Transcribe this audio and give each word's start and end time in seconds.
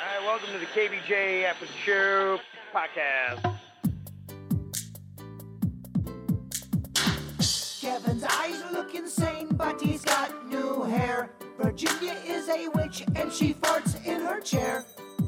All 0.00 0.06
right, 0.06 0.24
welcome 0.24 0.52
to 0.52 0.58
the 0.60 0.66
KVJ 0.66 1.42
After 1.42 1.66
the 1.66 1.72
Show 1.72 2.38
podcast. 2.72 3.42
Kevin's 7.80 8.22
eyes 8.22 8.62
look 8.72 8.94
insane, 8.94 9.48
but 9.54 9.80
he's 9.80 10.04
got 10.04 10.46
new 10.46 10.84
hair. 10.84 11.30
Virginia 11.58 12.14
is 12.24 12.48
a 12.48 12.68
witch 12.76 13.02
and 13.16 13.32
she 13.32 13.54
farts 13.54 13.96
in 14.06 14.20
her 14.20 14.40
chair. 14.40 14.84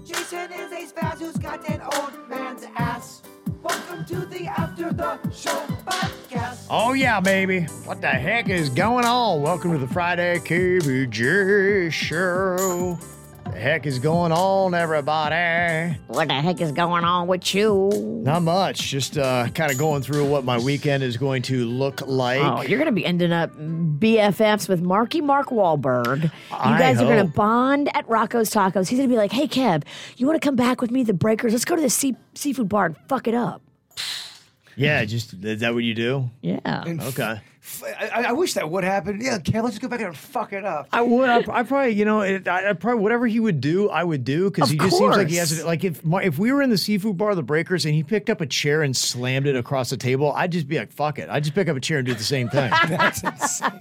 Jason 0.06 0.52
is 0.52 0.70
a 0.70 0.92
spaz 0.94 1.18
who's 1.18 1.36
got 1.36 1.68
an 1.68 1.80
old 1.80 2.28
man's 2.28 2.64
ass. 2.76 3.22
Welcome 3.64 4.04
to 4.04 4.24
the 4.26 4.46
After 4.46 4.92
the 4.92 5.18
Show 5.32 5.66
podcast. 5.84 6.66
Oh, 6.70 6.92
yeah, 6.92 7.18
baby. 7.18 7.62
What 7.86 8.00
the 8.00 8.06
heck 8.06 8.48
is 8.48 8.68
going 8.68 9.04
on? 9.04 9.42
Welcome 9.42 9.72
to 9.72 9.78
the 9.78 9.88
Friday 9.88 10.38
KVJ 10.38 11.90
show. 11.90 12.96
The 13.60 13.64
heck 13.64 13.84
is 13.84 13.98
going 13.98 14.32
on, 14.32 14.72
everybody? 14.72 15.94
What 16.06 16.28
the 16.28 16.34
heck 16.34 16.62
is 16.62 16.72
going 16.72 17.04
on 17.04 17.26
with 17.26 17.54
you? 17.54 17.90
Not 18.24 18.42
much. 18.42 18.78
Just 18.88 19.18
uh, 19.18 19.48
kind 19.50 19.70
of 19.70 19.76
going 19.76 20.00
through 20.00 20.24
what 20.30 20.44
my 20.46 20.58
weekend 20.58 21.02
is 21.02 21.18
going 21.18 21.42
to 21.42 21.66
look 21.66 22.00
like. 22.06 22.40
Oh, 22.40 22.62
you're 22.62 22.78
going 22.78 22.86
to 22.88 22.92
be 22.92 23.04
ending 23.04 23.32
up 23.32 23.50
BFFs 23.54 24.66
with 24.66 24.80
Marky 24.80 25.20
Mark 25.20 25.48
Wahlberg. 25.48 26.22
You 26.22 26.30
I 26.50 26.78
guys 26.78 27.02
are 27.02 27.04
going 27.04 27.26
to 27.26 27.30
bond 27.30 27.94
at 27.94 28.08
Rocco's 28.08 28.48
Tacos. 28.48 28.88
He's 28.88 28.98
going 28.98 29.10
to 29.10 29.12
be 29.12 29.18
like, 29.18 29.30
hey, 29.30 29.46
Kev, 29.46 29.82
you 30.16 30.26
want 30.26 30.40
to 30.40 30.46
come 30.48 30.56
back 30.56 30.80
with 30.80 30.90
me, 30.90 31.02
the 31.02 31.12
Breakers? 31.12 31.52
Let's 31.52 31.66
go 31.66 31.76
to 31.76 31.82
the 31.82 31.90
sea- 31.90 32.16
seafood 32.34 32.70
bar 32.70 32.86
and 32.86 32.96
fuck 33.10 33.28
it 33.28 33.34
up. 33.34 33.60
yeah, 34.74 35.04
just 35.04 35.34
is 35.34 35.60
that 35.60 35.74
what 35.74 35.84
you 35.84 35.92
do? 35.92 36.30
Yeah. 36.40 36.82
Okay. 36.86 37.42
I, 37.84 38.24
I 38.28 38.32
wish 38.32 38.54
that 38.54 38.70
would 38.70 38.84
happen. 38.84 39.20
Yeah, 39.20 39.38
Kev, 39.38 39.62
let's 39.62 39.74
just 39.74 39.82
go 39.82 39.88
back 39.88 39.98
there 39.98 40.08
and 40.08 40.16
fuck 40.16 40.52
it 40.52 40.64
up. 40.64 40.88
I 40.92 41.02
would. 41.02 41.28
I, 41.28 41.38
I 41.50 41.62
probably, 41.62 41.90
you 41.92 42.04
know, 42.06 42.22
it, 42.22 42.48
I, 42.48 42.70
I 42.70 42.72
probably 42.72 43.02
whatever 43.02 43.26
he 43.26 43.38
would 43.38 43.60
do, 43.60 43.90
I 43.90 44.02
would 44.02 44.24
do 44.24 44.50
because 44.50 44.70
he 44.70 44.78
just 44.78 44.96
seems 44.96 45.16
like 45.16 45.28
he 45.28 45.36
course. 45.36 45.50
has. 45.50 45.64
Like 45.64 45.84
if 45.84 46.02
my, 46.04 46.22
if 46.22 46.38
we 46.38 46.52
were 46.52 46.62
in 46.62 46.70
the 46.70 46.78
seafood 46.78 47.18
bar, 47.18 47.34
the 47.34 47.42
Breakers, 47.42 47.84
and 47.84 47.94
he 47.94 48.02
picked 48.02 48.30
up 48.30 48.40
a 48.40 48.46
chair 48.46 48.82
and 48.82 48.96
slammed 48.96 49.46
it 49.46 49.56
across 49.56 49.90
the 49.90 49.96
table, 49.98 50.32
I'd 50.32 50.52
just 50.52 50.68
be 50.68 50.78
like, 50.78 50.90
"Fuck 50.90 51.18
it!" 51.18 51.28
I'd 51.28 51.44
just 51.44 51.54
pick 51.54 51.68
up 51.68 51.76
a 51.76 51.80
chair 51.80 51.98
and 51.98 52.06
do 52.06 52.14
the 52.14 52.24
same 52.24 52.48
thing. 52.48 52.70
That's 52.88 53.22
insane. 53.22 53.80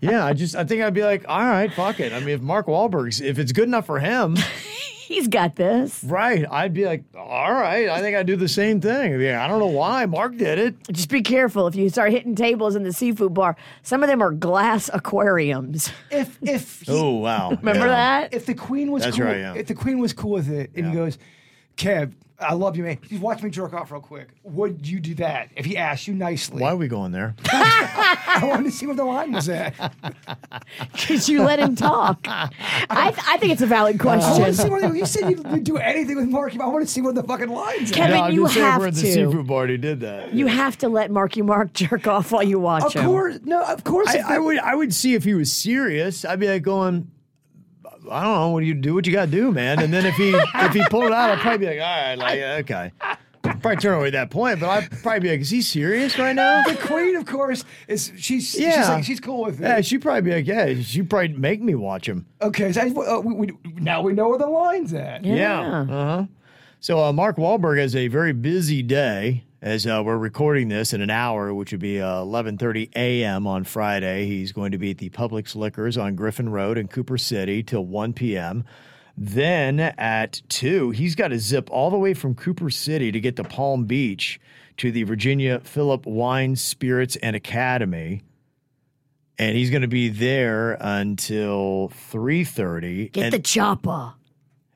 yeah, 0.00 0.24
I 0.26 0.32
just, 0.32 0.56
I 0.56 0.64
think 0.64 0.82
I'd 0.82 0.94
be 0.94 1.04
like, 1.04 1.24
"All 1.28 1.38
right, 1.40 1.72
fuck 1.72 2.00
it." 2.00 2.12
I 2.12 2.18
mean, 2.18 2.30
if 2.30 2.40
Mark 2.40 2.66
Wahlberg's, 2.66 3.20
if 3.20 3.38
it's 3.38 3.52
good 3.52 3.68
enough 3.68 3.86
for 3.86 4.00
him, 4.00 4.36
He's 5.06 5.28
got 5.28 5.56
this. 5.56 6.02
right? 6.04 6.44
I'd 6.50 6.72
be 6.74 6.86
like, 6.86 7.04
"All 7.16 7.52
right," 7.52 7.88
I 7.88 8.00
think 8.00 8.16
I'd 8.16 8.26
do 8.26 8.36
the 8.36 8.48
same 8.48 8.80
thing. 8.80 9.20
Yeah, 9.20 9.44
I 9.44 9.48
don't 9.48 9.58
know 9.58 9.66
why 9.66 10.06
Mark 10.06 10.36
did 10.36 10.58
it. 10.58 10.74
Just 10.92 11.08
be 11.10 11.20
careful 11.22 11.66
if 11.66 11.74
you 11.76 11.88
start 11.90 12.10
hitting 12.12 12.34
tables 12.34 12.74
in 12.74 12.82
the 12.84 12.92
seafood 12.92 13.34
bar. 13.34 13.56
Some 13.82 14.02
of 14.02 14.08
them 14.08 14.22
are 14.22 14.30
glass 14.32 14.88
aquariums. 14.92 15.90
If 16.10 16.38
if 16.42 16.80
he, 16.86 16.92
Oh 16.92 17.16
wow! 17.16 17.50
Remember 17.50 17.86
Yeah. 17.86 18.20
that? 18.20 18.34
if 18.34 18.46
the 18.46 18.54
queen 18.54 18.90
was 18.90 19.02
That's 19.04 19.16
cool, 19.16 19.26
right, 19.26 19.38
yeah. 19.38 19.54
if 19.54 19.66
the 19.66 19.74
queen 19.74 19.98
was 19.98 20.12
cool 20.12 20.30
with 20.32 20.50
it, 20.50 20.70
and 20.74 20.86
he 20.86 20.92
goes, 20.92 21.18
Kev, 21.76 22.12
I 22.38 22.54
love 22.54 22.76
you, 22.76 22.82
man. 22.82 22.98
Just 23.08 23.22
watch 23.22 23.42
me 23.42 23.50
jerk 23.50 23.72
off 23.74 23.92
real 23.92 24.00
quick. 24.00 24.28
Would 24.42 24.86
you 24.86 24.98
do 24.98 25.14
that 25.16 25.50
if 25.56 25.64
he 25.64 25.76
asked 25.76 26.08
you 26.08 26.14
nicely? 26.14 26.60
Why 26.60 26.70
are 26.72 26.76
we 26.76 26.88
going 26.88 27.12
there? 27.12 27.36
I 27.52 28.40
wanted 28.42 28.64
to 28.64 28.70
see 28.72 28.86
what 28.86 28.96
the 28.96 29.04
line 29.04 29.32
was 29.32 29.48
at. 29.48 29.74
Because 30.92 31.28
you 31.28 31.42
let 31.42 31.58
him 31.60 31.76
talk. 31.76 32.20
I, 32.26 32.50
I 32.90 33.36
think 33.38 33.52
it's 33.52 33.62
a 33.62 33.66
valid 33.66 34.00
I 34.00 34.04
want 34.04 34.22
to 34.22 34.26
see 34.34 34.42
question. 34.68 34.70
what 34.70 34.96
you 34.96 35.06
said 35.06 35.30
you'd 35.30 35.64
do 35.64 35.76
anything 35.76 36.16
with 36.16 36.28
Marky. 36.28 36.56
but 36.58 36.64
I 36.64 36.68
want 36.68 36.84
to 36.86 36.90
see 36.90 37.00
where 37.02 37.12
the 37.12 37.22
fucking 37.22 37.48
lines. 37.48 37.90
at. 37.90 37.96
Kevin, 37.96 38.16
no, 38.16 38.22
I'm 38.24 38.32
you 38.34 38.44
just 38.44 38.54
have 38.56 38.80
we're 38.80 38.88
at 38.88 38.94
the 38.94 39.02
to. 39.02 39.12
seafood 39.12 39.46
bar. 39.46 39.66
He 39.66 39.76
did 39.76 40.00
that. 40.00 40.32
You 40.32 40.46
have 40.46 40.78
to 40.78 40.88
let 40.88 41.10
Marky 41.10 41.42
Mark 41.42 41.72
jerk 41.74 42.06
off 42.06 42.32
while 42.32 42.42
you 42.42 42.58
watch 42.58 42.84
Of 42.84 42.92
him. 42.94 43.06
course, 43.06 43.38
no, 43.44 43.62
of 43.62 43.84
course. 43.84 44.08
I, 44.08 44.36
I 44.36 44.38
would 44.38 44.58
I 44.58 44.74
would 44.74 44.94
see 44.94 45.14
if 45.14 45.24
he 45.24 45.34
was 45.34 45.52
serious. 45.52 46.24
I'd 46.24 46.40
be 46.40 46.48
like 46.48 46.62
going, 46.62 47.10
I 48.10 48.22
don't 48.24 48.34
know, 48.34 48.48
what 48.50 48.60
do 48.60 48.66
you 48.66 48.74
do? 48.74 48.94
What 48.94 49.06
you 49.06 49.12
got 49.12 49.26
to 49.26 49.30
do, 49.30 49.50
man? 49.52 49.80
And 49.80 49.92
then 49.92 50.04
if 50.06 50.14
he 50.16 50.30
if 50.54 50.72
he 50.72 50.84
pulled 50.88 51.04
it 51.04 51.12
out, 51.12 51.30
I'd 51.30 51.38
probably 51.40 51.58
be 51.58 51.66
like, 51.66 51.80
all 51.80 51.84
right, 51.86 52.14
like 52.16 52.38
okay. 52.64 52.92
Probably 53.42 53.76
turn 53.76 53.94
away 53.98 54.06
at 54.06 54.12
that 54.14 54.30
point, 54.30 54.58
but 54.60 54.68
I'd 54.70 54.90
probably 55.02 55.20
be 55.20 55.30
like, 55.30 55.40
is 55.40 55.50
he 55.50 55.60
serious 55.62 56.18
right 56.18 56.34
now? 56.34 56.62
the 56.62 56.76
queen, 56.76 57.14
of 57.16 57.26
course, 57.26 57.64
is 57.88 58.10
she's 58.16 58.50
she's, 58.50 58.56
Yeah. 58.58 58.88
like, 58.94 59.04
she's 59.04 59.20
cool 59.20 59.44
with 59.44 59.60
it. 59.60 59.64
Yeah, 59.64 59.80
she'd 59.82 60.00
probably 60.02 60.22
be 60.22 60.32
like, 60.32 60.46
yeah, 60.46 60.82
she'd 60.82 61.08
probably 61.10 61.28
make 61.28 61.60
me 61.62 61.74
watch 61.74 62.08
him. 62.08 62.26
Okay, 62.40 62.72
so 62.72 62.80
I, 62.80 62.86
uh, 62.88 63.20
we, 63.20 63.34
we, 63.34 63.58
now 63.74 64.00
we 64.02 64.12
know 64.14 64.28
where 64.30 64.38
the 64.38 64.46
line's 64.46 64.92
at. 64.94 65.24
Yeah. 65.24 65.60
Uh 65.60 65.84
huh. 65.86 66.24
So 66.80 67.02
uh, 67.02 67.12
Mark 67.12 67.36
Wahlberg 67.36 67.78
has 67.78 67.94
a 67.96 68.08
very 68.08 68.32
busy 68.32 68.82
day 68.82 69.44
as 69.64 69.86
uh, 69.86 70.02
we're 70.04 70.18
recording 70.18 70.68
this 70.68 70.92
in 70.92 71.00
an 71.00 71.08
hour, 71.08 71.54
which 71.54 71.72
would 71.72 71.80
be 71.80 71.98
uh, 71.98 72.16
11:30 72.20 72.90
a.m. 72.94 73.46
on 73.46 73.64
Friday. 73.64 74.26
He's 74.26 74.52
going 74.52 74.72
to 74.72 74.78
be 74.78 74.90
at 74.90 74.98
the 74.98 75.08
Publix 75.08 75.56
Liquors 75.56 75.96
on 75.96 76.14
Griffin 76.14 76.50
Road 76.50 76.76
in 76.76 76.86
Cooper 76.86 77.16
City 77.16 77.62
till 77.62 77.84
1 77.84 78.12
p.m. 78.12 78.64
Then 79.16 79.80
at 79.80 80.42
two, 80.50 80.90
he's 80.90 81.14
got 81.14 81.28
to 81.28 81.38
zip 81.38 81.70
all 81.70 81.90
the 81.90 81.96
way 81.96 82.12
from 82.12 82.34
Cooper 82.34 82.68
City 82.68 83.10
to 83.10 83.18
get 83.20 83.36
to 83.36 83.44
Palm 83.44 83.86
Beach 83.86 84.38
to 84.76 84.92
the 84.92 85.04
Virginia 85.04 85.60
Philip 85.60 86.04
Wine 86.04 86.56
Spirits 86.56 87.16
and 87.16 87.34
Academy. 87.34 88.22
And 89.38 89.56
he's 89.56 89.70
going 89.70 89.82
to 89.82 89.88
be 89.88 90.10
there 90.10 90.76
until 90.78 91.90
3:30. 92.12 93.12
Get 93.12 93.24
and 93.24 93.32
the 93.32 93.38
chopper. 93.38 94.12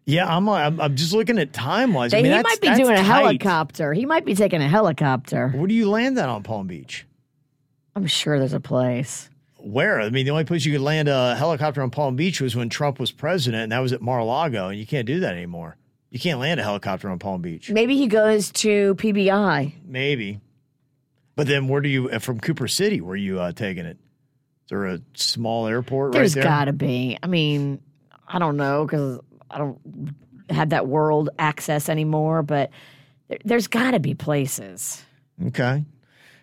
Yeah, 0.09 0.27
I'm, 0.35 0.49
I'm 0.49 0.81
I'm 0.81 0.97
just 0.97 1.13
looking 1.13 1.39
at 1.39 1.53
time 1.53 1.93
wise. 1.93 2.15
I 2.15 2.19
he 2.19 2.23
mean, 2.23 2.33
that's- 2.33 2.45
might 2.61 2.61
be 2.77 2.83
doing 2.83 2.97
a 2.97 3.03
helicopter. 3.03 3.93
He 3.93 4.07
might 4.07 4.25
be 4.25 4.35
taking 4.35 4.63
a 4.63 4.69
helicopter. 4.69 5.51
Where 5.51 5.67
do 5.67 5.75
you 5.75 5.91
land 5.91 6.17
that 6.17 6.29
on 6.29 6.43
Palm 6.43 6.67
Beach? 6.67 7.07
I'm 7.95 8.07
sure 8.07 8.39
there's 8.39 8.53
a 8.55 8.61
place. 8.61 9.29
Where? 9.59 10.01
I 10.01 10.09
mean, 10.09 10.25
the 10.25 10.31
only 10.31 10.45
place 10.45 10.65
you 10.65 10.73
could 10.73 10.81
land 10.81 11.09
a 11.09 11.35
helicopter 11.37 11.83
on 11.83 11.91
Palm 11.91 12.17
Beach 12.17 12.41
was 12.41 12.57
when 12.57 12.69
Trump 12.71 12.99
was 12.99 13.11
president, 13.13 13.65
and 13.65 13.73
that 13.73 13.81
was 13.81 13.93
at 13.93 14.01
Mar-a-Lago, 14.01 14.69
and 14.69 14.79
you 14.79 14.87
can't 14.87 15.07
do 15.07 15.21
that 15.21 15.35
anymore. 15.35 15.77
You 16.11 16.19
can't 16.19 16.41
land 16.41 16.59
a 16.59 16.63
helicopter 16.63 17.11
on 17.11 17.19
Palm 17.19 17.43
Beach. 17.43 17.71
Maybe 17.71 17.97
he 17.99 18.07
goes 18.07 18.51
to 18.53 18.95
PBI. 18.95 19.75
Maybe, 19.85 20.41
but 21.37 21.47
then 21.49 21.69
where 21.69 21.81
do 21.83 21.89
you 21.91 22.09
uh, 22.09 22.19
from 22.19 22.41
Cooper 22.41 22.67
City? 22.69 23.01
Where 23.03 23.13
are 23.13 23.17
you 23.17 23.41
uh, 23.41 23.53
taking 23.53 23.85
it? 23.85 23.99
Is 24.65 24.71
there 24.71 24.87
a 24.87 25.01
small 25.15 25.67
airport 25.67 26.13
There's 26.13 26.35
right 26.37 26.43
there? 26.43 26.51
got 26.51 26.65
to 26.67 26.73
be. 26.73 27.19
I 27.23 27.27
mean, 27.27 27.81
I 28.27 28.39
don't 28.39 28.57
know 28.57 28.85
because 28.87 29.21
I 29.51 29.59
don't 29.59 30.15
have 30.51 30.71
that 30.71 30.87
world 30.87 31.31
access 31.39 31.89
anymore, 31.89 32.43
but 32.43 32.71
there, 33.29 33.39
there's 33.45 33.67
got 33.67 33.93
to 33.93 34.01
be 34.01 34.15
places. 34.15 35.05
Okay. 35.47 35.85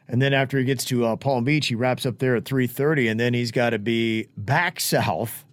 And 0.07 0.21
then 0.21 0.33
after 0.33 0.59
he 0.59 0.65
gets 0.65 0.85
to 0.85 1.05
uh, 1.05 1.15
Palm 1.15 1.43
Beach, 1.43 1.67
he 1.67 1.75
wraps 1.75 2.05
up 2.05 2.19
there 2.19 2.35
at 2.35 2.43
3:30 2.43 3.09
and 3.09 3.19
then 3.19 3.33
he's 3.33 3.51
got 3.51 3.71
to 3.71 3.79
be 3.79 4.27
back 4.37 4.79
south. 4.79 5.43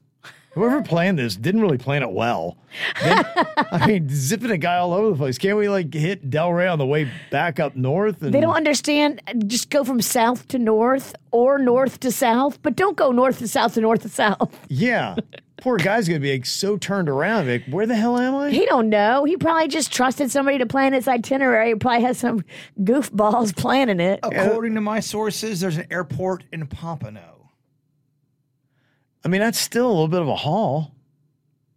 Whoever 0.55 0.83
planned 0.83 1.19
this 1.19 1.35
didn't 1.35 1.63
really 1.63 1.79
plan 1.79 2.03
it 2.03 2.11
well. 2.13 2.59
Then- 3.03 3.25
I 3.73 3.87
mean, 3.87 4.09
zipping 4.11 4.51
a 4.51 4.59
guy 4.59 4.77
all 4.77 4.93
over 4.93 5.09
the 5.13 5.17
place. 5.17 5.39
Can't 5.39 5.57
we 5.57 5.71
like 5.71 5.95
hit 5.95 6.29
Delray 6.29 6.71
on 6.71 6.79
the 6.79 6.85
way 6.85 7.11
back 7.31 7.59
up 7.59 7.75
north? 7.75 8.21
And 8.23 8.35
They 8.35 8.41
don't 8.41 8.55
understand. 8.55 9.23
Just 9.47 9.71
go 9.71 9.83
from 9.83 10.03
south 10.03 10.49
to 10.49 10.59
north 10.59 11.15
or 11.31 11.59
north 11.59 12.01
to 12.01 12.13
south, 12.13 12.61
but 12.61 12.77
don't 12.77 12.99
go 12.99 13.13
north 13.13 13.39
to 13.39 13.49
south 13.49 13.73
to 13.75 13.81
north 13.81 14.03
to 14.03 14.11
south. 14.11 14.55
Yeah. 14.69 15.17
Poor 15.63 15.77
guy's 15.77 16.09
gonna 16.09 16.19
be 16.19 16.33
like 16.33 16.45
so 16.45 16.77
turned 16.77 17.09
around. 17.09 17.47
Like, 17.49 17.65
where 17.67 17.87
the 17.87 17.95
hell 17.95 18.19
am 18.19 18.35
I? 18.35 18.51
He 18.51 18.67
don't 18.67 18.89
know. 18.89 19.23
He 19.25 19.37
probably 19.37 19.69
just 19.69 19.93
trusted 19.93 20.29
somebody 20.29 20.59
to 20.59 20.67
plan 20.67 20.93
his 20.93 21.07
itinerary. 21.07 21.69
He 21.69 21.75
probably 21.77 22.03
has 22.03 22.19
some 22.19 22.45
goofballs 22.81 23.57
planning 23.57 24.01
it. 24.01 24.19
According 24.25 24.75
to 24.75 24.81
my 24.81 24.99
sources, 24.99 25.61
there's 25.61 25.77
an 25.77 25.87
airport 25.89 26.43
in 26.53 26.67
Pompano. 26.67 27.49
I 29.25 29.29
mean, 29.29 29.41
that's 29.41 29.59
still 29.61 29.87
a 29.87 29.93
little 29.93 30.09
bit 30.09 30.21
of 30.21 30.27
a 30.27 30.35
haul. 30.35 30.97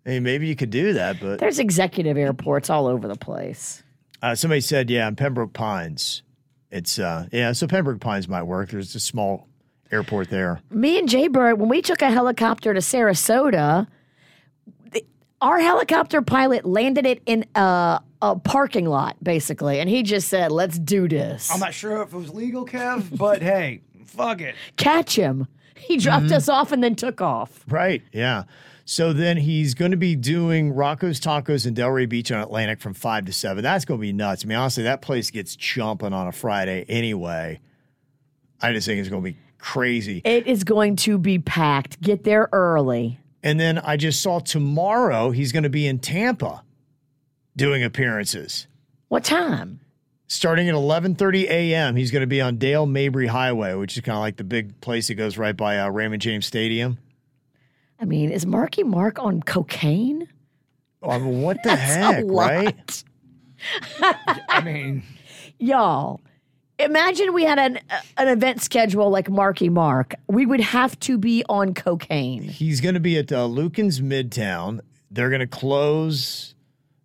I 0.04 0.10
mean, 0.10 0.24
maybe 0.24 0.48
you 0.48 0.56
could 0.56 0.72
do 0.72 0.94
that, 0.94 1.20
but 1.20 1.40
There's 1.40 1.60
executive 1.60 2.18
airports 2.18 2.72
all 2.72 2.88
over 2.88 3.08
the 3.08 3.16
place. 3.16 3.84
uh, 4.24 4.34
somebody 4.34 4.62
said, 4.62 4.90
yeah, 4.90 5.08
in 5.08 5.16
Pembroke 5.16 5.54
Pines. 5.54 6.24
It's 6.72 6.98
uh 6.98 7.28
yeah, 7.32 7.52
so 7.52 7.68
Pembroke 7.68 8.00
Pines 8.02 8.28
might 8.28 8.44
work. 8.44 8.72
There's 8.72 8.96
a 8.96 9.00
small 9.00 9.48
airport 9.92 10.30
there. 10.30 10.60
Me 10.70 10.98
and 11.00 11.08
Jay 11.10 11.28
Bird, 11.28 11.60
when 11.60 11.70
we 11.70 11.82
took 11.82 12.02
a 12.02 12.10
helicopter 12.10 12.74
to 12.74 12.80
Sarasota, 12.80 13.88
the- 14.92 15.06
our 15.42 15.60
helicopter 15.60 16.22
pilot 16.22 16.66
landed 16.66 17.06
it 17.06 17.22
in 17.26 17.46
a, 17.56 18.02
a 18.22 18.36
parking 18.38 18.86
lot, 18.86 19.16
basically, 19.24 19.80
and 19.80 19.90
he 19.90 20.04
just 20.04 20.28
said, 20.28 20.52
"Let's 20.52 20.80
do 20.80 21.08
this. 21.08 21.52
I'm 21.52 21.60
not 21.60 21.74
sure 21.74 22.02
if 22.02 22.14
it 22.14 22.18
was 22.18 22.34
legal, 22.34 22.66
Kev, 22.66 23.16
but 23.18 23.42
hey, 23.42 23.82
fuck 24.06 24.42
it. 24.42 24.56
Catch 24.78 25.16
him." 25.16 25.48
He 25.78 25.98
dropped 25.98 26.26
Mm-hmm. 26.26 26.34
us 26.36 26.50
off 26.50 26.72
and 26.72 26.84
then 26.84 26.96
took 26.96 27.22
off. 27.22 27.64
Right. 27.68 28.02
Yeah. 28.12 28.44
So 28.86 29.14
then 29.14 29.38
he's 29.38 29.74
going 29.76 29.92
to 29.92 29.98
be 29.98 30.16
doing 30.16 30.72
Rocco's 30.74 31.20
Tacos 31.20 31.66
in 31.68 31.74
Delray 31.76 32.08
Beach 32.08 32.32
on 32.32 32.40
Atlantic 32.40 32.80
from 32.80 32.94
five 32.94 33.26
to 33.26 33.34
seven. 33.34 33.64
That's 33.64 33.84
going 33.86 34.00
to 34.00 34.02
be 34.02 34.14
nuts. 34.14 34.46
I 34.46 34.48
mean, 34.48 34.58
honestly, 34.58 34.84
that 34.84 35.02
place 35.02 35.30
gets 35.32 35.56
chumping 35.56 36.14
on 36.14 36.28
a 36.28 36.32
Friday 36.32 36.86
anyway. 36.88 37.60
I 38.62 38.74
just 38.74 38.88
think 38.88 39.00
it's 39.00 39.10
going 39.10 39.24
to 39.24 39.32
be 39.32 39.38
crazy. 39.66 40.22
It 40.24 40.46
is 40.48 40.64
going 40.64 40.96
to 40.98 41.18
be 41.18 41.40
packed. 41.40 42.00
Get 42.02 42.24
there 42.24 42.50
early. 42.52 43.20
And 43.42 43.60
then 43.60 43.80
I 43.80 43.98
just 43.98 44.22
saw 44.22 44.40
tomorrow 44.40 45.32
he's 45.32 45.52
going 45.52 45.64
to 45.64 45.70
be 45.70 45.88
in 45.88 46.00
Tampa 46.00 46.64
doing 47.56 47.84
appearances. 47.84 48.68
What 49.08 49.24
time? 49.24 49.80
Starting 50.28 50.70
at 50.70 50.76
11:30 50.76 51.44
a.m., 51.50 51.96
he's 51.96 52.12
going 52.12 52.22
to 52.22 52.28
be 52.28 52.42
on 52.42 52.58
Dale 52.58 52.86
Mabry 52.86 53.28
Highway, 53.28 53.74
which 53.76 53.96
is 53.96 54.02
kind 54.02 54.16
of 54.16 54.22
like 54.22 54.38
the 54.38 54.44
big 54.44 54.80
place 54.82 55.08
that 55.08 55.16
goes 55.16 55.38
right 55.38 55.56
by 55.56 55.80
uh, 55.80 55.90
Raymond 55.90 56.22
James 56.22 56.46
Stadium. 56.46 56.98
I 58.00 58.06
mean, 58.06 58.32
is 58.32 58.46
Marky 58.46 58.84
Mark 58.84 59.20
on 59.20 59.42
cocaine? 59.42 60.28
I 61.04 61.20
mean, 61.20 61.42
what 61.42 61.58
the 61.64 61.70
That's 61.76 61.96
a 61.96 62.14
heck, 62.14 62.26
lot. 62.26 62.50
right? 62.50 63.04
I 64.50 64.62
mean, 64.62 65.04
Y'all, 65.60 66.22
imagine 66.80 67.34
we 67.34 67.44
had 67.44 67.60
an 67.60 67.80
an 68.18 68.28
event 68.28 68.62
schedule 68.62 69.10
like 69.10 69.30
Marky 69.30 69.70
Mark. 69.70 70.16
We 70.28 70.46
would 70.46 70.62
have 70.62 71.00
to 71.02 71.18
be 71.18 71.44
on 71.48 71.74
cocaine. 71.74 72.44
He's 72.44 72.82
going 72.82 72.96
to 72.96 73.00
be 73.00 73.18
at 73.18 73.32
uh, 73.32 73.46
Lucan's 73.46 74.02
Midtown. 74.02 74.82
They're 75.12 75.30
going 75.30 75.42
to 75.42 75.48
close 75.48 76.56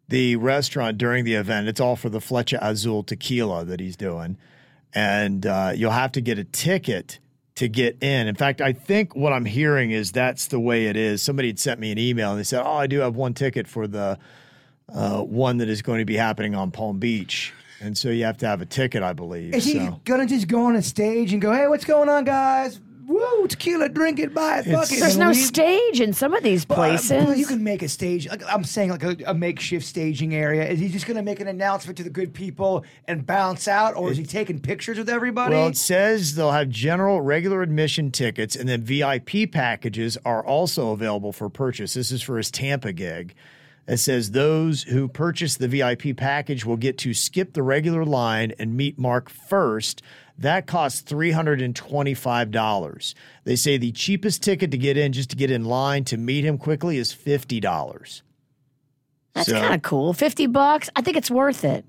the 0.08 0.37
restaurant 0.37 0.99
during 0.99 1.25
the 1.25 1.34
event. 1.34 1.69
It's 1.69 1.81
all 1.81 1.96
for 1.96 2.08
the 2.08 2.19
Flecha 2.19 2.58
Azul 2.61 3.05
tequila 3.05 3.64
that 3.67 3.78
he's 3.78 3.96
doing. 3.96 4.37
And 4.93 5.46
uh, 5.46 5.73
you'll 5.75 5.93
have 5.93 6.12
to 6.12 6.20
get 6.20 6.38
a 6.38 6.44
ticket 6.44 7.20
to 7.55 7.69
get 7.69 8.02
in. 8.02 8.26
In 8.26 8.34
fact, 8.34 8.61
I 8.61 8.73
think 8.73 9.14
what 9.14 9.32
I'm 9.32 9.44
hearing 9.44 9.93
is 9.93 10.11
that's 10.11 10.46
the 10.46 10.58
way 10.58 10.87
it 10.87 10.96
is. 10.96 11.23
Somebody 11.23 11.49
had 11.49 11.61
sent 11.61 11.78
me 11.78 11.93
an 11.93 11.99
email 11.99 12.31
and 12.31 12.38
they 12.40 12.44
said, 12.44 12.62
Oh, 12.64 12.73
I 12.73 12.88
do 12.88 13.00
have 13.00 13.14
one 13.14 13.34
ticket 13.34 13.69
for 13.69 13.87
the 13.87 14.19
uh, 14.93 15.20
one 15.20 15.58
that 15.58 15.69
is 15.69 15.82
going 15.82 16.00
to 16.00 16.05
be 16.05 16.16
happening 16.16 16.56
on 16.56 16.73
Palm 16.73 16.99
Beach. 16.99 17.52
And 17.81 17.97
so 17.97 18.11
you 18.11 18.25
have 18.25 18.37
to 18.38 18.47
have 18.47 18.61
a 18.61 18.67
ticket, 18.67 19.03
I 19.03 19.12
believe. 19.15 19.55
is 19.55 19.65
he 19.65 19.88
gonna 20.05 20.27
just 20.27 20.49
go 20.49 20.67
on 20.67 20.77
a 20.77 20.82
stage 20.82 21.32
and 21.32 21.41
go, 21.41 21.53
"Hey, 21.53 21.67
what's 21.67 21.85
going 21.85 22.09
on, 22.09 22.25
guys? 22.25 22.79
Woo, 23.06 23.49
tequila, 23.49 23.88
drink 23.88 24.21
it, 24.21 24.32
buy 24.32 24.59
it, 24.61 24.67
fuck 24.67 24.93
it." 24.93 25.00
There's 25.00 25.17
no 25.17 25.29
leave? 25.31 25.37
stage 25.38 26.00
in 26.00 26.12
some 26.12 26.32
of 26.32 26.44
these 26.44 26.65
Uh, 26.71 26.75
places. 26.77 27.11
well, 27.11 27.35
you 27.35 27.44
can 27.47 27.65
make 27.65 27.82
a 27.82 27.88
stage. 27.88 28.29
Like 28.29 28.43
I'm 28.49 28.62
saying, 28.62 28.91
like 28.91 29.03
a, 29.03 29.17
a 29.27 29.35
makeshift 29.35 29.85
staging 29.85 30.32
area. 30.35 30.69
Is 30.69 30.79
he 30.79 30.88
just 30.88 31.06
going 31.06 31.17
to 31.17 31.23
make 31.23 31.41
an 31.41 31.49
announcement 31.49 31.97
to 31.97 32.05
the 32.05 32.11
good 32.11 32.32
people 32.35 32.85
and 33.09 33.27
bounce 33.27 33.67
out, 33.67 33.97
or 33.97 34.12
is 34.12 34.17
he 34.19 34.25
taking 34.25 34.61
pictures 34.61 34.97
with 34.99 35.09
everybody? 35.09 35.55
Well, 35.56 35.69
it 35.69 35.76
says 35.76 36.37
they'll 36.37 36.53
have 36.53 36.69
general 36.69 37.21
regular 37.21 37.62
admission 37.62 38.12
tickets, 38.12 38.55
and 38.55 38.69
then 38.69 38.83
VIP 38.83 39.50
packages 39.50 40.17
are 40.25 40.44
also 40.44 40.91
available 40.93 41.33
for 41.33 41.49
purchase. 41.49 41.94
This 41.94 42.12
is 42.12 42.23
for 42.23 42.37
his 42.37 42.50
Tampa 42.50 42.93
gig. 42.93 43.35
It 43.90 43.98
says 43.98 44.31
those 44.31 44.84
who 44.84 45.08
purchase 45.08 45.56
the 45.56 45.66
VIP 45.66 46.16
package 46.16 46.64
will 46.64 46.76
get 46.76 46.96
to 46.98 47.12
skip 47.12 47.54
the 47.54 47.62
regular 47.64 48.04
line 48.04 48.52
and 48.56 48.76
meet 48.76 49.00
Mark 49.00 49.28
first. 49.28 50.00
That 50.38 50.69
costs 50.69 51.02
$325. 51.02 53.14
They 53.42 53.56
say 53.56 53.78
the 53.78 53.90
cheapest 53.90 54.44
ticket 54.44 54.70
to 54.70 54.78
get 54.78 54.96
in, 54.96 55.12
just 55.12 55.31
to 55.31 55.37
get 55.37 55.50
in 55.50 55.64
line 55.64 56.04
to 56.04 56.16
meet 56.16 56.44
him 56.44 56.56
quickly, 56.56 56.98
is 56.98 57.12
$50. 57.12 58.22
That's 59.34 59.48
So- 59.48 59.60
kind 59.60 59.75
of 59.75 59.82
cool. 59.82 60.12
50 60.12 60.46
bucks. 60.46 60.88
I 60.94 61.02
think 61.02 61.16
it's 61.16 61.31
worth 61.31 61.64
it. 61.64 61.84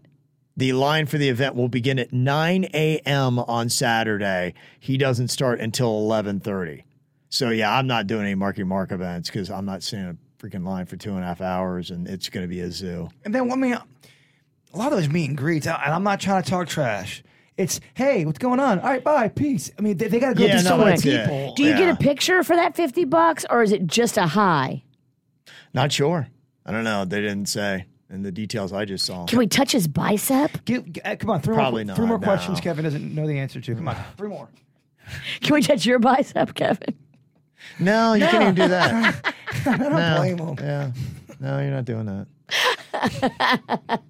The 0.57 0.74
line 0.74 1.06
for 1.06 1.19
the 1.19 1.30
event 1.30 1.53
will 1.56 1.69
begin 1.69 2.00
at 2.00 2.12
9 2.12 2.63
a.m. 2.74 3.38
on 3.38 3.69
Saturday. 3.69 4.56
He 4.80 4.98
doesn't 4.98 5.27
start 5.27 5.59
until 5.59 6.01
11:30. 6.01 6.83
So 7.30 7.51
yeah, 7.51 7.77
I'm 7.77 7.86
not 7.86 8.07
doing 8.07 8.25
any 8.25 8.33
Marky 8.36 8.63
Mark 8.63 8.92
events 8.92 9.30
because 9.30 9.51
I'm 9.51 9.65
not 9.65 9.83
seeing 9.83 10.03
a 10.03 10.18
freaking 10.42 10.66
line 10.66 10.86
for 10.86 10.96
two 10.98 11.12
and 11.12 11.20
a 11.24 11.28
half 11.28 11.42
hours, 11.42 11.92
and 11.92 12.08
it's 12.08 12.30
going 12.30 12.44
to 12.44 12.48
be 12.48 12.60
a 12.62 12.72
zoo. 12.72 13.10
and 13.24 13.34
then 13.36 13.52
I 13.52 13.56
mean, 13.56 13.74
a 13.74 14.78
lot 14.78 14.92
of 14.92 14.98
those 14.98 15.10
meet 15.10 15.30
and 15.30 15.38
greets, 15.38 15.68
and 15.68 15.76
I'm 15.78 16.04
not 16.04 16.20
trying 16.20 16.42
to 16.44 16.50
talk 16.50 16.68
trash. 16.68 17.24
It's 17.58 17.80
hey, 17.94 18.26
what's 18.26 18.40
going 18.40 18.60
on? 18.60 18.80
All 18.80 18.86
right, 18.90 19.04
bye, 19.04 19.28
peace. 19.28 19.70
I 19.78 19.82
mean, 19.82 19.98
they, 19.98 20.08
they 20.08 20.20
got 20.20 20.30
to 20.30 20.36
go 20.36 20.46
Yeah, 20.46 20.54
through 20.54 20.62
so 20.62 20.78
many 20.78 20.90
that's 20.92 21.06
it. 21.06 21.22
people. 21.26 21.54
Do 21.56 21.64
you 21.64 21.76
get 21.76 21.90
a 21.90 21.96
picture 21.96 22.44
for 22.44 22.56
that 22.56 22.76
50 22.76 23.06
bucks 23.06 23.46
or 23.50 23.62
is 23.62 23.72
it 23.72 23.86
just 23.86 24.18
a 24.18 24.26
high? 24.26 24.84
Not 25.74 25.92
sure. 25.92 26.28
I 26.66 26.72
don't 26.72 26.84
know. 26.86 27.06
They 27.06 27.20
didn't 27.22 27.48
say 27.50 27.86
in 28.10 28.24
the 28.24 28.32
details 28.32 28.74
I 28.74 28.86
just 28.86 29.06
saw. 29.06 29.26
Can 29.26 29.38
we 29.38 29.48
touch 29.48 29.74
his 29.74 29.88
bicep? 29.88 30.64
Give, 30.66 30.86
uh, 31.06 31.16
come 31.18 31.30
on, 31.30 31.42
three 31.42 31.54
Probably 31.56 31.84
more, 31.84 31.88
not, 31.90 31.98
three 31.98 32.08
more 32.08 32.18
no. 32.20 32.26
questions. 32.26 32.62
Kevin 32.62 32.84
doesn't 32.84 33.14
know 33.14 33.28
the 33.28 33.38
answer 33.38 33.60
to. 33.62 33.76
Come 33.76 33.90
on, 33.90 33.98
three 34.18 34.30
more. 34.30 34.50
Can 35.42 35.54
we 35.54 35.62
touch 35.62 35.86
your 35.86 36.00
bicep, 36.00 36.56
Kevin? 36.56 36.96
No, 37.81 38.13
you 38.13 38.25
can't 38.28 38.44
even 38.44 38.56
do 38.56 38.68
that. 38.68 39.33
I 39.66 39.78
don't 39.78 39.92
No. 39.92 40.16
blame 40.18 40.38
him. 40.38 40.56
Yeah. 40.60 40.92
No, 41.39 41.60
you're 41.60 41.72
not 41.72 41.86
doing 41.86 42.06
that. 42.06 42.28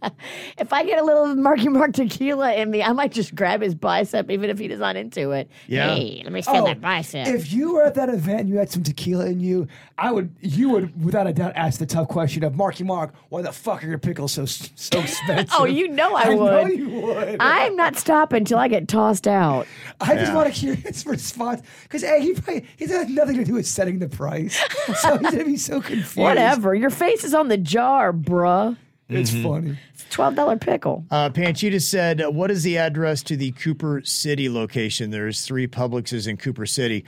If 0.58 0.72
I 0.74 0.84
get 0.86 1.00
a 1.00 1.04
little 1.04 1.36
Marky 1.36 1.68
Mark 1.70 1.94
tequila 1.94 2.54
in 2.54 2.70
me, 2.70 2.84
I 2.84 2.92
might 2.94 3.12
just 3.12 3.34
grab 3.34 3.62
his 3.62 3.74
bicep, 3.74 4.30
even 4.30 4.50
if 4.50 4.60
he's 4.60 4.78
not 4.78 4.96
into 4.96 5.32
it. 5.32 5.50
Yeah. 5.68 5.96
Hey, 5.96 6.22
let 6.24 6.32
me 6.32 6.42
feel 6.44 6.58
Oh, 6.58 6.66
that 6.66 6.80
bicep. 6.80 7.28
If 7.28 7.52
you 7.52 7.74
were 7.74 7.84
at 7.84 7.96
that 7.96 8.10
event 8.10 8.42
and 8.42 8.50
you 8.50 8.58
had 8.58 8.70
some 8.70 8.84
tequila 8.84 9.26
in 9.26 9.40
you, 9.40 9.68
I 9.98 10.12
would, 10.12 10.36
you 10.42 10.70
would, 10.70 11.04
without 11.04 11.26
a 11.28 11.34
doubt, 11.34 11.54
ask 11.56 11.80
the 11.80 11.86
tough 11.88 12.08
question 12.08 12.44
of 12.44 12.56
Marky 12.56 12.84
Mark, 12.84 13.14
why 13.30 13.42
the 13.42 13.52
fuck 13.52 13.84
are 13.84 13.88
your 13.88 13.98
pickles 13.98 14.34
so 14.34 14.46
so 14.46 14.70
expensive? 15.00 15.50
oh, 15.58 15.66
you 15.66 15.88
know 15.88 16.14
I 16.16 16.22
I 16.24 16.36
would. 16.36 16.52
know 16.52 16.66
you 16.68 16.90
would. 16.90 17.38
I'm 17.40 17.76
not 17.76 17.96
stopping 17.98 18.38
until 18.40 18.60
I 18.60 18.68
get 18.68 18.88
tossed 18.88 19.28
out. 19.28 19.66
I 20.00 20.16
just 20.16 20.34
want 20.34 20.54
to 20.54 20.60
hear 20.60 20.76
his 20.76 21.06
response 21.06 21.62
because 21.84 22.04
hey, 22.04 22.22
he 22.22 22.34
probably, 22.34 22.66
he's 22.78 22.92
had 22.92 23.10
nothing 23.10 23.38
to 23.38 23.44
do 23.44 23.54
with 23.56 23.66
setting 23.68 23.98
the 24.00 24.10
price, 24.10 24.56
so 25.02 25.18
he's 25.18 25.32
gonna 25.32 25.46
be 25.46 25.58
so 25.58 25.82
confused. 25.82 26.18
Whatever. 26.18 26.76
Your 26.76 26.90
face 26.92 27.24
is 27.24 27.34
on 27.34 27.48
the 27.48 27.58
jar, 27.58 28.14
bruh. 28.14 28.71
It's 29.12 29.32
funny. 29.32 29.78
It's 29.94 30.04
a 30.04 30.10
twelve 30.10 30.36
dollar 30.36 30.58
pickle. 30.58 31.06
Uh, 31.12 31.30
Panchita 31.30 31.82
said, 31.82 32.22
uh, 32.22 32.32
"What 32.32 32.52
is 32.52 32.64
the 32.64 32.78
address 32.78 33.24
to 33.24 33.38
the 33.38 33.52
Cooper 33.52 34.02
City 34.04 34.50
location? 34.50 35.12
There's 35.12 35.46
three 35.46 35.68
Publixes 35.68 36.28
in 36.28 36.38
Cooper 36.38 36.66
City. 36.66 37.06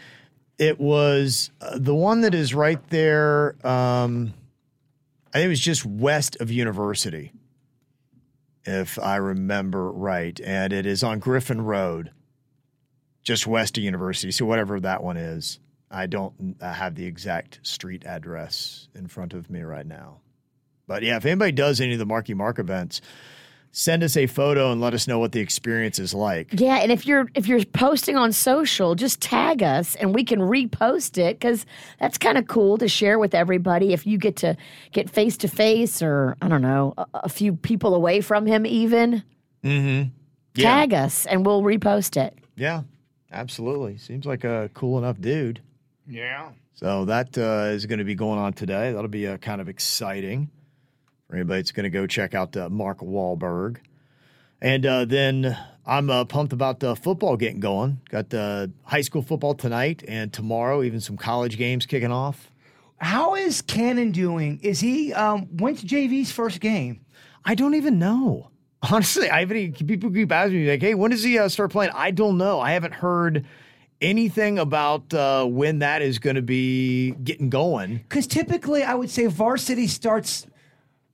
It 0.59 0.79
was 0.79 1.51
uh, 1.61 1.77
the 1.79 1.95
one 1.95 2.21
that 2.21 2.35
is 2.35 2.53
right 2.53 2.85
there. 2.89 3.55
Um, 3.65 4.33
I 5.33 5.39
think 5.39 5.45
it 5.45 5.49
was 5.49 5.59
just 5.59 5.83
west 5.85 6.37
of 6.39 6.51
University, 6.51 7.31
if 8.65 8.99
I 8.99 9.15
remember 9.15 9.91
right, 9.91 10.39
and 10.39 10.71
it 10.71 10.85
is 10.85 11.03
on 11.03 11.17
Griffin 11.17 11.61
Road, 11.61 12.11
just 13.23 13.47
west 13.47 13.77
of 13.79 13.83
University. 13.83 14.31
So 14.31 14.45
whatever 14.45 14.79
that 14.81 15.01
one 15.03 15.17
is, 15.17 15.59
I 15.89 16.05
don't 16.05 16.55
uh, 16.61 16.73
have 16.73 16.93
the 16.95 17.05
exact 17.05 17.59
street 17.63 18.05
address 18.05 18.89
in 18.93 19.07
front 19.07 19.33
of 19.33 19.49
me 19.49 19.61
right 19.61 19.85
now. 19.85 20.19
But 20.87 21.03
yeah, 21.03 21.17
if 21.17 21.25
anybody 21.25 21.51
does 21.51 21.79
any 21.81 21.93
of 21.93 21.99
the 21.99 22.05
Marky 22.05 22.33
Mark 22.33 22.59
events." 22.59 23.01
send 23.75 24.03
us 24.03 24.15
a 24.15 24.27
photo 24.27 24.71
and 24.71 24.79
let 24.79 24.93
us 24.93 25.07
know 25.07 25.17
what 25.17 25.31
the 25.31 25.39
experience 25.39 25.97
is 25.97 26.13
like. 26.13 26.47
Yeah, 26.51 26.75
and 26.75 26.91
if 26.91 27.07
you're 27.07 27.27
if 27.33 27.47
you're 27.47 27.65
posting 27.65 28.15
on 28.15 28.31
social, 28.31 28.93
just 28.93 29.19
tag 29.19 29.63
us 29.63 29.95
and 29.95 30.13
we 30.13 30.23
can 30.23 30.37
repost 30.39 31.17
it 31.17 31.39
because 31.39 31.65
that's 31.99 32.19
kind 32.19 32.37
of 32.37 32.45
cool 32.45 32.77
to 32.77 32.87
share 32.87 33.17
with 33.17 33.33
everybody. 33.33 33.91
If 33.91 34.05
you 34.05 34.19
get 34.19 34.35
to 34.35 34.55
get 34.91 35.09
face 35.09 35.37
to 35.37 35.47
face, 35.47 36.03
or 36.03 36.37
I 36.39 36.49
don't 36.49 36.61
know, 36.61 36.93
a, 36.99 37.05
a 37.15 37.29
few 37.29 37.55
people 37.55 37.95
away 37.95 38.21
from 38.21 38.45
him, 38.45 38.67
even 38.67 39.23
Yeah. 39.63 40.05
tag 40.55 40.93
us 40.93 41.25
and 41.25 41.43
we'll 41.43 41.63
repost 41.63 42.15
it. 42.15 42.37
Yeah, 42.55 42.83
absolutely. 43.31 43.97
Seems 43.97 44.27
like 44.27 44.43
a 44.43 44.69
cool 44.75 44.99
enough 44.99 45.19
dude. 45.19 45.61
Yeah. 46.07 46.51
So 46.75 47.05
that 47.05 47.35
uh, 47.39 47.71
is 47.73 47.87
going 47.87 47.97
to 47.97 48.05
be 48.05 48.13
going 48.13 48.37
on 48.37 48.53
today. 48.53 48.91
That'll 48.93 49.07
be 49.07 49.25
uh, 49.25 49.37
kind 49.37 49.61
of 49.61 49.67
exciting 49.67 50.51
for 51.33 51.37
anybody 51.37 51.61
that's 51.61 51.71
going 51.71 51.85
to 51.85 51.89
go 51.89 52.05
check 52.05 52.35
out 52.35 52.55
uh, 52.55 52.69
Mark 52.69 52.99
Wahlberg. 52.99 53.77
And 54.61 54.85
uh, 54.85 55.05
then 55.05 55.57
I'm 55.83 56.11
uh, 56.11 56.25
pumped 56.25 56.53
about 56.53 56.79
the 56.79 56.95
football 56.95 57.37
getting 57.37 57.59
going. 57.59 58.01
Got 58.11 58.29
the 58.29 58.71
high 58.83 59.01
school 59.01 59.23
football 59.23 59.55
tonight 59.55 60.03
and 60.07 60.31
tomorrow, 60.31 60.83
even 60.83 61.01
some 61.01 61.17
college 61.17 61.57
games 61.57 61.87
kicking 61.87 62.11
off. 62.11 62.51
How 62.97 63.33
is 63.33 63.63
Cannon 63.63 64.11
doing? 64.11 64.59
Is 64.61 64.79
he 64.79 65.11
um 65.11 65.47
when's 65.57 65.83
JV's 65.83 66.31
first 66.31 66.61
game? 66.61 67.03
I 67.43 67.55
don't 67.55 67.73
even 67.73 67.97
know. 67.97 68.51
Honestly, 68.91 69.27
I 69.29 69.39
haven't. 69.39 69.87
People 69.87 70.11
keep 70.11 70.31
asking 70.31 70.63
me 70.63 70.69
like, 70.69 70.81
"Hey, 70.81 70.93
when 70.93 71.09
does 71.09 71.23
he 71.23 71.39
uh, 71.39 71.49
start 71.49 71.71
playing?" 71.71 71.91
I 71.95 72.11
don't 72.11 72.37
know. 72.37 72.61
I 72.61 72.71
haven't 72.71 72.93
heard 72.93 73.45
anything 73.99 74.59
about 74.59 75.11
uh, 75.13 75.45
when 75.45 75.79
that 75.79 76.03
is 76.03 76.19
going 76.19 76.35
to 76.35 76.41
be 76.43 77.11
getting 77.11 77.49
going. 77.49 77.97
Because 77.97 78.27
typically, 78.27 78.83
I 78.83 78.93
would 78.93 79.09
say 79.09 79.25
varsity 79.25 79.87
starts 79.87 80.45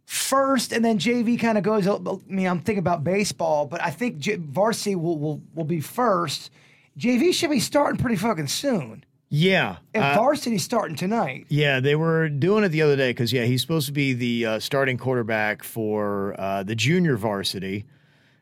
first, 0.10 0.74
and 0.74 0.84
then 0.84 0.98
JV 0.98 1.40
kind 1.40 1.56
of 1.56 1.64
goes. 1.64 1.88
I 1.88 1.98
mean, 2.28 2.48
I'm 2.48 2.62
thinking 2.62 2.80
about 2.80 3.04
baseball, 3.04 3.68
but 3.68 3.80
I 3.82 3.92
think 3.92 4.18
J- 4.18 4.38
varsity 4.38 4.96
will, 4.96 5.20
will 5.20 5.42
will 5.54 5.66
be 5.66 5.82
first. 5.82 6.50
JV 6.98 7.32
should 7.32 7.52
be 7.52 7.60
starting 7.60 8.00
pretty 8.00 8.16
fucking 8.16 8.48
soon. 8.48 9.06
Yeah, 9.32 9.78
If 9.94 10.02
uh, 10.02 10.16
varsity's 10.16 10.64
starting 10.64 10.96
tonight, 10.96 11.46
yeah, 11.50 11.80
they 11.80 11.96
were 11.96 12.28
doing 12.30 12.64
it 12.64 12.70
the 12.70 12.82
other 12.82 12.96
day 12.96 13.12
because 13.12 13.32
yeah, 13.32 13.44
he's 13.46 13.62
supposed 13.62 13.86
to 13.86 13.94
be 13.94 14.14
the 14.14 14.46
uh, 14.48 14.60
starting 14.60 14.98
quarterback 14.98 15.64
for 15.64 16.36
uh, 16.40 16.64
the 16.64 16.74
junior 16.74 17.16
varsity, 17.16 17.86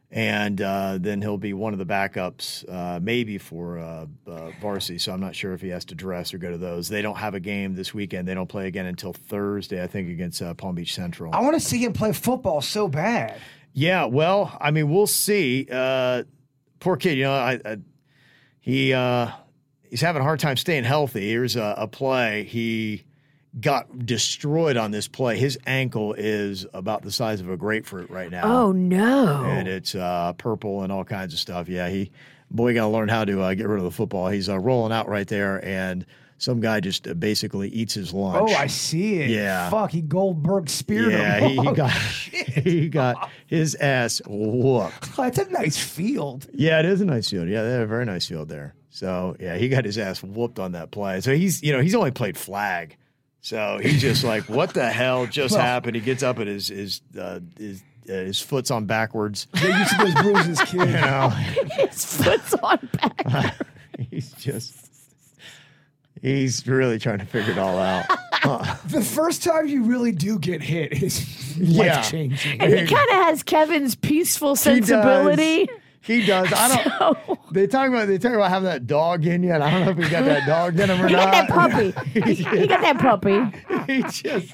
and 0.09 0.61
uh, 0.61 0.97
then 1.01 1.21
he'll 1.21 1.37
be 1.37 1.53
one 1.53 1.73
of 1.73 1.79
the 1.79 1.85
backups, 1.85 2.63
uh, 2.71 2.99
maybe 3.01 3.37
for 3.37 3.77
uh, 3.77 4.05
uh, 4.25 4.51
varsity. 4.61 4.97
So 4.99 5.11
I'm 5.11 5.19
not 5.19 5.35
sure 5.35 5.53
if 5.53 5.61
he 5.61 5.67
has 5.69 5.83
to 5.85 5.95
dress 5.95 6.33
or 6.33 6.37
go 6.37 6.49
to 6.49 6.57
those. 6.57 6.87
They 6.87 7.01
don't 7.01 7.17
have 7.17 7.33
a 7.33 7.39
game 7.39 7.75
this 7.75 7.93
weekend. 7.93 8.27
They 8.27 8.33
don't 8.33 8.47
play 8.47 8.67
again 8.67 8.85
until 8.85 9.11
Thursday, 9.11 9.83
I 9.83 9.87
think, 9.87 10.09
against 10.09 10.41
uh, 10.41 10.53
Palm 10.53 10.75
Beach 10.75 10.93
Central. 10.93 11.33
I 11.33 11.41
want 11.41 11.55
to 11.55 11.59
see 11.59 11.83
him 11.83 11.91
play 11.91 12.13
football 12.13 12.61
so 12.61 12.87
bad. 12.87 13.37
Yeah, 13.73 14.05
well, 14.05 14.57
I 14.61 14.71
mean, 14.71 14.89
we'll 14.89 15.07
see. 15.07 15.67
Uh, 15.69 16.23
poor 16.79 16.95
kid, 16.95 17.17
you 17.17 17.25
know, 17.25 17.33
I, 17.33 17.59
I 17.65 17.77
he 18.61 18.93
uh, 18.93 19.29
he's 19.83 20.01
having 20.01 20.21
a 20.21 20.23
hard 20.23 20.39
time 20.39 20.57
staying 20.57 20.83
healthy. 20.85 21.29
Here's 21.29 21.55
a, 21.55 21.75
a 21.77 21.87
play. 21.87 22.43
He 22.43 23.03
got 23.59 24.05
destroyed 24.05 24.77
on 24.77 24.91
this 24.91 25.07
play. 25.07 25.37
His 25.37 25.57
ankle 25.65 26.13
is 26.13 26.65
about 26.73 27.01
the 27.01 27.11
size 27.11 27.41
of 27.41 27.49
a 27.49 27.57
grapefruit 27.57 28.09
right 28.09 28.29
now. 28.29 28.43
Oh 28.43 28.71
no! 28.71 29.43
and 29.45 29.67
it's 29.67 29.95
uh, 29.95 30.33
purple 30.33 30.83
and 30.83 30.91
all 30.91 31.03
kinds 31.03 31.33
of 31.33 31.39
stuff. 31.39 31.69
Yeah, 31.69 31.89
he 31.89 32.11
boy 32.51 32.73
got 32.73 32.81
to 32.81 32.87
learn 32.87 33.09
how 33.09 33.25
to 33.25 33.41
uh, 33.41 33.53
get 33.53 33.67
rid 33.67 33.77
of 33.77 33.83
the 33.83 33.91
football. 33.91 34.29
He's 34.29 34.49
uh, 34.49 34.57
rolling 34.59 34.91
out 34.93 35.07
right 35.07 35.27
there 35.27 35.63
and 35.65 36.05
some 36.39 36.59
guy 36.59 36.79
just 36.79 37.07
uh, 37.07 37.13
basically 37.15 37.69
eats 37.69 37.93
his 37.95 38.13
lunch. 38.13 38.51
Oh. 38.51 38.55
I 38.55 38.67
see 38.67 39.15
it. 39.21 39.29
Yeah. 39.31 39.69
Fuck, 39.69 39.91
he 39.91 40.01
Goldberg 40.01 40.69
speared 40.69 41.11
yeah, 41.11 41.39
him. 41.39 41.49
he, 41.49 41.55
he 41.55 41.67
Oh, 41.67 41.73
got 41.73 41.91
he 42.31 42.89
got 42.89 43.29
his 43.47 43.75
ass 43.75 44.21
whooped. 44.27 45.15
That's 45.17 45.39
a 45.39 45.49
nice 45.49 45.77
field. 45.77 46.47
Yeah, 46.53 46.79
it 46.79 46.85
is 46.85 47.01
a 47.01 47.05
nice 47.05 47.29
field. 47.29 47.49
Yeah, 47.49 47.63
they 47.63 47.71
have 47.71 47.81
a 47.81 47.87
very 47.87 48.05
nice 48.05 48.27
field 48.27 48.49
there. 48.49 48.75
So 48.89 49.35
yeah, 49.39 49.57
he 49.57 49.67
got 49.69 49.85
his 49.85 49.97
ass 49.97 50.21
whooped 50.23 50.59
on 50.59 50.73
that 50.73 50.91
play. 50.91 51.21
So 51.21 51.35
he's 51.35 51.61
you 51.63 51.73
know 51.73 51.81
he's 51.81 51.95
only 51.95 52.11
played 52.11 52.37
flag. 52.37 52.97
So 53.41 53.79
he's 53.81 54.01
just 54.01 54.23
like, 54.23 54.43
what 54.49 54.73
the 54.73 54.89
hell 54.89 55.25
just 55.25 55.53
Well- 55.53 55.61
happened? 55.61 55.95
He 55.95 56.01
gets 56.01 56.23
up 56.23 56.37
and 56.39 56.47
his 56.49 56.67
his 56.67 57.01
uh, 57.19 57.39
his 57.57 57.81
uh, 58.09 58.13
his 58.13 58.39
foot's 58.41 58.71
on 58.71 58.85
backwards. 58.85 59.47
They 59.53 59.67
used 59.69 59.91
to 59.91 59.97
those 60.05 60.13
bruises, 60.15 60.61
kid. 60.65 60.73
You 60.79 60.85
know, 60.85 61.29
His 61.77 62.05
foot's 62.05 62.53
on 62.55 62.89
back. 63.01 63.55
he's 64.09 64.31
just 64.33 64.73
he's 66.21 66.65
really 66.67 66.99
trying 66.99 67.19
to 67.19 67.25
figure 67.25 67.51
it 67.53 67.57
all 67.59 67.77
out. 67.79 68.05
The 68.87 69.01
first 69.01 69.43
time 69.43 69.67
you 69.67 69.83
really 69.83 70.11
do 70.13 70.39
get 70.39 70.61
hit 70.61 70.93
is 71.03 71.57
Yeah. 71.57 71.97
life 71.97 72.09
changing. 72.11 72.61
And 72.61 72.71
he 72.73 72.85
kind 72.87 73.09
of 73.09 73.15
has 73.25 73.43
Kevin's 73.43 73.95
peaceful 73.95 74.51
He 74.55 74.79
does. 74.79 74.87
sensibility. 74.87 75.67
He 76.07 76.25
does. 76.25 76.51
I 76.53 76.95
don't. 76.99 77.39
They 77.49 77.65
talk 77.65 77.87
about 77.87 78.09
they 78.09 78.17
talk 78.17 78.33
about 78.33 78.49
having 78.49 78.65
that 78.65 78.87
dog 78.87 79.25
in 79.25 79.41
you, 79.41 79.53
and 79.53 79.63
I 79.63 79.71
don't 79.71 79.85
know 79.85 79.91
if 79.91 79.97
he's 79.97 80.09
got 80.09 80.25
that 80.25 80.45
dog 80.45 80.77
in 80.77 80.89
him 80.89 80.99
or 80.99 81.09
not. 81.09 81.09
He 81.09 81.15
got 81.15 81.31
that 81.31 81.49
puppy. 81.49 81.93
He, 82.19 82.33
he 82.43 82.67
got 82.67 82.81
that 82.81 82.99
puppy. 82.99 83.87
he 83.93 84.01
just 84.03 84.53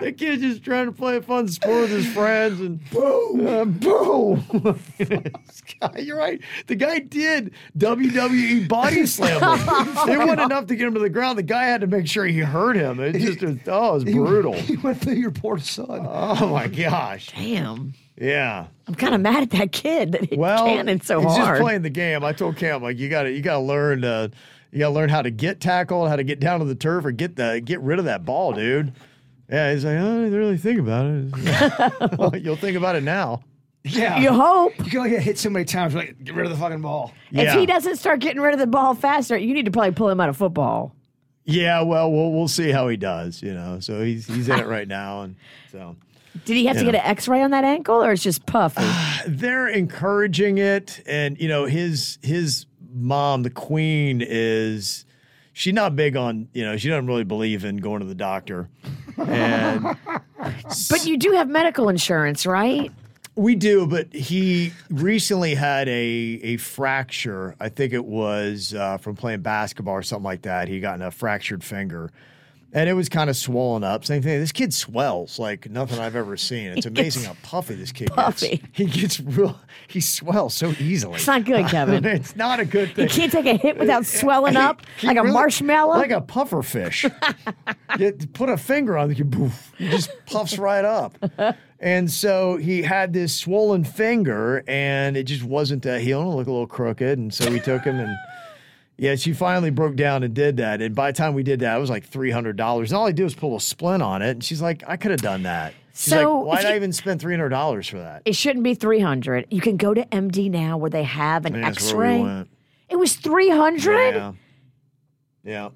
the 0.00 0.10
kid 0.12 0.40
just 0.40 0.64
trying 0.64 0.86
to 0.86 0.92
play 0.92 1.16
a 1.16 1.22
fun 1.22 1.46
sport 1.46 1.82
with 1.82 1.90
his 1.90 2.12
friends 2.12 2.58
and 2.60 2.80
boom, 2.90 3.46
uh, 3.46 3.64
boom. 3.64 4.44
This 4.98 5.62
guy- 5.80 5.98
You're 5.98 6.18
right. 6.18 6.40
The 6.66 6.74
guy 6.74 6.98
did 6.98 7.52
WWE 7.78 8.68
body 8.68 9.06
slam 9.06 9.40
him. 9.40 10.10
it 10.12 10.18
wasn't 10.18 10.40
enough 10.40 10.66
to 10.66 10.76
get 10.76 10.88
him 10.88 10.94
to 10.94 11.00
the 11.00 11.10
ground. 11.10 11.38
The 11.38 11.44
guy 11.44 11.66
had 11.66 11.82
to 11.82 11.86
make 11.86 12.08
sure 12.08 12.24
he 12.24 12.40
hurt 12.40 12.74
him. 12.74 12.98
It 12.98 13.12
just 13.20 13.42
was, 13.42 13.58
oh, 13.68 13.90
it 13.90 13.94
was 13.94 14.04
brutal. 14.04 14.54
He 14.54 14.76
went 14.76 15.00
through 15.00 15.14
your 15.14 15.30
poor 15.30 15.58
son. 15.58 16.04
Oh 16.08 16.48
my 16.48 16.66
gosh. 16.66 17.28
Damn. 17.28 17.94
Yeah. 18.16 18.66
I'm 18.86 18.94
kind 18.94 19.14
of 19.14 19.20
mad 19.20 19.42
at 19.42 19.50
that 19.50 19.72
kid 19.72 20.12
that 20.12 20.24
hit 20.24 20.38
Well, 20.38 20.66
Cannon 20.66 21.00
so 21.00 21.20
he's 21.20 21.36
hard. 21.36 21.58
just 21.58 21.62
playing 21.62 21.82
the 21.82 21.90
game. 21.90 22.22
I 22.24 22.32
told 22.32 22.56
Cam 22.56 22.82
like 22.82 22.98
you 22.98 23.08
got 23.08 23.24
to 23.24 23.30
you 23.32 23.40
got 23.42 23.54
to 23.54 23.60
learn 23.60 24.04
uh, 24.04 24.28
you 24.70 24.78
got 24.80 24.88
to 24.88 24.94
learn 24.94 25.08
how 25.08 25.22
to 25.22 25.30
get 25.30 25.60
tackled, 25.60 26.08
how 26.08 26.16
to 26.16 26.24
get 26.24 26.40
down 26.40 26.60
to 26.60 26.64
the 26.66 26.74
turf, 26.74 27.04
or 27.04 27.10
get 27.12 27.36
the 27.36 27.60
get 27.64 27.80
rid 27.80 27.98
of 27.98 28.04
that 28.04 28.24
ball, 28.24 28.52
dude. 28.52 28.92
Yeah, 29.50 29.72
he's 29.72 29.84
like, 29.84 29.98
oh, 29.98 30.20
I 30.20 30.24
didn't 30.24 30.38
really 30.38 30.56
think 30.56 30.80
about 30.80 31.06
it. 31.06 32.18
well, 32.18 32.34
you'll 32.36 32.56
think 32.56 32.76
about 32.76 32.96
it 32.96 33.02
now. 33.02 33.42
Yeah. 33.84 34.18
you 34.18 34.32
hope. 34.32 34.72
You 34.78 34.84
can 34.86 34.98
only 34.98 35.10
get 35.10 35.22
hit 35.22 35.38
so 35.38 35.50
many 35.50 35.66
times. 35.66 35.94
Like, 35.94 36.24
get 36.24 36.34
rid 36.34 36.46
of 36.46 36.52
the 36.52 36.58
fucking 36.58 36.80
ball. 36.80 37.12
If 37.30 37.52
he 37.52 37.66
doesn't 37.66 37.96
start 37.96 38.20
getting 38.20 38.40
rid 38.40 38.54
of 38.54 38.58
the 38.60 38.66
ball 38.66 38.94
faster, 38.94 39.36
you 39.36 39.52
need 39.52 39.66
to 39.66 39.70
probably 39.70 39.92
pull 39.92 40.08
him 40.08 40.20
out 40.20 40.30
of 40.30 40.36
football. 40.36 40.94
Yeah, 41.44 41.82
well, 41.82 42.10
we'll 42.10 42.32
we'll 42.32 42.48
see 42.48 42.70
how 42.70 42.88
he 42.88 42.96
does. 42.96 43.42
You 43.42 43.52
know, 43.52 43.80
so 43.80 44.02
he's 44.02 44.26
he's 44.26 44.48
in 44.48 44.58
it 44.58 44.66
right 44.68 44.88
now, 44.88 45.22
and 45.22 45.36
so 45.70 45.94
Did 46.44 46.56
he 46.56 46.66
have 46.66 46.76
to 46.78 46.84
Yeah. 46.84 46.92
get 46.92 47.04
an 47.04 47.10
X-ray 47.10 47.42
on 47.42 47.50
that 47.52 47.64
ankle, 47.64 48.02
or 48.02 48.12
it's 48.12 48.22
just 48.22 48.44
puffy? 48.46 48.82
they're 49.28 49.68
encouraging 49.68 50.58
it, 50.58 51.02
and 51.06 51.38
you 51.40 51.48
know 51.48 51.66
his 51.66 52.18
his 52.22 52.66
mom, 52.92 53.42
the 53.42 53.50
queen, 53.50 54.20
is 54.26 55.04
she's 55.52 55.72
not 55.74 55.94
big 55.96 56.16
on 56.16 56.48
you 56.52 56.64
know 56.64 56.76
she 56.76 56.88
doesn't 56.88 57.06
really 57.06 57.24
believe 57.24 57.64
in 57.64 57.76
going 57.78 58.00
to 58.00 58.06
the 58.06 58.14
doctor, 58.14 58.68
and 59.16 59.82
but 60.90 61.06
you 61.06 61.16
do 61.16 61.32
have 61.32 61.48
medical 61.48 61.88
insurance, 61.88 62.46
right? 62.46 62.90
We 63.36 63.56
do, 63.56 63.86
but 63.88 64.12
he 64.12 64.72
recently 64.90 65.54
had 65.56 65.88
a 65.88 65.92
a 66.42 66.56
fracture. 66.56 67.56
I 67.58 67.68
think 67.68 67.92
it 67.92 68.04
was 68.04 68.74
uh, 68.74 68.98
from 68.98 69.16
playing 69.16 69.40
basketball 69.42 69.94
or 69.94 70.02
something 70.02 70.24
like 70.24 70.42
that. 70.42 70.68
He 70.68 70.78
got 70.80 70.94
in 70.96 71.02
a 71.02 71.10
fractured 71.10 71.64
finger, 71.64 72.10
and 72.74 72.88
it 72.90 72.92
was 72.92 73.08
kind 73.08 73.30
of 73.30 73.36
swollen 73.36 73.82
up. 73.84 74.04
Same 74.04 74.20
thing. 74.20 74.38
This 74.40 74.52
kid 74.52 74.74
swells 74.74 75.38
like 75.38 75.70
nothing 75.70 75.98
I've 76.00 76.16
ever 76.16 76.36
seen. 76.36 76.72
It's 76.72 76.84
amazing 76.94 77.24
how 77.24 77.36
puffy 77.42 77.74
this 77.76 77.92
kid 77.92 78.10
puffy. 78.12 78.56
gets. 78.58 78.68
He 78.72 78.84
gets 78.84 79.20
real. 79.20 79.58
He 79.88 80.00
swells 80.00 80.52
so 80.54 80.74
easily. 80.80 81.14
It's 81.14 81.26
not 81.26 81.44
good, 81.44 81.66
Kevin. 81.68 82.04
it's 82.04 82.36
not 82.36 82.60
a 82.60 82.64
good 82.64 82.94
thing. 82.94 83.04
You 83.04 83.10
can't 83.10 83.32
take 83.32 83.46
a 83.46 83.56
hit 83.56 83.78
without 83.78 84.04
swelling 84.20 84.56
up 84.56 84.82
He 84.98 85.06
like 85.06 85.16
a 85.16 85.22
really- 85.22 85.32
marshmallow. 85.32 85.94
like 85.96 86.10
a 86.10 86.20
puffer 86.20 86.62
fish. 86.62 87.06
you 87.98 88.12
put 88.32 88.48
a 88.48 88.56
finger 88.56 88.98
on 88.98 89.10
it, 89.10 89.18
you 89.18 89.24
poof, 89.24 89.72
it 89.78 89.90
just 89.90 90.10
puffs 90.26 90.58
right 90.58 90.84
up. 90.84 91.16
And 91.80 92.10
so 92.10 92.56
he 92.56 92.82
had 92.82 93.12
this 93.12 93.34
swollen 93.34 93.84
finger, 93.84 94.64
and 94.66 95.16
it 95.18 95.24
just 95.24 95.44
wasn't 95.44 95.84
uh, 95.84 95.96
healing. 95.96 96.28
It 96.28 96.30
looked 96.30 96.48
a 96.48 96.52
little 96.52 96.66
crooked, 96.66 97.18
and 97.18 97.32
so 97.32 97.50
we 97.50 97.60
took 97.60 97.82
him 97.84 98.00
and. 98.00 98.16
Yeah, 98.96 99.16
she 99.16 99.32
finally 99.32 99.70
broke 99.70 99.96
down 99.96 100.22
and 100.22 100.32
did 100.34 100.58
that. 100.58 100.80
And 100.80 100.94
by 100.94 101.10
the 101.10 101.16
time 101.16 101.34
we 101.34 101.42
did 101.42 101.60
that, 101.60 101.76
it 101.76 101.80
was 101.80 101.90
like 101.90 102.04
three 102.04 102.30
hundred 102.30 102.56
dollars. 102.56 102.92
And 102.92 102.98
all 102.98 103.06
I 103.06 103.12
did 103.12 103.24
was 103.24 103.34
pull 103.34 103.56
a 103.56 103.60
splint 103.60 104.02
on 104.02 104.22
it. 104.22 104.30
And 104.30 104.44
she's 104.44 104.62
like, 104.62 104.82
"I 104.86 104.96
could 104.96 105.10
have 105.10 105.20
done 105.20 105.42
that." 105.42 105.74
She's 105.92 106.12
So, 106.12 106.38
like, 106.38 106.46
"Why 106.46 106.54
if 106.56 106.60
did 106.62 106.66
I 106.66 106.70
you- 106.70 106.76
even 106.76 106.92
spend 106.92 107.20
three 107.20 107.32
hundred 107.34 107.48
dollars 107.48 107.88
for 107.88 107.98
that?" 107.98 108.22
it 108.24 108.36
shouldn't 108.36 108.62
be 108.64 108.74
300. 108.74 109.46
You 109.50 109.60
can 109.60 109.76
go 109.76 109.94
to 109.94 110.04
MD 110.06 110.48
now 110.48 110.76
where 110.76 110.90
they 110.90 111.02
have 111.02 111.44
an 111.44 111.54
And 111.56 111.64
that's 111.64 111.78
X-ray. 111.78 112.20
went. 112.20 112.48
It 112.88 112.96
was 112.96 113.14
300. 113.16 114.14
Yeah, 114.14 114.32
yeah, 115.44 115.68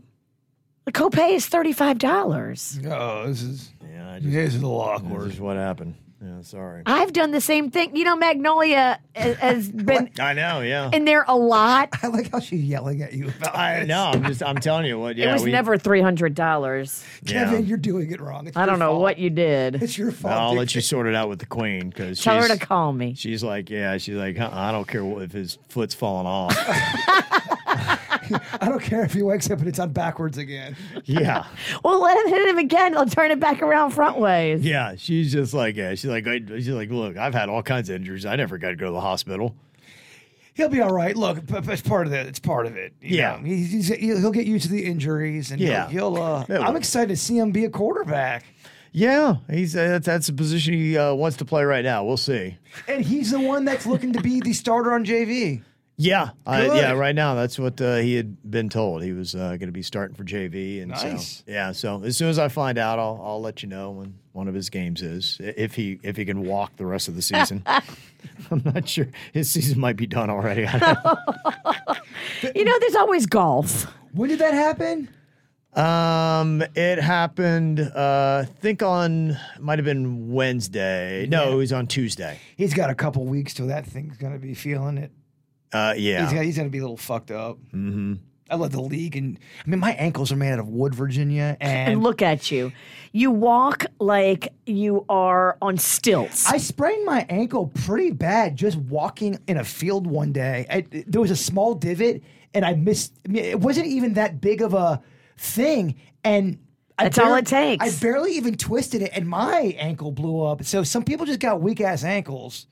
The 0.85 0.93
copay 0.93 1.33
is 1.35 1.49
$35. 1.49 2.87
Oh, 2.91 3.27
this 3.27 3.43
is 3.43 3.71
yeah. 3.93 4.13
I 4.13 4.19
just, 4.21 4.33
this 4.33 4.55
is 4.55 4.63
a 4.63 4.67
little 4.67 4.99
this 5.25 5.35
is 5.35 5.41
what 5.41 5.57
happened. 5.57 5.95
Yeah, 6.21 6.43
sorry. 6.43 6.83
I've 6.85 7.13
done 7.13 7.31
the 7.31 7.41
same 7.41 7.71
thing. 7.71 7.95
You 7.95 8.03
know, 8.03 8.17
Magnolia 8.17 8.99
has- 9.15 9.37
has 9.37 9.69
been 9.73 10.11
I 10.19 10.33
know. 10.33 10.63
Yeah. 10.63 10.91
in 10.93 11.05
there 11.05 11.25
a 11.29 11.37
lot. 11.37 11.91
I 12.03 12.09
like 12.09 12.33
how 12.33 12.41
she's 12.41 12.65
yelling 12.65 13.03
at 13.03 13.13
you 13.13 13.29
about 13.29 13.57
I 13.57 13.81
this. 13.81 13.89
know. 13.89 14.05
I'm 14.15 14.25
just. 14.25 14.43
I'm 14.43 14.57
telling 14.57 14.87
you 14.87 14.99
what. 14.99 15.15
Yeah, 15.17 15.31
it 15.31 15.33
was 15.35 15.45
we, 15.45 15.53
never 15.53 15.79
$300. 15.79 16.35
Kevin, 17.27 17.53
Yeah. 17.53 17.59
you're 17.61 17.79
doing 17.79 18.11
it 18.11 18.21
wrong. 18.21 18.49
It's 18.49 18.57
I 18.57 18.67
don't 18.67 18.81
know 18.81 18.91
fault. 18.93 19.03
what 19.03 19.19
you 19.19 19.31
did. 19.31 19.81
It's 19.83 19.97
your 19.97 20.11
fault. 20.11 20.35
I'll 20.35 20.51
dude. 20.51 20.59
let 20.59 20.75
you 20.75 20.81
sort 20.81 21.07
it 21.07 21.15
out 21.15 21.29
with 21.29 21.39
the 21.39 21.47
queen 21.47 21.89
because 21.91 22.21
Tell 22.21 22.41
her 22.43 22.49
to 22.49 22.59
call 22.59 22.93
me. 22.93 23.15
she's 23.15 23.45
like, 23.45 23.71
yeah, 23.71 23.97
she's 23.99 24.17
like, 24.17 24.39
"Uh-uh, 24.41 24.51
I 24.53 24.73
don't 24.73 24.89
care 24.89 25.05
what, 25.05 25.23
if 25.23 25.31
his 25.33 25.59
foot's 25.69 25.95
falling 25.95 26.27
off. 26.27 26.57
I 28.61 28.69
don't 28.69 28.83
care 28.83 29.05
if 29.05 29.13
he 29.13 29.23
wakes 29.23 29.51
up 29.51 29.59
and 29.61 29.69
it's 29.69 29.79
on 29.79 29.93
backwards 29.93 30.39
again. 30.39 30.77
yeah, 31.05 31.47
Well, 31.85 32.01
let 32.03 32.17
him 32.19 32.29
hit 32.33 32.49
him 32.49 32.59
again. 32.59 32.93
He'll 32.93 33.07
turn 33.07 33.31
it 33.31 33.41
back 33.41 33.63
around 33.63 33.91
front 33.91 34.19
ways. 34.19 34.63
yeah. 34.65 34.95
She's 34.97 35.33
just 35.33 35.55
like, 35.55 35.77
yeah, 35.77 35.91
she's 35.91 36.07
like, 36.07 36.27
I, 36.27 36.39
she's 36.47 36.69
like, 36.69 36.91
look, 36.91 37.17
I've 37.17 37.35
had 37.35 37.49
all 37.49 37.63
kinds 37.63 37.89
of 37.91 37.97
injuries. 37.97 38.27
I 38.27 38.37
never 38.37 38.59
got 38.59 38.71
to 38.71 38.77
go 38.77 38.87
to 38.87 38.93
the 38.93 39.01
hospital. 39.01 39.55
He'll 40.55 40.69
be 40.69 40.81
all 40.81 40.91
right. 40.93 41.17
Look, 41.17 41.47
p- 41.47 41.61
p- 41.61 41.73
it's 41.73 41.83
part 41.83 42.09
of 42.09 42.13
it. 42.13 42.27
It's 42.27 42.41
part 42.41 42.67
of 42.67 42.77
it. 42.77 42.93
you 43.01 43.19
Yeah. 43.19 43.37
know. 43.37 43.45
He's, 43.45 43.71
he's, 43.71 43.89
he'll 43.89 44.19
he'll 44.19 44.33
get 44.33 44.45
used 44.47 44.65
to 44.67 44.73
the 44.73 44.85
injuries, 44.85 45.53
and 45.53 45.61
Yeah. 45.61 45.89
he'll. 45.89 46.15
he'll 46.17 46.23
uh, 46.23 46.45
Yeah, 46.49 46.57
I'm 46.59 46.65
well. 46.65 46.77
excited 46.77 47.11
to 47.11 47.17
see 47.17 47.39
him 47.39 47.53
be 47.53 47.65
a 47.65 47.71
quarterback, 47.71 48.45
Yeah, 48.91 49.37
he's 49.49 49.77
uh, 49.77 49.87
that's 49.87 50.07
that's 50.07 50.27
the 50.27 50.33
position 50.33 50.75
he 50.75 50.99
uh, 50.99 51.15
wants 51.15 51.37
to 51.37 51.45
play 51.45 51.63
right 51.65 51.85
now. 51.85 52.03
We'll 52.05 52.17
see. 52.17 52.57
and 52.89 53.05
he's 53.05 53.31
the 53.31 53.39
one 53.39 53.65
that's 53.67 53.87
looking 53.87 54.13
to 54.15 54.21
be 54.21 54.41
the 54.41 54.53
starter 54.53 54.93
on 54.95 55.05
JV. 55.05 55.63
Yeah, 56.01 56.31
I, 56.47 56.67
yeah. 56.67 56.93
Right 56.93 57.15
now, 57.15 57.35
that's 57.35 57.59
what 57.59 57.81
uh, 57.81 57.97
he 57.97 58.15
had 58.15 58.49
been 58.49 58.69
told. 58.69 59.03
He 59.03 59.13
was 59.13 59.35
uh, 59.35 59.49
going 59.49 59.67
to 59.67 59.73
be 59.73 59.83
starting 59.83 60.15
for 60.15 60.23
JV, 60.23 60.81
and 60.81 60.93
Nice. 60.93 61.39
so 61.39 61.45
yeah. 61.49 61.73
So 61.73 62.03
as 62.05 62.17
soon 62.17 62.29
as 62.29 62.39
I 62.39 62.47
find 62.47 62.79
out, 62.79 63.01
I'll 63.01 63.21
I'll 63.23 63.41
let 63.41 63.65
you 63.65 63.69
know 63.69 63.91
when 63.91 64.15
one 64.33 64.47
of 64.47 64.55
his 64.55 64.71
games 64.71 65.03
is, 65.03 65.39
if 65.41 65.75
he 65.75 65.99
if 66.05 66.17
he 66.17 66.25
can 66.25 66.43
walk 66.47 66.77
the 66.77 66.87
rest 66.87 67.09
of 67.09 67.17
the 67.17 67.23
season. 67.23 67.65
I'm 68.51 68.63
not 68.65 68.89
sure 68.89 69.09
his 69.33 69.51
season 69.51 69.81
might 69.81 69.97
be 69.97 70.07
done 70.07 70.31
already. 70.31 70.67
I 70.67 70.79
don't 70.79 71.05
know. 71.05 71.95
You 72.55 72.65
know, 72.65 72.79
there's 72.79 72.95
always 72.95 73.27
golf. 73.27 73.85
When 74.13 74.29
did 74.29 74.39
that 74.39 74.55
happen? 74.55 75.09
Um, 75.75 76.63
it 76.75 77.01
happened. 77.01 77.81
Uh, 77.81 78.45
I 78.45 78.49
think 78.61 78.83
on 78.83 79.37
might 79.59 79.79
have 79.79 79.85
been 79.85 80.33
Wednesday. 80.33 81.27
No, 81.29 81.53
it 81.53 81.57
was 81.57 81.73
on 81.73 81.87
Tuesday. 81.87 82.39
He's 82.57 82.75
got 82.75 82.91
a 82.91 82.95
couple 82.95 83.25
weeks 83.25 83.55
till 83.55 83.67
that 83.69 83.87
thing's 83.87 84.17
gonna 84.17 84.39
be 84.39 84.55
feeling 84.55 84.99
it. 84.99 85.11
Uh, 85.73 85.95
yeah. 85.97 86.25
He's, 86.25 86.33
got, 86.33 86.45
he's 86.45 86.57
gonna 86.57 86.69
be 86.69 86.79
a 86.79 86.83
little 86.83 86.97
fucked 86.97 87.31
up. 87.31 87.59
Mm-hmm. 87.73 88.15
I 88.51 88.57
love 88.57 88.73
the 88.73 88.81
league, 88.81 89.15
and 89.17 89.39
I 89.65 89.69
mean, 89.69 89.79
my 89.81 89.93
ankles 89.93 90.33
are 90.33 90.37
made 90.37 90.53
out 90.53 90.59
of 90.59 90.69
wood, 90.69 90.95
Virginia, 90.95 91.57
and, 91.61 91.93
And 91.93 92.03
look 92.03 92.23
at 92.23 92.51
you. 92.51 92.73
You 93.13 93.31
walk 93.31 93.87
like 93.99 94.53
you 94.65 95.05
are 95.09 95.59
on 95.61 95.77
stilts. 95.77 96.51
I 96.51 96.57
sprained 96.57 97.05
my 97.05 97.27
ankle 97.29 97.67
pretty 97.67 98.11
bad 98.11 98.57
just 98.57 98.79
walking 98.79 99.39
in 99.47 99.59
a 99.59 99.65
field 99.65 100.07
one 100.07 100.33
day. 100.33 100.67
I, 100.71 100.87
there 101.07 101.21
was 101.21 101.31
a 101.31 101.37
small 101.37 101.75
divot, 101.75 102.23
and 102.55 102.65
I 102.65 102.75
missed. 102.75 103.13
I 103.27 103.33
mean, 103.33 103.45
it 103.45 103.61
wasn't 103.61 103.87
even 103.87 104.15
that 104.15 104.41
big 104.41 104.63
of 104.63 104.73
a 104.73 105.03
thing, 105.37 105.97
and 106.25 106.59
I 106.99 107.05
That's 107.05 107.19
all 107.19 107.35
it 107.35 107.47
takes. 107.47 107.85
I 107.85 108.01
barely 108.01 108.33
even 108.33 108.57
twisted 108.57 109.03
it, 109.03 109.11
and 109.15 109.29
my 109.29 109.77
ankle 109.79 110.11
blew 110.11 110.43
up. 110.43 110.65
So 110.65 110.83
some 110.83 111.05
people 111.05 111.27
just 111.27 111.41
got 111.41 111.61
weak 111.61 111.81
ass 111.81 112.03
ankles. 112.03 112.67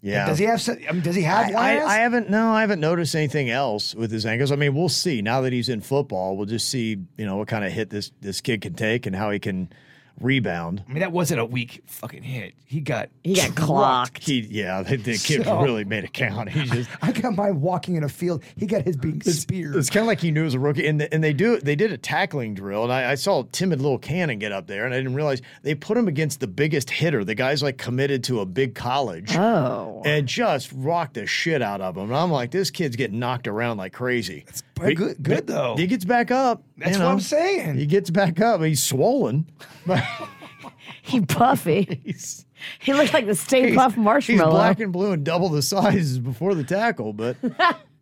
Yeah. 0.00 0.26
Does 0.26 0.38
he 0.38 0.44
have? 0.44 0.68
I 0.88 0.92
mean, 0.92 1.02
does 1.02 1.16
he 1.16 1.22
have 1.22 1.54
I. 1.54 1.78
I. 1.78 1.84
I 1.84 1.96
haven't 1.96 2.30
no, 2.30 2.52
I 2.52 2.60
haven't 2.60 2.80
noticed 2.80 3.14
anything 3.14 3.50
else 3.50 3.94
with 3.94 4.10
his 4.10 4.24
ankles. 4.24 4.52
I 4.52 4.56
mean, 4.56 4.74
we'll 4.74 4.88
see. 4.88 5.22
Now 5.22 5.40
that 5.40 5.52
he's 5.52 5.68
in 5.68 5.80
football, 5.80 6.36
we'll 6.36 6.46
just 6.46 6.68
see, 6.68 6.98
you 7.16 7.26
know, 7.26 7.36
what 7.36 7.48
kind 7.48 7.64
of 7.64 7.72
hit 7.72 7.90
this 7.90 8.12
this 8.20 8.40
kid 8.40 8.60
can 8.60 8.74
take 8.74 9.06
and 9.06 9.16
how 9.16 9.30
he 9.30 9.38
can 9.38 9.70
rebound. 10.20 10.84
I 10.88 10.92
mean, 10.92 11.00
that 11.00 11.12
wasn't 11.12 11.40
a 11.40 11.44
weak 11.44 11.82
fucking 11.86 12.22
hit. 12.22 12.54
He 12.66 12.80
got 12.80 13.08
He 13.24 13.34
got 13.34 13.54
clocked. 13.54 14.24
He, 14.24 14.40
yeah, 14.40 14.82
the, 14.82 14.96
the 14.96 15.16
kid 15.18 15.44
So- 15.44 15.62
really 15.62 15.84
made 15.84 16.04
it 16.04 16.12
count. 16.12 16.48
He 16.50 16.64
just 16.64 16.90
I 17.02 17.12
got 17.12 17.34
mine 17.36 17.60
walking 17.60 17.96
in 17.96 18.04
a 18.04 18.08
field. 18.08 18.42
He 18.56 18.66
got 18.66 18.82
his 18.82 18.96
being 18.96 19.20
speared. 19.22 19.76
It's 19.76 19.90
kind 19.90 20.02
of 20.02 20.08
like 20.08 20.20
he 20.20 20.30
knew 20.30 20.42
it 20.42 20.44
was 20.46 20.54
a 20.54 20.58
rookie, 20.58 20.86
and 20.86 21.00
the, 21.00 21.12
and 21.12 21.22
they 21.22 21.32
do 21.32 21.58
they 21.60 21.76
did 21.76 21.92
a 21.92 21.98
tackling 21.98 22.54
drill, 22.54 22.84
and 22.84 22.92
I, 22.92 23.12
I 23.12 23.14
saw 23.14 23.44
timid 23.52 23.80
little 23.80 23.98
Cannon 23.98 24.38
get 24.38 24.52
up 24.52 24.66
there, 24.66 24.84
and 24.84 24.92
I 24.94 24.98
didn't 24.98 25.14
realize 25.14 25.40
they 25.62 25.74
put 25.74 25.96
him 25.96 26.08
against 26.08 26.40
the 26.40 26.46
biggest 26.48 26.90
hitter. 26.90 27.24
The 27.24 27.34
guy's 27.34 27.62
like 27.62 27.78
committed 27.78 28.24
to 28.24 28.40
a 28.40 28.46
big 28.46 28.74
college, 28.74 29.34
Oh. 29.36 30.02
and 30.04 30.26
just 30.26 30.70
rocked 30.74 31.14
the 31.14 31.26
shit 31.26 31.62
out 31.62 31.80
of 31.80 31.96
him. 31.96 32.04
And 32.04 32.16
I'm 32.16 32.30
like, 32.30 32.50
this 32.50 32.70
kid's 32.70 32.96
getting 32.96 33.18
knocked 33.18 33.48
around 33.48 33.76
like 33.78 33.92
crazy. 33.92 34.44
pretty 34.74 34.94
good- 34.94 35.22
good, 35.22 35.46
though. 35.46 35.76
He 35.76 35.86
gets 35.86 36.04
back 36.04 36.30
up. 36.30 36.62
That's 36.78 36.96
you 36.96 37.02
what. 37.02 37.10
I'm 37.10 37.20
saying. 37.20 37.76
He 37.76 37.86
gets 37.86 38.10
back 38.10 38.40
up. 38.40 38.62
He's 38.62 38.82
swollen. 38.82 39.46
but 39.86 40.02
He 41.02 41.20
puffy. 41.22 42.00
he's, 42.04 42.44
he 42.78 42.92
looks 42.92 43.12
like 43.14 43.26
the 43.26 43.34
Stay 43.34 43.72
Puft 43.74 43.96
marshmallow. 43.96 44.50
he's 44.50 44.54
black 44.54 44.80
and 44.80 44.92
blue 44.92 45.12
and 45.12 45.24
double 45.24 45.48
the 45.48 45.62
size 45.62 46.18
before 46.18 46.54
the 46.54 46.64
tackle, 46.64 47.12
but. 47.12 47.36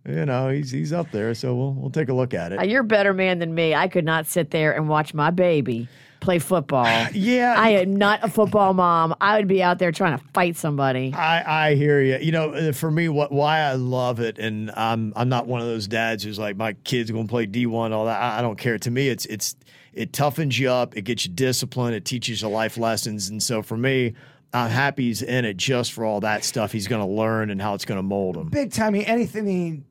You 0.08 0.24
know 0.24 0.50
he's 0.50 0.70
he's 0.70 0.92
up 0.92 1.10
there, 1.10 1.34
so 1.34 1.52
we'll 1.56 1.72
we'll 1.72 1.90
take 1.90 2.08
a 2.08 2.12
look 2.14 2.32
at 2.32 2.52
it. 2.52 2.60
Uh, 2.60 2.62
You're 2.62 2.82
a 2.82 2.84
better 2.84 3.12
man 3.12 3.40
than 3.40 3.52
me. 3.56 3.74
I 3.74 3.88
could 3.88 4.04
not 4.04 4.26
sit 4.26 4.52
there 4.52 4.72
and 4.72 4.88
watch 4.88 5.14
my 5.14 5.32
baby 5.32 5.88
play 6.20 6.38
football. 6.38 6.86
Yeah. 7.16 7.54
I 7.56 7.70
am 7.70 7.96
not 7.96 8.20
a 8.22 8.28
football 8.28 8.74
mom. 8.74 9.14
I 9.20 9.36
would 9.36 9.48
be 9.48 9.62
out 9.62 9.78
there 9.78 9.90
trying 9.90 10.18
to 10.18 10.24
fight 10.32 10.56
somebody. 10.56 11.12
I, 11.14 11.70
I 11.70 11.74
hear 11.74 12.00
you. 12.02 12.18
You 12.18 12.32
know, 12.32 12.50
uh, 12.50 12.72
for 12.72 12.90
me, 12.90 13.08
what 13.08 13.32
why 13.32 13.60
I 13.60 13.74
love 13.74 14.20
it, 14.20 14.38
and 14.38 14.70
I'm 14.72 15.12
I'm 15.16 15.28
not 15.28 15.46
one 15.46 15.60
of 15.60 15.66
those 15.66 15.88
dads 15.88 16.22
who's 16.22 16.38
like 16.38 16.56
my 16.56 16.74
kid's 16.84 17.10
going 17.10 17.26
to 17.26 17.30
play 17.30 17.46
D1, 17.46 17.92
all 17.92 18.06
that. 18.06 18.20
I, 18.20 18.38
I 18.38 18.42
don't 18.42 18.58
care. 18.58 18.78
To 18.78 18.90
me, 18.90 19.08
it's 19.08 19.24
it's 19.26 19.56
it 19.92 20.12
toughens 20.12 20.58
you 20.58 20.70
up, 20.70 20.96
it 20.96 21.02
gets 21.02 21.26
you 21.26 21.32
disciplined, 21.32 21.94
it 21.94 22.04
teaches 22.04 22.42
you 22.42 22.48
life 22.48 22.76
lessons, 22.76 23.28
and 23.28 23.42
so 23.42 23.62
for 23.62 23.76
me, 23.76 24.14
I'm 24.52 24.70
happy 24.70 25.04
he's 25.04 25.22
in 25.22 25.44
it 25.44 25.56
just 25.56 25.92
for 25.92 26.04
all 26.04 26.20
that 26.20 26.44
stuff 26.44 26.72
he's 26.72 26.86
going 26.86 27.06
to 27.06 27.12
learn 27.12 27.50
and 27.50 27.60
how 27.60 27.74
it's 27.74 27.84
going 27.84 27.98
to 27.98 28.02
mold 28.02 28.36
him. 28.36 28.48
Big 28.48 28.72
time. 28.72 28.88
I 28.88 28.90
mean, 28.90 29.02
anything. 29.02 29.48
I 29.48 29.82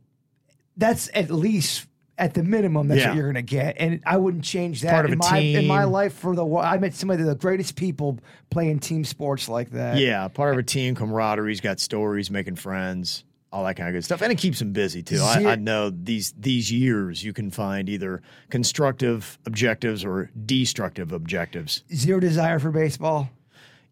that's 0.78 1.10
at 1.14 1.32
least 1.32 1.88
at 2.18 2.34
the 2.34 2.44
minimum. 2.44 2.88
That's 2.88 3.02
Yeah. 3.02 3.10
what 3.10 3.18
you're 3.18 3.28
gonna 3.28 3.42
get, 3.42 3.76
and 3.80 4.02
I 4.06 4.18
wouldn't 4.18 4.44
change 4.44 4.82
that. 4.82 4.92
Part 4.92 5.06
of 5.06 5.12
in 5.12 5.20
a 5.20 5.32
my 5.32 5.38
in 5.40 5.68
my 5.68 5.84
life 5.84 6.14
for 6.14 6.36
the. 6.36 6.46
World. 6.46 6.66
I 6.66 6.78
met 6.78 6.94
some 6.94 7.10
of 7.10 7.20
the 7.24 7.36
greatest 7.36 7.76
people 7.76 8.20
playing 8.50 8.80
team 8.80 9.04
sports 9.04 9.50
like 9.50 9.72
that. 9.72 9.98
Yeah, 9.98 10.28
part 10.28 10.54
of 10.54 10.60
a 10.60 10.64
team 10.64 10.96
camaraderie. 10.96 11.52
He's 11.52 11.62
got 11.62 11.80
stories, 11.80 12.32
making 12.32 12.56
friends, 12.56 13.24
all 13.52 13.64
that 13.66 13.76
kind 13.76 13.90
of 13.90 13.94
good 13.94 14.04
stuff, 14.06 14.22
and 14.22 14.32
it 14.32 14.38
keeps 14.38 14.60
them 14.60 14.72
busy 14.72 15.04
too. 15.04 15.20
I, 15.22 15.52
I 15.52 15.56
know 15.56 15.90
these 15.90 16.34
these 16.40 16.72
years 16.72 17.24
you 17.24 17.34
can 17.34 17.52
find 17.52 17.90
either 17.90 18.22
constructive 18.50 19.38
objectives 19.46 20.04
or 20.04 20.30
destructive 20.46 21.12
objectives. 21.12 21.84
Zero 21.94 22.20
desire 22.20 22.60
for 22.60 22.72
baseball. 22.72 23.30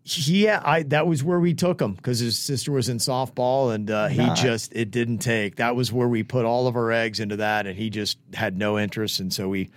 Yeah, 0.06 0.62
I 0.66 0.84
that 0.84 1.08
was 1.08 1.24
where 1.24 1.40
we 1.40 1.54
took 1.54 1.82
him 1.82 1.94
because 1.94 2.20
his 2.20 2.38
sister 2.38 2.72
was 2.74 2.90
in 2.90 2.98
softball, 2.98 3.74
and 3.74 3.90
uh, 3.90 4.08
he 4.08 4.18
Not- 4.18 4.36
just 4.38 4.74
it 4.76 4.92
didn't 4.92 5.20
take. 5.20 5.56
That 5.56 5.76
was 5.76 5.94
where 5.94 6.08
we 6.10 6.24
put 6.24 6.44
all 6.46 6.68
of 6.68 6.76
our 6.76 6.92
eggs 6.92 7.20
into 7.22 7.38
that, 7.38 7.68
and 7.68 7.78
he 7.78 7.90
just 7.90 8.18
had 8.34 8.58
no 8.58 8.78
interest, 8.78 9.20
and 9.22 9.32
so 9.34 9.48
we 9.48 9.70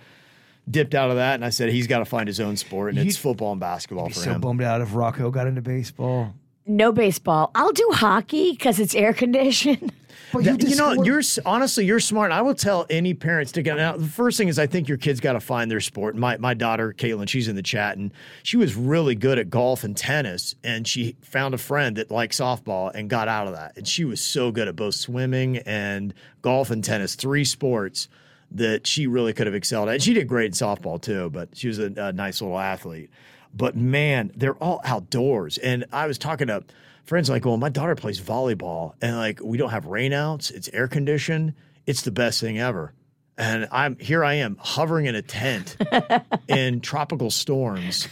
dipped 0.69 0.93
out 0.93 1.09
of 1.09 1.15
that. 1.15 1.35
And 1.35 1.45
I 1.45 1.49
said 1.49 1.69
he's 1.69 1.87
got 1.87 1.99
to 1.99 2.05
find 2.05 2.27
his 2.27 2.41
own 2.41 2.57
sport, 2.57 2.89
and 2.89 2.97
You- 2.97 3.07
it's 3.07 3.15
football 3.17 3.53
and 3.53 3.61
basketball 3.61 4.09
for 4.09 4.15
So 4.15 4.31
him. 4.31 4.33
So 4.35 4.39
bummed 4.39 4.63
out 4.63 4.81
if 4.81 4.93
Rocco 4.93 5.31
got 5.31 5.47
into 5.47 5.61
baseball. 5.61 6.33
No 6.65 6.91
baseball. 6.91 7.49
I'll 7.55 7.71
do 7.71 7.89
hockey 7.93 8.51
because 8.51 8.79
it's 8.81 8.93
air 8.95 9.13
conditioned. 9.13 9.93
But 10.33 10.43
That- 10.43 10.51
you, 10.61 10.69
just 10.69 10.77
know, 10.77 11.03
you're 11.03 11.21
honestly 11.45 11.85
you're 11.85 11.99
smart. 11.99 12.31
I 12.31 12.41
will 12.41 12.53
tell 12.53 12.85
any 12.89 13.13
parents 13.13 13.51
to 13.53 13.61
get 13.61 13.79
out. 13.79 13.99
The 13.99 14.07
first 14.07 14.37
thing 14.37 14.47
is 14.47 14.59
I 14.59 14.67
think 14.67 14.87
your 14.87 14.97
kids 14.97 15.19
got 15.19 15.33
to 15.33 15.39
find 15.39 15.71
their 15.71 15.79
sport. 15.79 16.15
My 16.15 16.37
my 16.37 16.53
daughter 16.53 16.93
Caitlin, 16.93 17.29
she's 17.29 17.47
in 17.47 17.55
the 17.55 17.63
chat, 17.63 17.97
and 17.97 18.11
she 18.43 18.57
was 18.57 18.75
really 18.75 19.15
good 19.15 19.39
at 19.39 19.49
golf 19.49 19.83
and 19.83 19.95
tennis, 19.95 20.55
and 20.63 20.87
she 20.87 21.15
found 21.21 21.53
a 21.53 21.57
friend 21.57 21.95
that 21.97 22.11
liked 22.11 22.33
softball 22.33 22.91
and 22.93 23.09
got 23.09 23.27
out 23.27 23.47
of 23.47 23.53
that. 23.53 23.77
And 23.77 23.87
she 23.87 24.03
was 24.05 24.19
so 24.19 24.51
good 24.51 24.67
at 24.67 24.75
both 24.75 24.95
swimming 24.95 25.57
and 25.59 26.13
golf 26.41 26.71
and 26.71 26.83
tennis, 26.83 27.15
three 27.15 27.45
sports 27.45 28.09
that 28.51 28.87
she 28.87 29.07
really 29.07 29.33
could 29.33 29.47
have 29.47 29.55
excelled 29.55 29.89
at. 29.89 29.95
And 29.95 30.03
she 30.03 30.13
did 30.13 30.27
great 30.27 30.45
in 30.47 30.51
softball 30.53 31.01
too, 31.01 31.29
but 31.29 31.49
she 31.57 31.67
was 31.67 31.79
a, 31.79 31.91
a 31.97 32.13
nice 32.13 32.41
little 32.41 32.57
athlete. 32.57 33.09
But 33.53 33.75
man, 33.75 34.31
they're 34.35 34.55
all 34.55 34.81
outdoors. 34.83 35.57
And 35.57 35.85
I 35.91 36.07
was 36.07 36.17
talking 36.17 36.47
to 36.47 36.63
friends 37.07 37.29
like, 37.29 37.45
well, 37.45 37.57
my 37.57 37.69
daughter 37.69 37.95
plays 37.95 38.21
volleyball 38.21 38.93
and 39.01 39.15
like 39.15 39.39
we 39.41 39.57
don't 39.57 39.71
have 39.71 39.85
rainouts, 39.85 40.51
it's 40.51 40.69
air 40.73 40.87
conditioned, 40.87 41.53
it's 41.87 42.03
the 42.03 42.11
best 42.11 42.39
thing 42.39 42.59
ever. 42.59 42.93
And 43.39 43.67
I'm 43.71 43.97
here 43.99 44.23
I 44.23 44.35
am 44.35 44.57
hovering 44.59 45.05
in 45.05 45.13
a 45.13 45.21
tent 45.21 45.77
in 46.47 46.81
tropical 46.81 47.29
storms. 47.29 48.07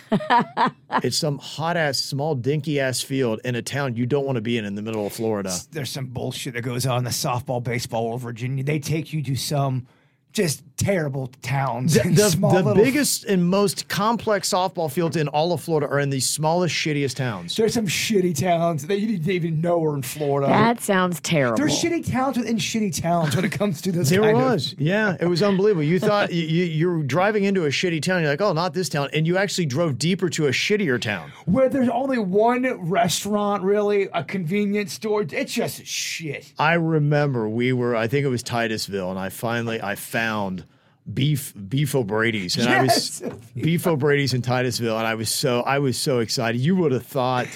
it's 1.04 1.17
some 1.17 1.39
hot 1.39 1.78
ass, 1.78 1.98
small, 1.98 2.36
dinky 2.36 2.80
ass 2.80 3.02
field 3.02 3.41
in 3.43 3.56
a 3.56 3.62
town 3.62 3.96
you 3.96 4.06
don't 4.06 4.26
want 4.26 4.36
to 4.36 4.41
be 4.41 4.58
in 4.58 4.65
in 4.65 4.76
the 4.76 4.84
middle 4.84 5.06
of 5.06 5.13
Florida. 5.13 5.52
there's 5.72 5.89
some 5.89 6.06
bullshit 6.08 6.54
that 6.54 6.62
goes 6.62 6.86
on 6.86 7.00
in 7.00 7.04
the 7.06 7.10
softball, 7.10 7.62
baseball 7.62 8.08
world, 8.08 8.22
Virginia. 8.22 8.63
They 8.63 8.80
take 8.80 9.13
you 9.13 9.24
to 9.24 9.36
some 9.36 9.88
just 10.32 10.63
terrible 10.78 11.28
towns. 11.42 11.94
The, 11.96 12.02
and 12.04 12.16
the- 12.16 12.30
small 12.30 12.54
the 12.54 12.62
little- 12.64 12.84
biggest 12.84 13.26
and 13.26 13.46
most 13.48 13.88
complex 13.88 14.50
softball 14.50 14.92
fields 14.92 15.16
in 15.16 15.28
all 15.30 15.54
of 15.54 15.62
Florida 15.62 15.88
are 15.88 16.00
in 16.00 16.10
the 16.10 16.20
smallest, 16.20 16.76
shittiest 16.76 17.16
towns. 17.16 17.56
There's 17.56 17.74
some 17.74 17.88
shitty 17.88 18.38
towns 18.40 18.86
that 18.88 19.00
you 19.00 19.08
didn't 19.08 19.30
even 19.30 19.62
know 19.62 19.80
were 19.80 19.96
in 19.96 20.02
Florida. 20.02 20.48
That 20.48 20.82
sounds 20.82 21.20
terrible. 21.22 21.58
There's 21.58 21.74
shitty 21.82 22.12
towns 22.12 22.38
within 22.38 22.58
shitty 22.58 23.02
towns 23.02 23.36
when 23.36 23.46
it 23.46 23.52
comes 23.52 23.82
to 23.82 23.92
this. 23.92 24.10
There 24.10 24.22
kind 24.22 24.38
of- 24.38 24.44
was, 24.54 24.76
yeah, 24.78 25.16
it 25.20 25.26
was 25.28 25.42
unbelievable. 25.42 25.84
You 25.84 26.00
thought 26.00 26.32
you, 26.32 26.44
you, 26.46 26.64
you're 26.66 27.04
driving 27.04 27.46
into 27.46 27.66
a 27.66 27.70
shitty 27.70 28.02
town. 28.02 28.22
You're 28.22 28.32
like, 28.32 28.42
oh, 28.42 28.54
not 28.54 28.74
this 28.74 28.90
town, 28.90 29.10
and 29.14 29.26
you 29.26 29.38
actually 29.38 29.66
drove 29.66 29.98
deeper 29.98 30.30
to 30.30 30.48
a 30.48 30.52
shittier 30.52 31.00
town. 31.00 31.32
where 31.46 31.70
there's 31.70 31.90
only 31.90 32.18
one 32.18 32.66
restaurant, 32.90 33.64
really, 33.64 34.10
a 34.14 34.24
convenience 34.24 34.94
store. 34.94 35.24
It's 35.30 35.54
just 35.54 35.86
shit. 35.86 36.54
I 36.60 36.74
remember 36.74 37.48
we 37.48 37.72
were, 37.74 37.96
I 37.96 38.08
think 38.08 38.26
it 38.26 38.30
was 38.30 38.44
Titusville, 38.44 39.10
and 39.10 39.20
I 39.20 39.30
finally 39.30 39.82
I 39.82 39.96
found 39.96 40.64
beef 41.13 41.54
beef 41.70 41.94
O'Brady's, 41.96 42.56
and 42.56 42.65
Yes. 42.65 43.22
I 43.24 43.28
was 43.28 43.39
beef 43.56 43.86
O'Brady's 43.88 44.34
in 44.34 44.41
Titusville, 44.41 44.98
and 44.98 45.06
I 45.08 45.15
was 45.15 45.30
so 45.30 45.62
I 45.62 45.80
was 45.80 45.98
so 45.98 46.20
excited. 46.20 46.60
You 46.62 46.76
would 46.78 46.91
have 46.91 47.06
thought. 47.06 47.48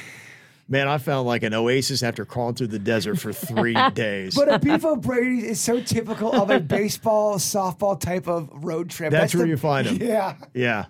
Man, 0.72 0.88
I 0.88 1.00
found 1.00 1.26
like 1.26 1.42
an 1.42 1.56
oasis 1.56 2.04
after 2.04 2.26
crawling 2.26 2.54
through 2.54 2.68
the 2.68 2.78
desert 2.78 3.16
for 3.20 3.34
three 3.34 3.74
days. 3.96 4.36
But 4.36 4.54
a 4.54 4.60
beef 4.60 4.86
O'Brady 4.86 5.48
is 5.48 5.60
so 5.60 5.82
typical 5.82 6.32
of 6.32 6.52
a 6.52 6.60
baseball, 6.78 7.38
softball 7.38 8.00
type 8.00 8.28
of 8.28 8.52
road 8.64 8.92
trip. 8.92 9.10
That's 9.12 9.34
where 9.34 9.46
the- 9.46 9.50
you 9.50 9.58
them. 9.58 9.98
Yeah. 10.00 10.36
Yeah. 10.54 10.86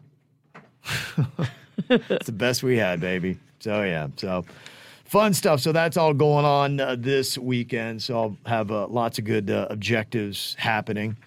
it's 1.90 2.26
the 2.26 2.32
best 2.34 2.62
we 2.62 2.78
had, 2.78 3.00
baby. 3.00 3.38
So, 3.60 3.84
yeah. 3.84 4.08
So, 4.18 4.44
fun 5.06 5.34
stuff. 5.34 5.62
So, 5.62 5.72
that's 5.72 5.98
all 5.98 6.14
going 6.14 6.44
on 6.46 6.80
uh, 6.80 6.96
this 7.00 7.38
weekend. 7.38 8.02
So, 8.02 8.20
I'll 8.20 8.38
have 8.46 8.72
uh, 8.72 8.88
lots 8.88 9.18
of 9.18 9.26
good 9.26 9.50
uh, 9.50 9.68
objectives 9.70 10.56
happening. 10.60 11.18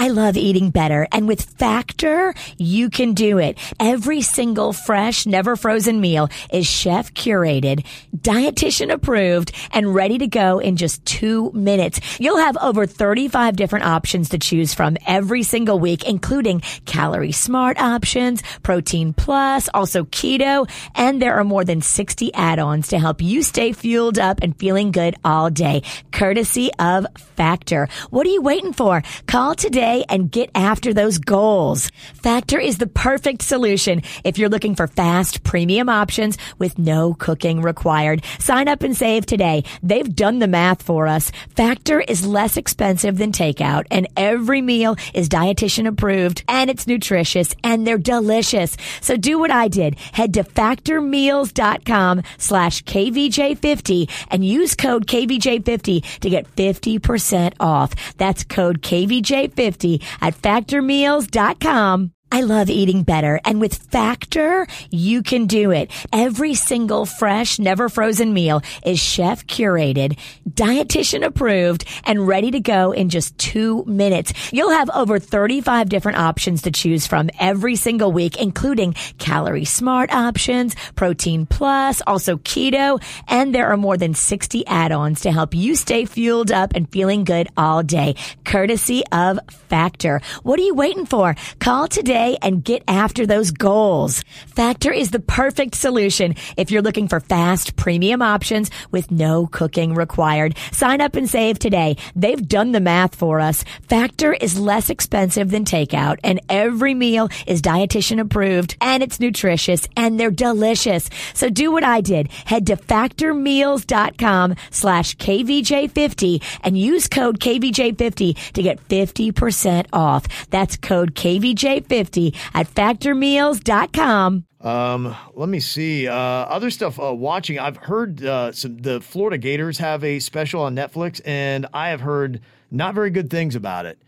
I 0.00 0.08
love 0.08 0.36
eating 0.36 0.70
better. 0.70 1.08
And 1.10 1.26
with 1.26 1.42
Factor, 1.42 2.32
you 2.56 2.88
can 2.88 3.14
do 3.14 3.38
it. 3.38 3.58
Every 3.80 4.22
single 4.22 4.72
fresh, 4.72 5.26
never 5.26 5.56
frozen 5.56 6.00
meal 6.00 6.28
is 6.52 6.68
chef 6.68 7.12
curated, 7.14 7.84
dietitian 8.16 8.92
approved, 8.92 9.50
and 9.72 9.92
ready 9.92 10.18
to 10.18 10.28
go 10.28 10.60
in 10.60 10.76
just 10.76 11.04
two 11.04 11.50
minutes. 11.52 12.00
You'll 12.20 12.38
have 12.38 12.56
over 12.58 12.86
35 12.86 13.56
different 13.56 13.86
options 13.86 14.28
to 14.28 14.38
choose 14.38 14.72
from 14.72 14.96
every 15.04 15.42
single 15.42 15.80
week, 15.80 16.08
including 16.08 16.62
calorie 16.84 17.32
smart 17.32 17.80
options, 17.80 18.42
protein 18.62 19.12
plus, 19.12 19.68
also 19.74 20.04
keto, 20.04 20.70
and 20.94 21.20
there 21.20 21.34
are 21.34 21.44
more 21.44 21.64
than 21.64 21.82
60 21.82 22.32
add-ons 22.34 22.88
to 22.88 23.00
help 23.00 23.20
you 23.20 23.42
stay 23.42 23.72
fueled 23.72 24.18
up 24.18 24.38
and 24.42 24.56
feeling 24.58 24.92
good 24.92 25.16
all 25.24 25.50
day, 25.50 25.82
courtesy 26.12 26.70
of 26.78 27.06
Factor. 27.36 27.88
What 28.10 28.26
are 28.26 28.30
you 28.30 28.42
waiting 28.42 28.72
for? 28.72 29.02
Call 29.26 29.54
today 29.88 30.04
and 30.08 30.30
get 30.30 30.50
after 30.54 30.92
those 30.92 31.18
goals. 31.18 31.90
Factor 32.14 32.58
is 32.58 32.78
the 32.78 32.86
perfect 32.86 33.42
solution 33.42 34.02
if 34.24 34.38
you're 34.38 34.48
looking 34.48 34.74
for 34.74 34.86
fast 34.86 35.42
premium 35.44 35.88
options 35.88 36.36
with 36.58 36.78
no 36.78 37.14
cooking 37.14 37.62
required. 37.62 38.22
Sign 38.38 38.68
up 38.68 38.82
and 38.82 38.96
save 38.96 39.26
today. 39.26 39.64
They've 39.82 40.14
done 40.14 40.38
the 40.38 40.48
math 40.48 40.82
for 40.82 41.06
us. 41.06 41.30
Factor 41.56 42.00
is 42.00 42.26
less 42.26 42.56
expensive 42.56 43.18
than 43.18 43.32
takeout 43.32 43.86
and 43.90 44.06
every 44.16 44.60
meal 44.62 44.96
is 45.14 45.28
dietitian 45.28 45.86
approved 45.86 46.44
and 46.48 46.70
it's 46.70 46.86
nutritious 46.86 47.54
and 47.64 47.86
they're 47.86 47.98
delicious. 47.98 48.76
So 49.00 49.16
do 49.16 49.38
what 49.38 49.50
I 49.50 49.68
did. 49.68 49.98
Head 50.12 50.34
to 50.34 50.44
factormeals.com 50.44 52.22
slash 52.38 52.84
KVJ50 52.84 54.10
and 54.30 54.44
use 54.44 54.74
code 54.74 55.06
KVJ50 55.06 56.20
to 56.20 56.30
get 56.30 56.54
50% 56.56 57.54
off. 57.60 57.94
That's 58.16 58.44
code 58.44 58.82
KVJ50 58.82 59.77
at 60.20 60.34
factormeals.com 60.34 62.12
I 62.30 62.42
love 62.42 62.68
eating 62.68 63.04
better. 63.04 63.40
And 63.44 63.58
with 63.58 63.74
Factor, 63.74 64.66
you 64.90 65.22
can 65.22 65.46
do 65.46 65.70
it. 65.70 65.90
Every 66.12 66.54
single 66.54 67.06
fresh, 67.06 67.58
never 67.58 67.88
frozen 67.88 68.34
meal 68.34 68.60
is 68.84 69.00
chef 69.00 69.46
curated, 69.46 70.18
dietitian 70.48 71.24
approved, 71.24 71.86
and 72.04 72.26
ready 72.26 72.50
to 72.50 72.60
go 72.60 72.92
in 72.92 73.08
just 73.08 73.36
two 73.38 73.82
minutes. 73.86 74.34
You'll 74.52 74.72
have 74.72 74.90
over 74.90 75.18
35 75.18 75.88
different 75.88 76.18
options 76.18 76.62
to 76.62 76.70
choose 76.70 77.06
from 77.06 77.30
every 77.40 77.76
single 77.76 78.12
week, 78.12 78.38
including 78.38 78.92
calorie 79.16 79.64
smart 79.64 80.12
options, 80.12 80.74
protein 80.96 81.46
plus, 81.46 82.02
also 82.06 82.36
keto, 82.36 83.02
and 83.26 83.54
there 83.54 83.68
are 83.68 83.76
more 83.78 83.96
than 83.96 84.12
60 84.12 84.66
add-ons 84.66 85.22
to 85.22 85.32
help 85.32 85.54
you 85.54 85.74
stay 85.74 86.04
fueled 86.04 86.52
up 86.52 86.72
and 86.74 86.90
feeling 86.90 87.24
good 87.24 87.48
all 87.56 87.82
day, 87.82 88.16
courtesy 88.44 89.02
of 89.12 89.38
Factor. 89.68 90.20
What 90.42 90.60
are 90.60 90.64
you 90.64 90.74
waiting 90.74 91.06
for? 91.06 91.34
Call 91.58 91.88
today 91.88 92.17
and 92.18 92.64
get 92.64 92.82
after 92.88 93.26
those 93.26 93.50
goals. 93.52 94.22
Factor 94.46 94.92
is 94.92 95.10
the 95.10 95.20
perfect 95.20 95.74
solution 95.76 96.34
if 96.56 96.70
you're 96.70 96.82
looking 96.82 97.06
for 97.06 97.20
fast 97.20 97.76
premium 97.76 98.22
options 98.22 98.70
with 98.90 99.10
no 99.10 99.46
cooking 99.46 99.94
required. 99.94 100.56
Sign 100.72 101.00
up 101.00 101.14
and 101.14 101.30
save 101.30 101.58
today. 101.58 101.96
They've 102.16 102.48
done 102.48 102.72
the 102.72 102.80
math 102.80 103.14
for 103.14 103.38
us. 103.40 103.64
Factor 103.88 104.32
is 104.32 104.58
less 104.58 104.90
expensive 104.90 105.50
than 105.50 105.64
takeout 105.64 106.18
and 106.24 106.40
every 106.48 106.94
meal 106.94 107.28
is 107.46 107.62
dietitian 107.62 108.20
approved 108.20 108.76
and 108.80 109.02
it's 109.02 109.20
nutritious 109.20 109.86
and 109.96 110.18
they're 110.18 110.30
delicious. 110.30 111.08
So 111.34 111.48
do 111.48 111.70
what 111.70 111.84
I 111.84 112.00
did. 112.00 112.32
Head 112.32 112.66
to 112.66 112.76
factormeals.com 112.76 114.56
slash 114.70 115.16
KVJ50 115.16 116.42
and 116.62 116.76
use 116.76 117.06
code 117.06 117.38
KVJ50 117.38 118.52
to 118.52 118.62
get 118.62 118.86
50% 118.88 119.86
off. 119.92 120.26
That's 120.50 120.76
code 120.76 121.14
KVJ50 121.14 122.07
at 122.16 122.72
factormeals.com. 122.72 124.44
Um, 124.60 125.16
let 125.34 125.48
me 125.48 125.60
see. 125.60 126.08
Uh, 126.08 126.14
other 126.14 126.70
stuff. 126.70 126.98
Uh, 126.98 127.14
watching. 127.14 127.58
I've 127.58 127.76
heard 127.76 128.24
uh, 128.24 128.52
some. 128.52 128.78
The 128.78 129.00
Florida 129.00 129.38
Gators 129.38 129.78
have 129.78 130.02
a 130.02 130.18
special 130.18 130.62
on 130.62 130.74
Netflix, 130.74 131.20
and 131.24 131.66
I 131.72 131.90
have 131.90 132.00
heard 132.00 132.40
not 132.70 132.94
very 132.94 133.10
good 133.10 133.30
things 133.30 133.54
about 133.54 133.86
it. 133.86 133.98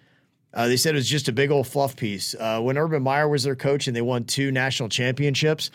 Uh, 0.52 0.66
they 0.66 0.76
said 0.76 0.94
it 0.94 0.98
was 0.98 1.08
just 1.08 1.28
a 1.28 1.32
big 1.32 1.50
old 1.50 1.68
fluff 1.68 1.94
piece. 1.94 2.34
Uh, 2.34 2.60
when 2.60 2.76
Urban 2.76 3.02
Meyer 3.02 3.28
was 3.28 3.44
their 3.44 3.54
coach 3.54 3.86
and 3.86 3.94
they 3.94 4.02
won 4.02 4.24
two 4.24 4.50
national 4.50 4.88
championships, 4.88 5.70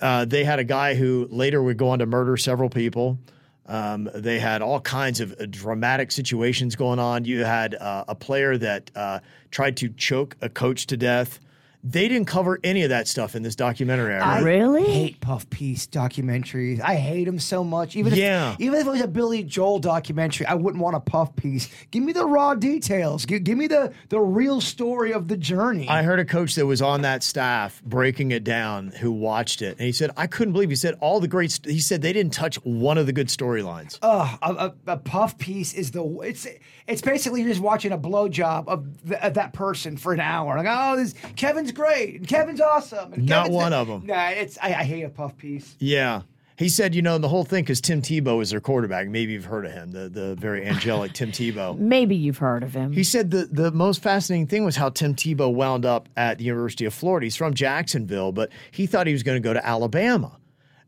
uh, 0.00 0.24
they 0.24 0.44
had 0.44 0.60
a 0.60 0.64
guy 0.64 0.94
who 0.94 1.26
later 1.30 1.62
would 1.62 1.76
go 1.76 1.88
on 1.88 1.98
to 1.98 2.06
murder 2.06 2.36
several 2.36 2.68
people. 2.68 3.18
Um, 3.66 4.08
they 4.14 4.38
had 4.38 4.60
all 4.60 4.80
kinds 4.80 5.20
of 5.20 5.32
uh, 5.40 5.46
dramatic 5.48 6.12
situations 6.12 6.76
going 6.76 6.98
on. 6.98 7.24
You 7.24 7.44
had 7.44 7.74
uh, 7.74 8.04
a 8.08 8.14
player 8.14 8.58
that 8.58 8.90
uh, 8.94 9.20
tried 9.50 9.76
to 9.78 9.88
choke 9.88 10.36
a 10.40 10.48
coach 10.48 10.86
to 10.88 10.96
death. 10.96 11.40
They 11.84 12.06
didn't 12.06 12.26
cover 12.28 12.60
any 12.62 12.84
of 12.84 12.90
that 12.90 13.08
stuff 13.08 13.34
in 13.34 13.42
this 13.42 13.56
documentary. 13.56 14.14
I 14.14 14.38
I. 14.38 14.40
Really? 14.40 14.84
hate 14.84 15.20
Puff 15.20 15.50
Piece 15.50 15.86
documentaries. 15.88 16.80
I 16.80 16.94
hate 16.94 17.24
them 17.24 17.40
so 17.40 17.64
much. 17.64 17.96
Even 17.96 18.12
if, 18.12 18.18
Yeah. 18.20 18.54
even 18.60 18.78
if 18.80 18.86
it 18.86 18.90
was 18.90 19.00
a 19.00 19.08
Billy 19.08 19.42
Joel 19.42 19.80
documentary, 19.80 20.46
I 20.46 20.54
wouldn't 20.54 20.80
want 20.82 20.94
a 20.94 21.00
Puff 21.00 21.34
Piece. 21.34 21.68
Give 21.90 22.04
me 22.04 22.12
the 22.12 22.24
raw 22.24 22.54
details. 22.54 23.26
Give, 23.26 23.42
give 23.42 23.58
me 23.58 23.66
the 23.66 23.92
the 24.10 24.20
real 24.20 24.60
story 24.60 25.12
of 25.12 25.26
the 25.26 25.36
journey. 25.36 25.88
I 25.88 26.02
heard 26.04 26.20
a 26.20 26.24
coach 26.24 26.54
that 26.54 26.66
was 26.66 26.80
on 26.80 27.02
that 27.02 27.24
staff 27.24 27.82
breaking 27.84 28.30
it 28.30 28.44
down 28.44 28.88
who 29.00 29.10
watched 29.10 29.60
it, 29.60 29.76
and 29.78 29.86
he 29.86 29.92
said, 29.92 30.10
"I 30.16 30.28
couldn't 30.28 30.52
believe." 30.52 30.70
He 30.70 30.76
said 30.76 30.94
all 31.00 31.18
the 31.18 31.26
great. 31.28 31.50
St-, 31.50 31.72
he 31.74 31.80
said 31.80 32.00
they 32.00 32.12
didn't 32.12 32.32
touch 32.32 32.56
one 32.64 32.96
of 32.96 33.06
the 33.06 33.12
good 33.12 33.26
storylines. 33.28 33.98
Ugh, 34.02 34.38
a, 34.40 34.52
a, 34.52 34.74
a 34.92 34.96
puff 34.98 35.36
piece 35.36 35.74
is 35.74 35.90
the 35.90 36.04
it's 36.20 36.46
it's 36.86 37.02
basically 37.02 37.40
you're 37.40 37.50
just 37.50 37.60
watching 37.60 37.90
a 37.90 37.98
blowjob 37.98 38.68
of, 38.68 39.08
the, 39.08 39.24
of 39.26 39.34
that 39.34 39.52
person 39.52 39.96
for 39.96 40.12
an 40.12 40.20
hour. 40.20 40.56
Like, 40.56 40.66
oh, 40.68 40.96
this 40.96 41.14
Kevin's 41.36 41.71
great 41.72 42.16
and 42.16 42.28
Kevin's 42.28 42.60
awesome. 42.60 43.12
And 43.14 43.26
Not 43.26 43.44
Kevin's 43.46 43.54
one 43.56 43.72
the- 43.72 43.84
them. 43.84 44.06
Nah, 44.06 44.28
it's 44.28 44.58
I, 44.62 44.68
I 44.68 44.84
hate 44.84 45.02
a 45.02 45.08
puff 45.08 45.36
piece. 45.36 45.76
Yeah. 45.78 46.22
He 46.58 46.68
said, 46.68 46.94
you 46.94 47.02
know, 47.02 47.16
the 47.18 47.28
whole 47.28 47.44
thing 47.44 47.64
because 47.64 47.80
Tim 47.80 48.02
Tebow 48.02 48.40
is 48.40 48.50
their 48.50 48.60
quarterback. 48.60 49.08
Maybe 49.08 49.32
you've 49.32 49.46
heard 49.46 49.64
of 49.64 49.72
him, 49.72 49.90
the 49.90 50.08
the 50.08 50.34
very 50.36 50.64
angelic 50.66 51.12
Tim 51.14 51.32
Tebow. 51.32 51.76
Maybe 51.78 52.14
you've 52.14 52.38
heard 52.38 52.62
of 52.62 52.74
him. 52.74 52.92
He 52.92 53.02
said 53.02 53.30
the 53.30 53.48
the 53.50 53.72
most 53.72 54.02
fascinating 54.02 54.46
thing 54.46 54.64
was 54.64 54.76
how 54.76 54.90
Tim 54.90 55.14
Tebow 55.14 55.52
wound 55.52 55.84
up 55.86 56.08
at 56.16 56.38
the 56.38 56.44
University 56.44 56.84
of 56.84 56.94
Florida. 56.94 57.24
He's 57.24 57.34
from 57.36 57.54
Jacksonville, 57.54 58.32
but 58.32 58.50
he 58.70 58.86
thought 58.86 59.06
he 59.06 59.12
was 59.14 59.22
going 59.22 59.42
to 59.42 59.44
go 59.46 59.54
to 59.54 59.66
Alabama. 59.66 60.38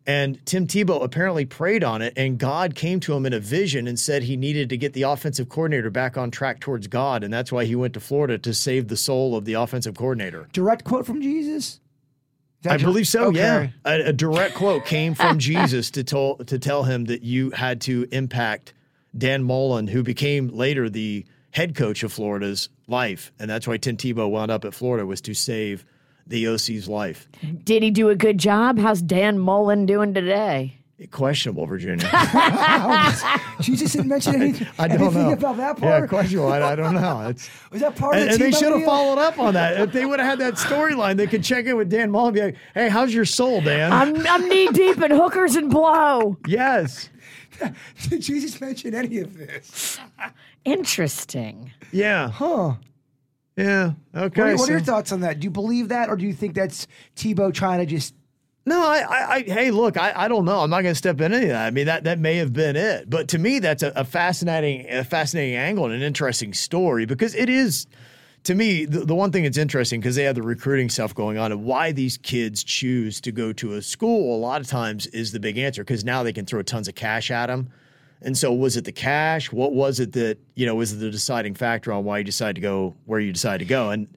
And 0.06 0.44
Tim 0.44 0.66
Tebow 0.66 1.02
apparently 1.02 1.46
prayed 1.46 1.82
on 1.82 2.02
it, 2.02 2.12
and 2.16 2.38
God 2.38 2.74
came 2.74 3.00
to 3.00 3.14
him 3.14 3.24
in 3.24 3.32
a 3.32 3.40
vision 3.40 3.88
and 3.88 3.98
said 3.98 4.22
he 4.22 4.36
needed 4.36 4.68
to 4.68 4.76
get 4.76 4.92
the 4.92 5.02
offensive 5.02 5.48
coordinator 5.48 5.88
back 5.88 6.18
on 6.18 6.30
track 6.30 6.60
towards 6.60 6.88
God, 6.88 7.24
and 7.24 7.32
that's 7.32 7.50
why 7.50 7.64
he 7.64 7.74
went 7.74 7.94
to 7.94 8.00
Florida 8.00 8.36
to 8.38 8.52
save 8.52 8.88
the 8.88 8.98
soul 8.98 9.34
of 9.34 9.46
the 9.46 9.54
offensive 9.54 9.96
coordinator. 9.96 10.46
Direct 10.52 10.84
quote 10.84 11.06
from 11.06 11.22
Jesus. 11.22 11.80
I 12.66 12.76
believe 12.76 13.08
so. 13.08 13.26
Okay. 13.26 13.38
Yeah, 13.38 13.68
a, 13.84 14.08
a 14.08 14.12
direct 14.12 14.54
quote 14.54 14.84
came 14.86 15.14
from 15.14 15.38
Jesus 15.38 15.90
to 15.92 16.04
tell 16.04 16.36
to 16.36 16.58
tell 16.58 16.84
him 16.84 17.06
that 17.06 17.22
you 17.22 17.50
had 17.50 17.80
to 17.82 18.06
impact 18.10 18.72
Dan 19.16 19.44
Mullen, 19.44 19.86
who 19.86 20.02
became 20.02 20.48
later 20.48 20.88
the 20.88 21.24
head 21.50 21.74
coach 21.74 22.02
of 22.02 22.12
Florida's 22.12 22.68
life, 22.88 23.32
and 23.38 23.48
that's 23.48 23.66
why 23.66 23.76
Tim 23.76 23.96
Tebow 23.96 24.28
wound 24.30 24.50
up 24.50 24.64
at 24.64 24.74
Florida 24.74 25.06
was 25.06 25.20
to 25.22 25.34
save 25.34 25.84
the 26.26 26.46
OC's 26.48 26.88
life. 26.88 27.28
Did 27.64 27.82
he 27.82 27.90
do 27.90 28.08
a 28.10 28.16
good 28.16 28.38
job? 28.38 28.78
How's 28.78 29.02
Dan 29.02 29.38
Mullen 29.38 29.86
doing 29.86 30.14
today? 30.14 30.78
Questionable, 31.10 31.66
Virginia. 31.66 32.08
Jesus 33.60 33.92
didn't 33.92 34.08
mention 34.08 34.36
anything, 34.40 34.66
I 34.78 34.86
don't 34.86 35.00
anything 35.00 35.22
know 35.22 35.32
about 35.32 35.56
that 35.56 35.76
part. 35.76 35.82
Yeah, 35.82 35.98
part. 35.98 36.08
questionable. 36.08 36.52
I, 36.52 36.60
I 36.60 36.76
don't 36.76 36.94
know. 36.94 37.28
It's, 37.28 37.50
Was 37.72 37.80
that 37.80 37.96
part 37.96 38.14
and, 38.14 38.30
of 38.30 38.38
the 38.38 38.44
and 38.44 38.54
they 38.54 38.56
should 38.56 38.72
have 38.72 38.84
followed 38.84 39.18
up 39.18 39.38
on 39.38 39.54
that. 39.54 39.80
If 39.80 39.92
they 39.92 40.06
would 40.06 40.20
have 40.20 40.28
had 40.28 40.38
that 40.38 40.54
storyline, 40.54 41.16
they 41.16 41.26
could 41.26 41.42
check 41.42 41.66
in 41.66 41.76
with 41.76 41.90
Dan 41.90 42.12
Mullen 42.12 42.28
and 42.28 42.34
be 42.34 42.42
like, 42.42 42.56
"Hey, 42.74 42.88
how's 42.88 43.12
your 43.12 43.24
soul, 43.24 43.60
Dan?" 43.60 43.92
I'm, 43.92 44.26
I'm 44.26 44.48
knee 44.48 44.68
deep 44.68 45.02
in 45.02 45.10
hookers 45.10 45.56
and 45.56 45.68
blow. 45.68 46.38
yes. 46.46 47.08
Did 48.08 48.22
Jesus 48.22 48.60
mention 48.60 48.94
any 48.94 49.18
of 49.18 49.36
this? 49.36 49.98
Interesting. 50.64 51.72
Yeah. 51.92 52.28
Huh. 52.30 52.74
Yeah. 53.56 53.92
Okay. 54.14 54.40
What, 54.40 54.50
are, 54.50 54.56
what 54.56 54.68
are 54.68 54.72
your 54.72 54.80
thoughts 54.80 55.12
on 55.12 55.20
that? 55.20 55.40
Do 55.40 55.44
you 55.44 55.50
believe 55.50 55.88
that, 55.88 56.08
or 56.08 56.16
do 56.16 56.26
you 56.26 56.32
think 56.32 56.54
that's 56.54 56.86
Tebow 57.16 57.52
trying 57.52 57.78
to 57.80 57.86
just? 57.86 58.14
No, 58.66 58.80
I, 58.82 58.98
I, 58.98 59.34
I 59.34 59.40
hey, 59.42 59.70
look, 59.70 59.96
I, 59.96 60.12
I 60.16 60.28
don't 60.28 60.44
know. 60.44 60.60
I'm 60.60 60.70
not 60.70 60.82
going 60.82 60.94
to 60.94 60.98
step 60.98 61.20
into 61.20 61.36
any 61.36 61.46
of 61.46 61.50
that. 61.50 61.66
I 61.66 61.70
mean, 61.70 61.86
that 61.86 62.04
that 62.04 62.18
may 62.18 62.36
have 62.36 62.52
been 62.52 62.76
it, 62.76 63.08
but 63.08 63.28
to 63.28 63.38
me, 63.38 63.58
that's 63.58 63.82
a, 63.82 63.92
a 63.94 64.04
fascinating, 64.04 64.88
a 64.90 65.04
fascinating 65.04 65.56
angle 65.56 65.84
and 65.84 65.94
an 65.94 66.02
interesting 66.02 66.52
story 66.52 67.06
because 67.06 67.34
it 67.34 67.48
is. 67.48 67.86
To 68.44 68.54
me, 68.54 68.84
the, 68.84 69.06
the 69.06 69.14
one 69.14 69.32
thing 69.32 69.44
that's 69.44 69.56
interesting 69.56 70.00
because 70.00 70.16
they 70.16 70.24
have 70.24 70.34
the 70.34 70.42
recruiting 70.42 70.90
stuff 70.90 71.14
going 71.14 71.38
on 71.38 71.50
and 71.50 71.64
why 71.64 71.92
these 71.92 72.18
kids 72.18 72.62
choose 72.62 73.18
to 73.22 73.32
go 73.32 73.54
to 73.54 73.72
a 73.72 73.80
school 73.80 74.36
a 74.36 74.38
lot 74.38 74.60
of 74.60 74.66
times 74.66 75.06
is 75.06 75.32
the 75.32 75.40
big 75.40 75.56
answer 75.56 75.82
because 75.82 76.04
now 76.04 76.22
they 76.22 76.32
can 76.34 76.44
throw 76.44 76.60
tons 76.60 76.86
of 76.86 76.94
cash 76.94 77.30
at 77.30 77.46
them. 77.46 77.70
And 78.24 78.36
so, 78.36 78.52
was 78.52 78.76
it 78.76 78.84
the 78.84 78.92
cash? 78.92 79.52
What 79.52 79.72
was 79.72 80.00
it 80.00 80.12
that 80.12 80.38
you 80.54 80.64
know 80.66 80.74
was 80.74 80.92
it 80.92 80.96
the 80.96 81.10
deciding 81.10 81.54
factor 81.54 81.92
on 81.92 82.04
why 82.04 82.18
you 82.18 82.24
decided 82.24 82.54
to 82.56 82.60
go 82.60 82.94
where 83.04 83.20
you 83.20 83.32
decided 83.32 83.58
to 83.60 83.64
go? 83.68 83.90
And 83.90 84.08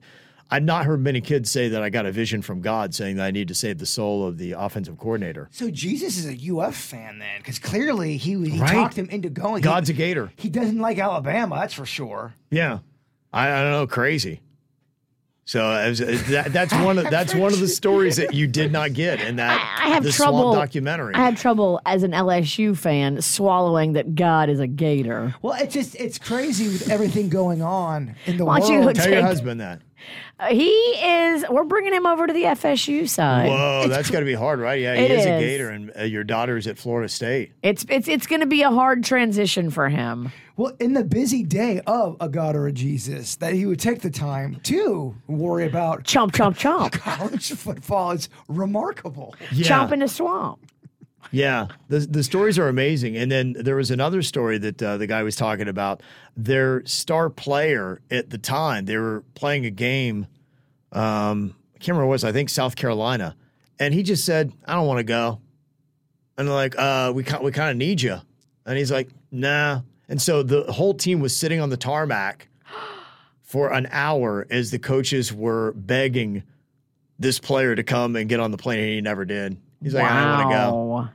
I've 0.50 0.62
not 0.62 0.86
heard 0.86 1.00
many 1.02 1.20
kids 1.20 1.50
say 1.50 1.68
that 1.68 1.82
I 1.82 1.90
got 1.90 2.06
a 2.06 2.10
vision 2.12 2.40
from 2.40 2.62
God 2.62 2.94
saying 2.94 3.16
that 3.16 3.26
I 3.26 3.30
need 3.30 3.48
to 3.48 3.54
save 3.54 3.76
the 3.76 3.84
soul 3.86 4.26
of 4.26 4.38
the 4.38 4.52
offensive 4.52 4.96
coordinator. 4.96 5.48
So 5.52 5.70
Jesus 5.70 6.16
is 6.16 6.24
a 6.26 6.56
UF 6.56 6.74
fan 6.74 7.18
then, 7.18 7.36
because 7.38 7.58
clearly 7.58 8.16
he 8.16 8.30
he 8.48 8.58
Right. 8.58 8.72
talked 8.72 8.96
him 8.96 9.10
into 9.10 9.28
going. 9.28 9.60
God's 9.62 9.88
he, 9.88 9.94
a 9.94 9.96
Gator. 9.98 10.32
he 10.36 10.48
doesn't 10.48 10.78
like 10.78 10.98
Alabama, 10.98 11.56
that's 11.56 11.74
for 11.74 11.84
sure. 11.84 12.32
Yeah, 12.50 12.78
I, 13.30 13.50
I 13.50 13.62
don't 13.62 13.72
know, 13.72 13.86
crazy. 13.86 14.40
So 15.48 15.66
was- 15.88 15.98
that, 16.26 16.52
that's 16.52 16.74
one 16.74 16.98
of 16.98 17.08
that's 17.08 17.34
one 17.34 17.54
of 17.54 17.58
the 17.58 17.68
stories 17.68 18.16
that 18.16 18.34
you 18.34 18.46
did 18.46 18.70
not 18.70 18.92
get 18.92 19.22
in 19.22 19.36
that 19.36 19.58
I, 19.80 19.86
I 19.86 19.88
have 19.94 20.04
the 20.04 20.12
trouble. 20.12 20.52
Swamp 20.52 20.56
documentary. 20.56 21.14
I 21.14 21.20
have 21.24 21.40
trouble 21.40 21.80
as 21.86 22.02
an 22.02 22.10
LSU 22.10 22.76
fan 22.76 23.22
swallowing 23.22 23.94
that 23.94 24.14
God 24.14 24.50
is 24.50 24.60
a 24.60 24.66
gator. 24.66 25.34
Well, 25.40 25.54
it's 25.58 25.72
just 25.72 25.94
it's 25.94 26.18
crazy 26.18 26.68
with 26.68 26.90
everything 26.90 27.30
going 27.30 27.62
on 27.62 28.14
in 28.26 28.36
the 28.36 28.44
Why 28.44 28.60
don't 28.60 28.70
you 28.70 28.80
world. 28.80 28.96
Tell 28.96 29.10
your 29.10 29.22
husband 29.22 29.62
that. 29.62 29.80
Uh, 30.38 30.48
he 30.48 30.68
is. 30.68 31.44
We're 31.48 31.64
bringing 31.64 31.92
him 31.92 32.06
over 32.06 32.26
to 32.26 32.32
the 32.32 32.44
FSU 32.44 33.08
side. 33.08 33.48
Whoa, 33.48 33.88
that's 33.88 34.10
got 34.10 34.20
to 34.20 34.24
be 34.24 34.34
hard, 34.34 34.60
right? 34.60 34.80
Yeah, 34.80 34.94
he 34.94 35.06
is 35.06 35.26
a. 35.26 35.38
Gator, 35.40 35.70
and 35.70 35.92
uh, 35.98 36.02
your 36.04 36.24
is 36.56 36.66
at 36.66 36.78
Florida 36.78 37.08
State. 37.08 37.52
It's 37.62 37.84
it's 37.88 38.08
it's 38.08 38.26
going 38.26 38.40
to 38.40 38.46
be 38.46 38.62
a 38.62 38.70
hard 38.70 39.04
transition 39.04 39.70
for 39.70 39.88
him. 39.88 40.32
Well, 40.56 40.74
in 40.80 40.92
the 40.92 41.04
busy 41.04 41.44
day 41.44 41.80
of 41.86 42.16
a 42.20 42.28
God 42.28 42.56
or 42.56 42.66
a 42.66 42.72
Jesus, 42.72 43.36
that 43.36 43.52
he 43.52 43.64
would 43.64 43.78
take 43.78 44.00
the 44.00 44.10
time 44.10 44.58
to 44.64 45.14
worry 45.28 45.66
about 45.66 46.02
Chomp 46.02 46.32
chomp 46.32 46.58
chomp. 46.58 46.92
college 47.00 47.52
football 47.52 48.10
is 48.10 48.28
remarkable. 48.48 49.36
Yeah. 49.52 49.68
Chomp 49.68 49.92
in 49.92 50.00
the 50.00 50.08
swamp. 50.08 50.58
Yeah, 51.30 51.68
the 51.88 52.00
the 52.00 52.22
stories 52.22 52.58
are 52.58 52.68
amazing. 52.68 53.16
And 53.16 53.30
then 53.30 53.54
there 53.58 53.76
was 53.76 53.90
another 53.90 54.22
story 54.22 54.58
that 54.58 54.82
uh, 54.82 54.96
the 54.96 55.06
guy 55.06 55.22
was 55.22 55.36
talking 55.36 55.68
about. 55.68 56.02
Their 56.36 56.84
star 56.86 57.28
player 57.28 58.00
at 58.10 58.30
the 58.30 58.38
time, 58.38 58.86
they 58.86 58.96
were 58.96 59.24
playing 59.34 59.66
a 59.66 59.70
game. 59.70 60.26
Um, 60.92 61.54
I 61.74 61.78
can't 61.78 61.88
remember 61.88 62.06
was. 62.06 62.24
I 62.24 62.32
think 62.32 62.48
South 62.48 62.76
Carolina, 62.76 63.36
and 63.78 63.92
he 63.92 64.02
just 64.02 64.24
said, 64.24 64.52
"I 64.64 64.74
don't 64.74 64.86
want 64.86 64.98
to 64.98 65.04
go." 65.04 65.40
And 66.36 66.48
they're 66.48 66.54
like, 66.54 66.78
uh, 66.78 67.12
"We 67.14 67.24
we 67.42 67.52
kind 67.52 67.70
of 67.70 67.76
need 67.76 68.00
you," 68.00 68.18
and 68.64 68.78
he's 68.78 68.90
like, 68.90 69.10
"Nah." 69.30 69.82
And 70.08 70.22
so 70.22 70.42
the 70.42 70.72
whole 70.72 70.94
team 70.94 71.20
was 71.20 71.36
sitting 71.36 71.60
on 71.60 71.68
the 71.68 71.76
tarmac 71.76 72.48
for 73.42 73.72
an 73.72 73.86
hour 73.90 74.46
as 74.48 74.70
the 74.70 74.78
coaches 74.78 75.32
were 75.32 75.72
begging 75.72 76.42
this 77.18 77.38
player 77.38 77.74
to 77.74 77.82
come 77.82 78.16
and 78.16 78.28
get 78.28 78.40
on 78.40 78.50
the 78.50 78.56
plane, 78.56 78.78
and 78.78 78.88
he 78.88 79.00
never 79.02 79.26
did. 79.26 79.58
He's 79.82 79.94
like, 79.94 80.04
I 80.04 80.24
don't 80.24 80.48
want 80.48 81.08
to 81.08 81.12
go. 81.12 81.14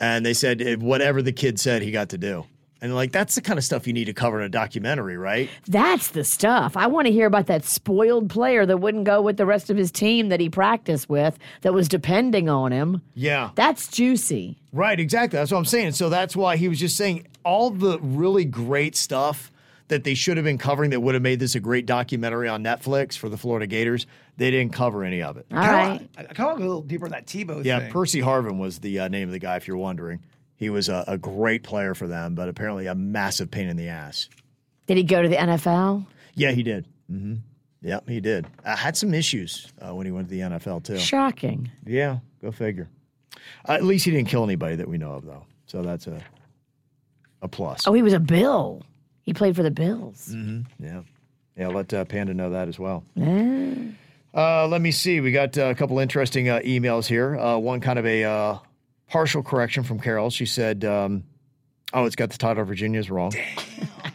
And 0.00 0.24
they 0.24 0.34
said 0.34 0.82
whatever 0.82 1.22
the 1.22 1.32
kid 1.32 1.58
said, 1.58 1.82
he 1.82 1.90
got 1.90 2.10
to 2.10 2.18
do. 2.18 2.44
And 2.80 2.94
like 2.94 3.10
that's 3.10 3.34
the 3.34 3.40
kind 3.40 3.58
of 3.58 3.64
stuff 3.64 3.88
you 3.88 3.92
need 3.92 4.04
to 4.04 4.12
cover 4.12 4.38
in 4.38 4.44
a 4.44 4.48
documentary, 4.48 5.16
right? 5.16 5.50
That's 5.66 6.12
the 6.12 6.22
stuff. 6.22 6.76
I 6.76 6.86
want 6.86 7.08
to 7.08 7.12
hear 7.12 7.26
about 7.26 7.46
that 7.46 7.64
spoiled 7.64 8.30
player 8.30 8.64
that 8.64 8.78
wouldn't 8.78 9.04
go 9.04 9.20
with 9.20 9.36
the 9.36 9.46
rest 9.46 9.68
of 9.68 9.76
his 9.76 9.90
team 9.90 10.28
that 10.28 10.38
he 10.38 10.48
practiced 10.48 11.08
with, 11.08 11.36
that 11.62 11.74
was 11.74 11.88
depending 11.88 12.48
on 12.48 12.70
him. 12.70 13.02
Yeah. 13.14 13.50
That's 13.56 13.88
juicy. 13.88 14.58
Right, 14.72 15.00
exactly. 15.00 15.38
That's 15.38 15.50
what 15.50 15.58
I'm 15.58 15.64
saying. 15.64 15.92
So 15.92 16.08
that's 16.08 16.36
why 16.36 16.56
he 16.56 16.68
was 16.68 16.78
just 16.78 16.96
saying 16.96 17.26
all 17.44 17.70
the 17.70 17.98
really 17.98 18.44
great 18.44 18.94
stuff 18.94 19.50
that 19.88 20.04
they 20.04 20.14
should 20.14 20.36
have 20.36 20.44
been 20.44 20.58
covering 20.58 20.90
that 20.90 21.00
would 21.00 21.14
have 21.14 21.22
made 21.22 21.40
this 21.40 21.54
a 21.54 21.60
great 21.60 21.86
documentary 21.86 22.48
on 22.48 22.62
Netflix 22.62 23.16
for 23.16 23.28
the 23.28 23.36
Florida 23.36 23.66
Gators. 23.66 24.06
They 24.36 24.50
didn't 24.50 24.72
cover 24.72 25.02
any 25.04 25.22
of 25.22 25.36
it. 25.36 25.46
All 25.50 25.58
right. 25.58 26.06
I, 26.16 26.20
I 26.20 26.24
kind 26.24 26.50
of 26.52 26.58
go 26.58 26.64
a 26.64 26.66
little 26.66 26.82
deeper 26.82 27.06
on 27.06 27.10
that 27.12 27.26
Tebow 27.26 27.64
Yeah, 27.64 27.80
thing. 27.80 27.92
Percy 27.92 28.20
Harvin 28.20 28.58
was 28.58 28.78
the 28.80 29.00
uh, 29.00 29.08
name 29.08 29.28
of 29.28 29.32
the 29.32 29.38
guy, 29.38 29.56
if 29.56 29.66
you're 29.66 29.76
wondering. 29.76 30.20
He 30.56 30.70
was 30.70 30.88
a, 30.88 31.04
a 31.08 31.16
great 31.18 31.62
player 31.62 31.94
for 31.94 32.06
them, 32.06 32.34
but 32.34 32.48
apparently 32.48 32.86
a 32.86 32.94
massive 32.94 33.50
pain 33.50 33.68
in 33.68 33.76
the 33.76 33.88
ass. 33.88 34.28
Did 34.86 34.96
he 34.96 35.02
go 35.04 35.22
to 35.22 35.28
the 35.28 35.36
NFL? 35.36 36.06
Yeah, 36.34 36.52
he 36.52 36.62
did. 36.62 36.86
hmm 37.08 37.36
Yep, 37.80 38.08
he 38.08 38.20
did. 38.20 38.44
Uh, 38.64 38.74
had 38.74 38.96
some 38.96 39.14
issues 39.14 39.72
uh, 39.80 39.94
when 39.94 40.04
he 40.04 40.10
went 40.10 40.28
to 40.28 40.34
the 40.34 40.40
NFL 40.40 40.82
too. 40.82 40.98
Shocking. 40.98 41.70
Yeah, 41.86 42.18
go 42.42 42.50
figure. 42.50 42.88
Uh, 43.68 43.72
at 43.74 43.84
least 43.84 44.04
he 44.04 44.10
didn't 44.10 44.26
kill 44.28 44.42
anybody 44.42 44.74
that 44.74 44.88
we 44.88 44.98
know 44.98 45.12
of, 45.12 45.24
though. 45.24 45.44
So 45.66 45.82
that's 45.82 46.08
a 46.08 46.20
a 47.40 47.46
plus. 47.46 47.86
Oh, 47.86 47.92
he 47.92 48.02
was 48.02 48.12
a 48.14 48.18
Bill. 48.18 48.82
He 49.28 49.34
played 49.34 49.54
for 49.54 49.62
the 49.62 49.70
Bills. 49.70 50.34
Yeah, 50.80 51.02
yeah. 51.54 51.68
Let 51.68 51.92
uh, 51.92 52.06
Panda 52.06 52.32
know 52.32 52.48
that 52.48 52.66
as 52.66 52.78
well. 52.78 53.04
Yeah. 53.14 53.74
Uh, 54.34 54.66
let 54.66 54.80
me 54.80 54.90
see. 54.90 55.20
We 55.20 55.32
got 55.32 55.58
uh, 55.58 55.64
a 55.66 55.74
couple 55.74 55.98
interesting 55.98 56.48
uh, 56.48 56.60
emails 56.60 57.06
here. 57.06 57.38
Uh, 57.38 57.58
one 57.58 57.80
kind 57.80 57.98
of 57.98 58.06
a 58.06 58.24
uh, 58.24 58.58
partial 59.10 59.42
correction 59.42 59.82
from 59.84 60.00
Carol. 60.00 60.30
She 60.30 60.46
said, 60.46 60.82
um, 60.86 61.24
"Oh, 61.92 62.06
it's 62.06 62.16
got 62.16 62.30
the 62.30 62.38
title 62.38 62.62
of 62.62 62.68
Virginia's 62.68 63.10
wrong." 63.10 63.34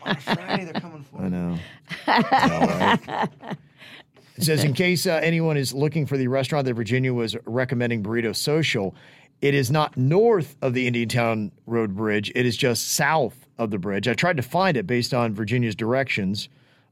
On 0.02 0.16
Friday, 0.16 0.66
they're 0.66 0.82
coming 0.82 1.04
for 1.04 1.20
I 1.20 1.24
me. 1.26 1.30
know. 1.30 1.60
I 2.08 2.48
know, 2.48 3.20
right? 3.38 3.58
It 4.38 4.46
says, 4.46 4.64
in 4.64 4.74
case 4.74 5.06
uh, 5.06 5.20
anyone 5.22 5.58
is 5.58 5.76
looking 5.76 6.08
for 6.08 6.18
the 6.18 6.28
restaurant 6.28 6.66
that 6.66 6.74
Virginia 6.74 7.14
was 7.14 7.38
recommending 7.46 8.02
Burrito 8.02 8.36
Social, 8.36 8.96
it 9.42 9.54
is 9.54 9.70
not 9.70 9.96
north 9.96 10.56
of 10.64 10.74
the 10.74 10.88
Indiantown 10.88 11.52
Road 11.68 11.96
Bridge. 11.96 12.32
It 12.34 12.48
is 12.48 12.58
just 12.58 12.94
south 12.94 13.43
of 13.58 13.70
the 13.72 13.78
bridge. 13.78 14.08
I 14.08 14.14
tried 14.14 14.38
to 14.38 14.44
find 14.44 14.76
it 14.78 14.88
based 14.88 15.14
on 15.14 15.34
Virginia's 15.34 15.76
directions, 15.76 16.50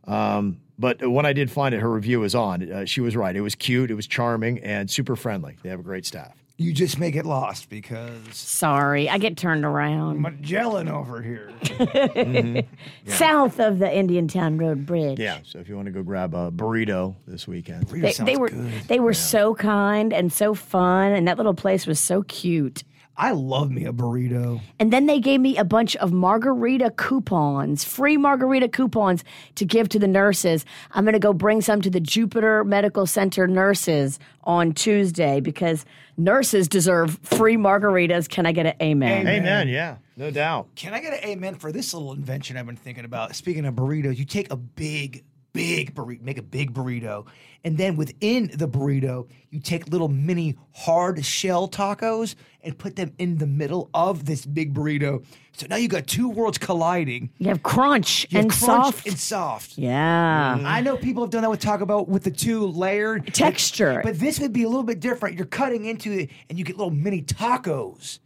um, 0.07 0.59
but 0.79 1.05
when 1.09 1.25
I 1.25 1.33
did 1.33 1.51
find 1.51 1.75
it, 1.75 1.79
her 1.79 1.91
review 1.91 2.19
was 2.19 2.33
on. 2.35 2.71
Uh, 2.71 2.85
she 2.85 3.01
was 3.01 3.15
right. 3.15 3.35
It 3.35 3.41
was 3.41 3.55
cute, 3.55 3.91
it 3.91 3.95
was 3.95 4.07
charming, 4.07 4.59
and 4.59 4.89
super 4.89 5.15
friendly. 5.15 5.57
They 5.63 5.69
have 5.69 5.79
a 5.79 5.83
great 5.83 6.05
staff. 6.05 6.37
You 6.57 6.73
just 6.73 6.99
make 6.99 7.15
it 7.15 7.25
lost 7.25 7.69
because 7.69 8.35
Sorry, 8.35 9.09
I 9.09 9.17
get 9.17 9.35
turned 9.35 9.65
around. 9.65 10.21
Magellan 10.21 10.87
over 10.89 11.19
here. 11.19 11.51
South 13.07 13.59
of 13.59 13.79
the 13.79 13.91
Indiantown 13.91 14.57
Road 14.57 14.85
Bridge. 14.85 15.19
Yeah, 15.19 15.39
so 15.43 15.57
if 15.59 15.67
you 15.67 15.75
want 15.75 15.87
to 15.87 15.91
go 15.91 16.03
grab 16.03 16.33
a 16.35 16.51
burrito 16.51 17.15
this 17.27 17.47
weekend, 17.47 17.87
Burrito 17.87 18.17
They, 18.17 18.33
they 18.33 18.37
were 18.37 18.49
good. 18.49 18.71
they 18.87 18.99
were 18.99 19.13
so 19.13 19.55
kind 19.55 20.13
and 20.13 20.31
so 20.31 20.53
fun, 20.53 21.13
and 21.13 21.27
that 21.27 21.37
little 21.37 21.55
place 21.55 21.87
was 21.87 21.99
so 21.99 22.23
cute. 22.23 22.83
I 23.17 23.31
love 23.31 23.69
me 23.69 23.85
a 23.85 23.93
burrito. 23.93 24.61
And 24.79 24.91
then 24.91 25.05
they 25.05 25.19
gave 25.19 25.41
me 25.41 25.57
a 25.57 25.63
bunch 25.63 25.95
of 25.97 26.11
margarita 26.11 26.91
coupons, 26.91 27.83
free 27.83 28.17
margarita 28.17 28.69
coupons 28.69 29.23
to 29.55 29.65
give 29.65 29.89
to 29.89 29.99
the 29.99 30.07
nurses. 30.07 30.65
I'm 30.91 31.03
going 31.03 31.13
to 31.13 31.19
go 31.19 31.33
bring 31.33 31.61
some 31.61 31.81
to 31.81 31.89
the 31.89 31.99
Jupiter 31.99 32.63
Medical 32.63 33.05
Center 33.05 33.47
nurses 33.47 34.17
on 34.43 34.73
Tuesday 34.73 35.39
because 35.39 35.85
nurses 36.17 36.67
deserve 36.67 37.19
free 37.21 37.57
margaritas. 37.57 38.29
Can 38.29 38.45
I 38.45 38.53
get 38.53 38.65
an 38.65 38.73
amen? 38.81 39.21
Amen. 39.21 39.41
amen. 39.41 39.67
Yeah, 39.67 39.97
no 40.15 40.31
doubt. 40.31 40.69
Can 40.75 40.93
I 40.93 41.01
get 41.01 41.13
an 41.13 41.29
amen 41.29 41.55
for 41.55 41.71
this 41.71 41.93
little 41.93 42.13
invention 42.13 42.57
I've 42.57 42.65
been 42.65 42.75
thinking 42.75 43.05
about? 43.05 43.35
Speaking 43.35 43.65
of 43.65 43.75
burritos, 43.75 44.17
you 44.17 44.25
take 44.25 44.51
a 44.51 44.57
big, 44.57 45.23
big 45.53 45.93
burrito, 45.95 46.21
make 46.21 46.37
a 46.37 46.41
big 46.43 46.73
burrito, 46.73 47.25
and 47.63 47.77
then 47.77 47.95
within 47.95 48.49
the 48.55 48.67
burrito, 48.67 49.27
you 49.49 49.59
take 49.59 49.87
little 49.89 50.07
mini 50.07 50.55
hard 50.73 51.23
shell 51.25 51.67
tacos 51.67 52.35
and 52.63 52.77
put 52.77 52.95
them 52.95 53.11
in 53.17 53.37
the 53.37 53.45
middle 53.47 53.89
of 53.93 54.25
this 54.25 54.45
big 54.45 54.73
burrito. 54.73 55.23
So 55.53 55.67
now 55.69 55.75
you 55.75 55.87
got 55.87 56.07
two 56.07 56.29
worlds 56.29 56.57
colliding. 56.57 57.29
You 57.37 57.49
have 57.49 57.61
crunch 57.63 58.25
You 58.29 58.37
have 58.37 58.45
and 58.45 58.51
crunch 58.51 58.85
soft. 58.95 59.07
and 59.07 59.19
soft. 59.19 59.77
yeah. 59.77 60.55
Mm-hmm. 60.57 60.65
I 60.65 60.81
know 60.81 60.95
people 60.97 61.23
have 61.23 61.29
done 61.31 61.41
that 61.41 61.49
with 61.51 61.59
Taco 61.59 61.85
Bell 61.85 62.05
with 62.05 62.23
the 62.23 62.31
two 62.31 62.65
layered 62.67 63.33
Texture. 63.33 64.01
but 64.03 64.17
this 64.19 64.39
would 64.39 64.53
be 64.53 64.63
a 64.63 64.67
little 64.67 64.83
bit 64.83 64.99
different. 64.99 65.35
You're 65.37 65.45
cutting 65.47 65.85
into 65.85 66.11
it, 66.11 66.29
and 66.49 66.57
you 66.57 66.63
get 66.65 66.77
little 66.77 66.93
mini 66.93 67.21
tacos 67.21 68.19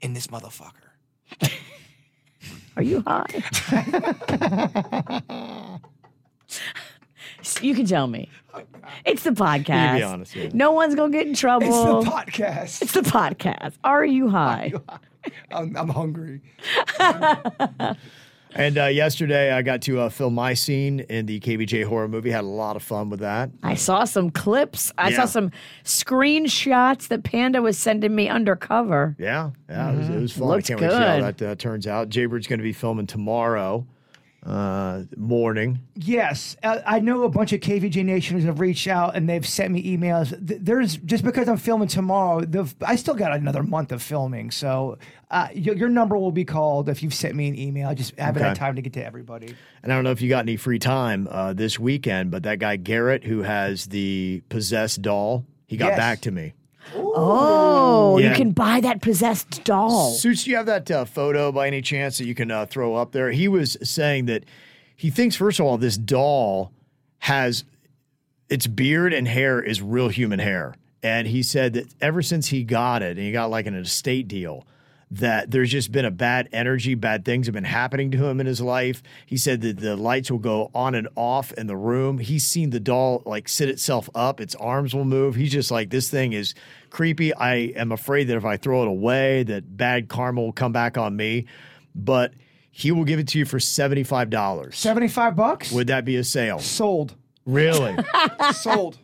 in 0.00 0.14
this 0.14 0.28
motherfucker. 0.28 0.72
Are 2.76 2.82
you 2.82 3.02
high? 3.06 3.26
you 7.60 7.74
can 7.74 7.86
tell 7.86 8.06
me. 8.06 8.28
It's 9.04 9.22
the 9.22 9.30
podcast. 9.30 10.12
honest, 10.12 10.34
yeah. 10.34 10.48
No 10.52 10.72
one's 10.72 10.94
going 10.94 11.12
to 11.12 11.18
get 11.18 11.26
in 11.26 11.34
trouble. 11.34 11.66
It's 11.66 12.04
the 12.06 12.10
podcast. 12.10 12.82
It's 12.82 12.92
the 12.92 13.02
podcast. 13.02 13.74
Are 13.84 14.04
you 14.04 14.28
high? 14.28 14.72
I'm, 15.52 15.76
I'm 15.76 15.88
hungry. 15.88 16.40
And 18.52 18.78
uh, 18.78 18.86
yesterday, 18.86 19.52
I 19.52 19.62
got 19.62 19.82
to 19.82 20.00
uh, 20.00 20.08
film 20.08 20.34
my 20.34 20.54
scene 20.54 21.00
in 21.00 21.26
the 21.26 21.38
KVJ 21.38 21.84
horror 21.84 22.08
movie. 22.08 22.30
Had 22.30 22.42
a 22.42 22.48
lot 22.48 22.74
of 22.74 22.82
fun 22.82 23.08
with 23.08 23.20
that. 23.20 23.50
I 23.62 23.74
saw 23.76 24.02
some 24.04 24.30
clips. 24.30 24.90
I 24.98 25.12
saw 25.12 25.20
Yeah. 25.20 25.26
some 25.26 25.50
screenshots 25.84 27.08
that 27.08 27.22
Panda 27.22 27.62
was 27.62 27.78
sending 27.78 28.12
me 28.14 28.28
undercover. 28.28 29.14
Yeah, 29.18 29.50
yeah, 29.68 29.92
it, 29.92 29.96
was, 29.98 30.08
it 30.08 30.20
was 30.20 30.32
fun. 30.32 30.58
I 30.58 30.60
can't 30.62 30.80
wait 30.80 30.88
to 30.88 30.92
see 30.94 30.98
how 31.00 31.20
good. 31.20 31.38
that 31.38 31.50
uh, 31.50 31.54
turns 31.54 31.86
out. 31.86 32.08
Jaybird's 32.08 32.48
going 32.48 32.58
to 32.58 32.64
be 32.64 32.72
filming 32.72 33.06
tomorrow 33.06 33.86
uh, 34.44 35.02
morning. 35.16 35.80
Yes, 35.94 36.56
uh, 36.62 36.78
I 36.86 37.00
know 37.00 37.24
a 37.24 37.28
bunch 37.28 37.52
of 37.52 37.60
KVJ 37.60 38.04
Nationers 38.04 38.44
have 38.44 38.58
reached 38.60 38.88
out 38.88 39.14
and 39.14 39.28
they've 39.28 39.46
sent 39.46 39.72
me 39.72 39.96
emails. 39.96 40.30
Th- 40.46 40.60
There's 40.62 40.96
just 40.96 41.24
because 41.24 41.48
I'm 41.48 41.56
filming 41.58 41.88
tomorrow, 41.88 42.40
the, 42.40 42.72
I 42.82 42.96
still 42.96 43.14
got 43.14 43.34
another 43.34 43.62
month 43.62 43.92
of 43.92 44.02
filming. 44.02 44.50
So 44.50 44.98
uh, 45.30 45.48
your, 45.54 45.76
your 45.76 45.88
number 45.88 46.16
will 46.16 46.32
be 46.32 46.44
called 46.44 46.88
if 46.88 47.02
you've 47.02 47.14
sent 47.14 47.34
me 47.34 47.48
an 47.48 47.58
email. 47.58 47.88
I 47.88 47.94
just 47.94 48.18
haven't 48.18 48.42
had 48.42 48.56
time 48.56 48.76
to 48.76 48.82
get 48.82 48.94
to 48.94 49.04
everybody. 49.04 49.54
And 49.82 49.92
I 49.92 49.94
don't 49.94 50.04
know 50.04 50.10
if 50.10 50.22
you 50.22 50.28
got 50.28 50.40
any 50.40 50.56
free 50.56 50.78
time 50.78 51.28
uh, 51.30 51.52
this 51.52 51.78
weekend, 51.78 52.30
but 52.30 52.42
that 52.44 52.58
guy 52.58 52.76
Garrett, 52.76 53.24
who 53.24 53.42
has 53.42 53.86
the 53.86 54.42
possessed 54.48 55.02
doll, 55.02 55.44
he 55.66 55.76
got 55.76 55.88
Yes. 55.90 55.98
back 55.98 56.20
to 56.22 56.30
me. 56.30 56.54
Oh, 56.94 58.18
Yeah. 58.18 58.30
you 58.30 58.36
can 58.36 58.52
buy 58.52 58.80
that 58.80 59.00
possessed 59.02 59.64
doll. 59.64 60.12
Suits, 60.12 60.44
do 60.44 60.50
you 60.50 60.56
have 60.56 60.66
that 60.66 60.90
uh, 60.90 61.04
photo 61.04 61.52
by 61.52 61.66
any 61.66 61.82
chance 61.82 62.18
that 62.18 62.24
you 62.26 62.34
can 62.34 62.50
uh, 62.50 62.66
throw 62.66 62.94
up 62.94 63.12
there? 63.12 63.30
He 63.30 63.48
was 63.48 63.76
saying 63.82 64.26
that 64.26 64.44
he 64.96 65.10
thinks, 65.10 65.36
first 65.36 65.60
of 65.60 65.66
all, 65.66 65.78
this 65.78 65.96
doll 65.96 66.72
has 67.20 67.64
its 68.48 68.66
beard 68.66 69.12
and 69.12 69.28
hair 69.28 69.62
is 69.62 69.80
real 69.80 70.08
human 70.08 70.38
hair. 70.38 70.74
And 71.02 71.26
he 71.28 71.42
said 71.42 71.72
that 71.74 71.86
ever 72.00 72.20
since 72.22 72.48
he 72.48 72.62
got 72.64 73.02
it, 73.02 73.16
and 73.16 73.20
he 73.26 73.32
got 73.32 73.50
like 73.50 73.66
an 73.66 73.74
estate 73.74 74.28
deal, 74.28 74.66
that 75.12 75.50
there's 75.50 75.70
just 75.70 75.90
been 75.90 76.04
a 76.04 76.10
bad 76.10 76.48
energy, 76.52 76.94
bad 76.94 77.24
things 77.24 77.46
have 77.46 77.54
been 77.54 77.64
happening 77.64 78.12
to 78.12 78.24
him 78.24 78.40
in 78.40 78.46
his 78.46 78.60
life. 78.60 79.02
He 79.26 79.36
said 79.36 79.60
that 79.62 79.80
the 79.80 79.96
lights 79.96 80.30
will 80.30 80.38
go 80.38 80.70
on 80.72 80.94
and 80.94 81.08
off 81.16 81.52
in 81.54 81.66
the 81.66 81.76
room. 81.76 82.18
He's 82.18 82.46
seen 82.46 82.70
the 82.70 82.78
doll 82.78 83.22
like 83.26 83.48
sit 83.48 83.68
itself 83.68 84.08
up, 84.14 84.40
its 84.40 84.54
arms 84.54 84.94
will 84.94 85.04
move. 85.04 85.34
He's 85.34 85.50
just 85.50 85.70
like, 85.70 85.90
this 85.90 86.08
thing 86.08 86.32
is 86.32 86.54
creepy. 86.90 87.34
I 87.34 87.54
am 87.54 87.90
afraid 87.90 88.24
that 88.28 88.36
if 88.36 88.44
I 88.44 88.56
throw 88.56 88.82
it 88.82 88.88
away, 88.88 89.42
that 89.44 89.76
bad 89.76 90.08
karma 90.08 90.40
will 90.42 90.52
come 90.52 90.72
back 90.72 90.96
on 90.96 91.16
me. 91.16 91.46
But 91.94 92.32
he 92.70 92.92
will 92.92 93.04
give 93.04 93.18
it 93.18 93.26
to 93.28 93.38
you 93.38 93.44
for 93.44 93.58
$75. 93.58 94.74
75 94.74 95.34
bucks? 95.34 95.72
Would 95.72 95.88
that 95.88 96.04
be 96.04 96.16
a 96.16 96.24
sale? 96.24 96.60
Sold. 96.60 97.16
Really? 97.44 97.96
Sold. 98.52 98.98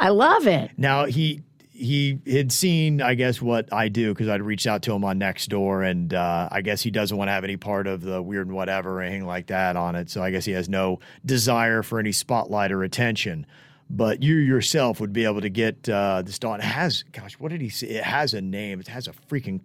I 0.00 0.08
love 0.08 0.46
it. 0.48 0.72
Now 0.76 1.06
he 1.06 1.42
he 1.76 2.18
had 2.26 2.50
seen, 2.50 3.02
I 3.02 3.14
guess, 3.14 3.40
what 3.42 3.72
I 3.72 3.88
do 3.88 4.12
because 4.12 4.28
I'd 4.28 4.42
reached 4.42 4.66
out 4.66 4.82
to 4.82 4.92
him 4.92 5.04
on 5.04 5.20
Nextdoor, 5.20 5.88
and 5.88 6.14
uh, 6.14 6.48
I 6.50 6.62
guess 6.62 6.82
he 6.82 6.90
doesn't 6.90 7.16
want 7.16 7.28
to 7.28 7.32
have 7.32 7.44
any 7.44 7.56
part 7.56 7.86
of 7.86 8.00
the 8.02 8.22
weird 8.22 8.46
and 8.46 8.56
whatever 8.56 8.98
or 8.98 9.02
anything 9.02 9.26
like 9.26 9.48
that 9.48 9.76
on 9.76 9.94
it. 9.94 10.10
So 10.10 10.22
I 10.22 10.30
guess 10.30 10.44
he 10.44 10.52
has 10.52 10.68
no 10.68 11.00
desire 11.24 11.82
for 11.82 11.98
any 11.98 12.12
spotlight 12.12 12.72
or 12.72 12.82
attention. 12.82 13.46
But 13.88 14.22
you 14.22 14.36
yourself 14.36 15.00
would 15.00 15.12
be 15.12 15.24
able 15.24 15.42
to 15.42 15.48
get 15.48 15.88
uh, 15.88 16.22
this 16.22 16.38
dog. 16.38 16.58
It 16.58 16.64
has, 16.64 17.04
gosh, 17.12 17.34
what 17.34 17.52
did 17.52 17.60
he 17.60 17.68
say? 17.68 17.88
It 17.88 18.04
has 18.04 18.34
a 18.34 18.40
name. 18.40 18.80
It 18.80 18.88
has 18.88 19.06
a 19.06 19.12
freaking 19.12 19.60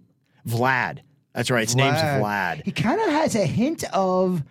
Vlad. 0.47 0.99
That's 1.33 1.49
right. 1.49 1.63
Its 1.63 1.75
name's 1.75 1.97
Vlad. 1.97 2.63
He 2.63 2.71
kind 2.71 3.01
of 3.01 3.07
has 3.07 3.35
a 3.35 3.45
hint 3.45 3.83
of 3.93 4.43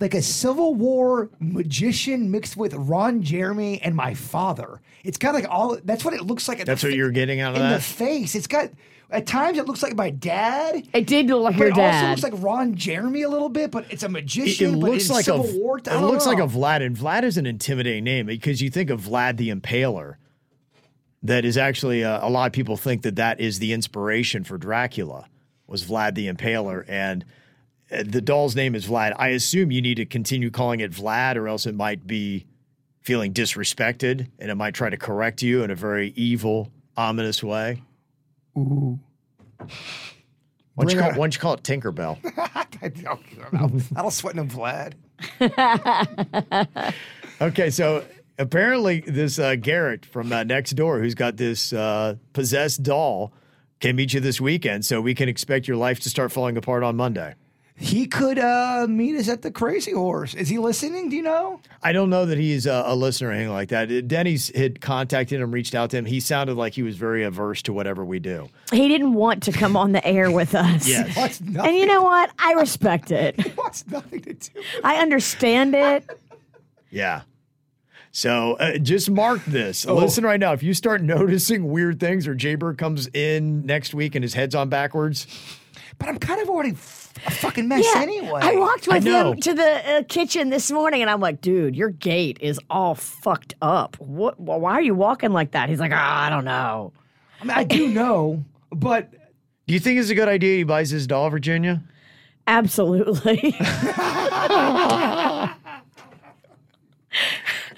like 0.00 0.14
a 0.14 0.22
Civil 0.22 0.74
War 0.74 1.30
magician 1.40 2.30
mixed 2.30 2.56
with 2.56 2.74
Ron 2.74 3.22
Jeremy 3.22 3.80
and 3.82 3.94
my 3.94 4.14
father. 4.14 4.80
It's 5.04 5.18
got 5.18 5.34
like 5.34 5.46
all. 5.48 5.78
That's 5.84 6.04
what 6.04 6.14
it 6.14 6.22
looks 6.22 6.48
like. 6.48 6.60
At 6.60 6.66
That's 6.66 6.82
the 6.82 6.88
what 6.88 6.92
fa- 6.92 6.96
you're 6.96 7.10
getting 7.10 7.40
out 7.40 7.52
of 7.54 7.56
in 7.62 7.68
the 7.68 7.74
that? 7.76 7.82
face. 7.82 8.34
It's 8.34 8.46
got 8.46 8.70
at 9.10 9.26
times 9.26 9.58
it 9.58 9.66
looks 9.66 9.82
like 9.82 9.94
my 9.94 10.10
dad. 10.10 10.88
It 10.92 11.06
did 11.06 11.26
look 11.28 11.42
like 11.44 11.52
But 11.54 11.58
your 11.58 11.68
it 11.68 11.72
also 11.72 11.80
dad. 11.82 12.10
looks 12.10 12.22
like 12.24 12.42
Ron 12.42 12.74
Jeremy 12.74 13.22
a 13.22 13.28
little 13.28 13.48
bit, 13.50 13.70
but 13.70 13.84
it's 13.90 14.02
a 14.02 14.06
It, 14.06 14.10
magician. 14.10 14.74
it 14.74 14.80
but 14.80 14.90
looks 14.90 15.08
in 15.08 15.14
like 15.14 15.28
a 15.28 15.42
Civil 15.42 15.60
War. 15.60 15.78
It 15.78 15.84
don't 15.84 16.10
looks 16.10 16.26
like 16.26 16.38
a 16.38 16.46
Vlad, 16.48 16.84
and 16.84 16.96
Vlad 16.96 17.22
is 17.22 17.36
an 17.36 17.46
intimidating 17.46 18.02
name 18.04 18.26
because 18.26 18.60
you 18.60 18.70
think 18.70 18.90
of 18.90 19.02
Vlad 19.02 19.36
the 19.36 19.50
Impaler. 19.54 20.14
that 21.22 21.44
is 21.44 21.56
actually 21.56 22.02
uh, 22.04 22.26
a 22.26 22.28
lot 22.28 22.46
of 22.46 22.52
people 22.52 22.76
think 22.76 23.02
that 23.02 23.16
that 23.16 23.40
is 23.40 23.58
the 23.58 23.72
inspiration 23.72 24.42
for 24.44 24.58
Dracula 24.58 25.26
was 25.66 25.84
Vlad 25.84 26.14
the 26.14 26.26
Impaler 26.30 26.84
and 26.88 27.24
the 27.90 28.20
doll's 28.20 28.56
name 28.56 28.74
is 28.74 28.86
Vlad. 28.86 29.14
I 29.18 29.28
assume 29.28 29.70
you 29.70 29.80
need 29.82 29.96
to 29.96 30.06
continue 30.06 30.50
calling 30.50 30.80
it 30.80 30.90
Vlad 30.92 31.36
or 31.36 31.48
else 31.48 31.66
it 31.66 31.74
might 31.74 32.06
be 32.06 32.46
feeling 33.02 33.32
disrespected 33.32 34.28
and 34.38 34.50
it 34.50 34.54
might 34.54 34.74
try 34.74 34.88
to 34.90 34.96
correct 34.96 35.42
you 35.42 35.62
in 35.62 35.70
a 35.70 35.74
very 35.74 36.12
evil, 36.16 36.70
ominous 36.96 37.42
way. 37.42 37.82
Ooh. 38.56 38.98
Why 40.74 40.84
don't 40.86 40.90
you 40.92 40.98
call, 41.00 41.10
it- 41.10 41.16
why 41.16 41.24
don't 41.24 41.34
you 41.34 41.40
call 41.40 41.54
it 41.54 41.62
Tinkerbell? 41.62 42.18
I 42.82 42.88
don't, 42.88 43.20
I 43.96 44.02
don't 44.02 44.10
sweat 44.10 44.34
no 44.34 44.44
Vlad. 44.44 44.94
Okay, 47.40 47.68
so 47.70 48.04
apparently 48.38 49.00
this 49.00 49.40
uh, 49.40 49.56
Garrett 49.56 50.06
from 50.06 50.32
uh, 50.32 50.44
next 50.44 50.70
door, 50.72 51.00
who's 51.00 51.16
got 51.16 51.36
this 51.36 51.72
uh, 51.72 52.14
possessed 52.32 52.82
doll, 52.84 53.32
can 53.80 53.96
meet 53.96 54.14
you 54.14 54.20
this 54.20 54.40
weekend. 54.40 54.84
So 54.86 55.00
we 55.00 55.14
can 55.16 55.28
expect 55.28 55.66
your 55.66 55.76
life 55.76 55.98
to 56.00 56.08
start 56.08 56.30
falling 56.30 56.56
apart 56.56 56.84
on 56.84 56.94
Monday. 56.96 57.34
He 57.76 58.06
could 58.06 58.38
uh, 58.38 58.86
meet 58.88 59.16
us 59.16 59.28
at 59.28 59.42
the 59.42 59.50
Crazy 59.50 59.90
Horse. 59.90 60.32
Is 60.34 60.48
he 60.48 60.58
listening? 60.58 61.08
Do 61.08 61.16
you 61.16 61.22
know? 61.22 61.60
I 61.82 61.90
don't 61.92 62.08
know 62.08 62.24
that 62.24 62.38
he's 62.38 62.66
a, 62.66 62.84
a 62.86 62.94
listener 62.94 63.30
or 63.30 63.32
anything 63.32 63.52
like 63.52 63.70
that. 63.70 64.06
Denny's 64.06 64.54
had 64.54 64.80
contacted 64.80 65.40
him, 65.40 65.50
reached 65.50 65.74
out 65.74 65.90
to 65.90 65.96
him. 65.98 66.04
He 66.04 66.20
sounded 66.20 66.54
like 66.54 66.74
he 66.74 66.84
was 66.84 66.96
very 66.96 67.24
averse 67.24 67.62
to 67.62 67.72
whatever 67.72 68.04
we 68.04 68.20
do. 68.20 68.48
He 68.70 68.86
didn't 68.86 69.14
want 69.14 69.42
to 69.44 69.52
come 69.52 69.76
on 69.76 69.90
the 69.90 70.06
air 70.06 70.30
with 70.30 70.54
us. 70.54 70.86
Yes. 70.88 71.40
And 71.40 71.76
you 71.76 71.86
know 71.86 72.02
what? 72.02 72.30
I 72.38 72.52
respect 72.52 73.10
it. 73.10 73.40
What's 73.56 73.84
nothing 73.88 74.20
to 74.20 74.34
do? 74.34 74.50
with 74.54 74.64
I 74.84 74.96
understand 74.98 75.74
it. 75.74 76.08
Yeah. 76.90 77.22
So 78.12 78.52
uh, 78.60 78.78
just 78.78 79.10
mark 79.10 79.44
this. 79.46 79.84
Listen 79.84 80.22
right 80.22 80.38
now. 80.38 80.52
If 80.52 80.62
you 80.62 80.74
start 80.74 81.02
noticing 81.02 81.72
weird 81.72 81.98
things 81.98 82.28
or 82.28 82.36
Jaybird 82.36 82.78
comes 82.78 83.08
in 83.08 83.66
next 83.66 83.94
week 83.94 84.14
and 84.14 84.22
his 84.22 84.32
head's 84.34 84.54
on 84.54 84.68
backwards, 84.68 85.26
But 85.98 86.08
I'm 86.08 86.18
kind 86.20 86.40
of 86.40 86.48
already 86.48 86.70
f- 86.70 87.03
a 87.26 87.30
fucking 87.30 87.68
mess 87.68 87.84
Yeah. 87.94 88.02
anyway. 88.02 88.40
I 88.42 88.56
walked 88.56 88.86
with 88.88 89.04
know. 89.04 89.32
him 89.32 89.40
to 89.40 89.54
the 89.54 89.96
uh, 89.96 90.02
kitchen 90.08 90.50
this 90.50 90.70
morning 90.70 91.00
and 91.02 91.10
I'm 91.10 91.20
like, 91.20 91.40
dude, 91.40 91.74
your 91.76 91.90
gait 91.90 92.38
is 92.40 92.58
all 92.70 92.94
fucked 92.94 93.54
up. 93.62 93.96
What? 94.00 94.38
Why 94.40 94.72
are 94.72 94.82
you 94.82 94.94
walking 94.94 95.32
like 95.32 95.52
that? 95.52 95.68
He's 95.68 95.80
like, 95.80 95.92
oh, 95.92 95.96
I 95.96 96.28
don't 96.30 96.44
know. 96.44 96.92
I 97.40 97.44
mean, 97.44 97.56
I 97.56 97.64
do 97.64 97.88
know, 97.92 98.44
but 98.70 99.10
do 99.66 99.74
you 99.74 99.80
think 99.80 99.98
it's 100.00 100.10
a 100.10 100.14
good 100.14 100.28
idea 100.28 100.56
he 100.58 100.64
buys 100.64 100.90
his 100.90 101.06
doll, 101.06 101.30
Virginia? 101.30 101.82
Absolutely. 102.46 103.54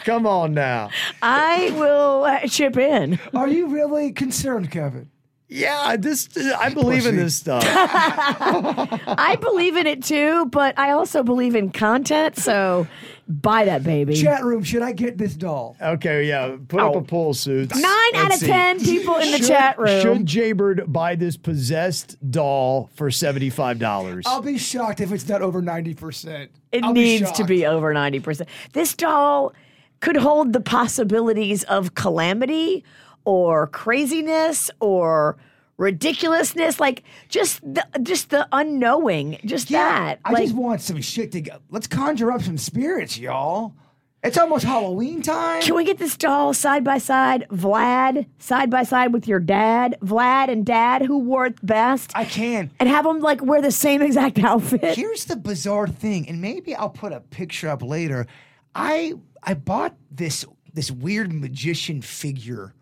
Come 0.04 0.26
on 0.26 0.54
now. 0.54 0.90
I 1.20 1.70
will 1.76 2.24
uh, 2.24 2.40
chip 2.48 2.76
in. 2.76 3.18
are 3.34 3.48
you 3.48 3.66
really 3.68 4.12
concerned, 4.12 4.70
Kevin? 4.70 5.10
Yeah, 5.48 5.96
this 5.96 6.28
I 6.58 6.74
believe 6.74 7.06
in 7.06 7.14
this 7.16 7.36
stuff. 7.36 7.62
I 7.66 9.36
believe 9.40 9.76
in 9.76 9.86
it 9.86 10.02
too, 10.02 10.46
but 10.46 10.78
I 10.78 10.90
also 10.90 11.22
believe 11.22 11.54
in 11.54 11.70
content. 11.70 12.36
So 12.36 12.86
buy 13.28 13.64
that 13.66 13.84
baby. 13.84 14.14
Chat 14.16 14.44
room, 14.44 14.64
should 14.64 14.82
I 14.82 14.90
get 14.92 15.18
this 15.18 15.34
doll? 15.34 15.76
Okay, 15.80 16.24
yeah. 16.24 16.56
Put 16.66 16.80
up 16.80 16.94
Oh. 16.96 16.98
a 16.98 17.02
poll, 17.02 17.32
suits. 17.34 17.74
Nine 17.76 17.84
out 18.16 18.30
Let's 18.30 18.34
of 18.36 18.40
see. 18.40 18.46
ten 18.48 18.80
people 18.80 19.16
in 19.16 19.30
the 19.30 19.38
Should- 19.38 19.46
chat 19.46 19.78
room. 19.78 20.02
Should 20.02 20.26
Jaybird 20.26 20.92
buy 20.92 21.14
this 21.14 21.36
possessed 21.36 22.16
doll 22.30 22.90
for 22.94 23.10
seventy-five 23.10 23.78
dollars? 23.78 24.24
I'll 24.26 24.42
be 24.42 24.58
shocked 24.58 25.00
if 25.00 25.12
it's 25.12 25.28
not 25.28 25.42
over 25.42 25.62
90%. 25.62 26.48
It 26.72 26.82
I'll 26.84 26.92
needs 26.92 27.30
to 27.32 27.44
be 27.44 27.64
over 27.66 27.94
90%. 27.94 28.46
This 28.72 28.94
doll 28.94 29.52
could 30.00 30.16
hold 30.16 30.52
the 30.52 30.60
possibilities 30.60 31.62
of 31.64 31.94
calamity 31.94 32.84
or 33.26 33.66
craziness 33.66 34.70
or 34.80 35.36
ridiculousness 35.78 36.80
like 36.80 37.02
just 37.28 37.60
the 37.62 37.84
just 38.02 38.30
the 38.30 38.48
unknowing 38.52 39.38
just 39.44 39.68
that 39.68 40.18
I 40.24 40.32
like 40.32 40.44
just 40.44 40.54
want 40.56 40.80
some 40.80 41.02
shit 41.02 41.32
to 41.32 41.42
go. 41.42 41.58
Let's 41.70 41.86
conjure 41.86 42.32
up 42.32 42.40
some 42.40 42.56
spirits, 42.56 43.18
y'all. 43.18 43.74
It's 44.22 44.38
almost 44.38 44.64
Halloween 44.64 45.20
time. 45.22 45.62
can 45.62 45.74
we 45.76 45.84
get 45.84 45.98
this 45.98 46.16
doll 46.16 46.54
side 46.54 46.82
by 46.82 46.98
side 46.98 47.46
vlad 47.50 48.26
side 48.38 48.70
by 48.70 48.82
side 48.82 49.12
with 49.12 49.28
your 49.28 49.38
dad 49.38 49.98
vlad 50.02 50.48
and 50.48 50.64
dad 50.64 51.02
who 51.02 51.18
wore 51.18 51.46
it 51.46 51.64
best 51.64 52.10
I 52.14 52.24
can. 52.24 52.70
and 52.80 52.88
have 52.88 53.04
them 53.04 53.20
like 53.20 53.44
wear 53.44 53.60
the 53.60 53.70
same 53.70 54.00
exact 54.02 54.38
outfit 54.38 54.96
Here's 54.96 55.26
the 55.26 55.36
bizarre 55.36 55.86
thing, 55.86 56.28
and 56.28 56.40
maybe 56.40 56.74
I'll 56.74 56.88
put 56.90 57.12
a 57.12 57.20
picture 57.20 57.68
up 57.68 57.82
later. 57.82 58.26
I 58.74 59.14
I 59.42 59.54
bought 59.54 59.94
this 60.10 60.44
this 60.72 60.90
weird 60.90 61.32
magician 61.32 62.00
figure 62.02 62.72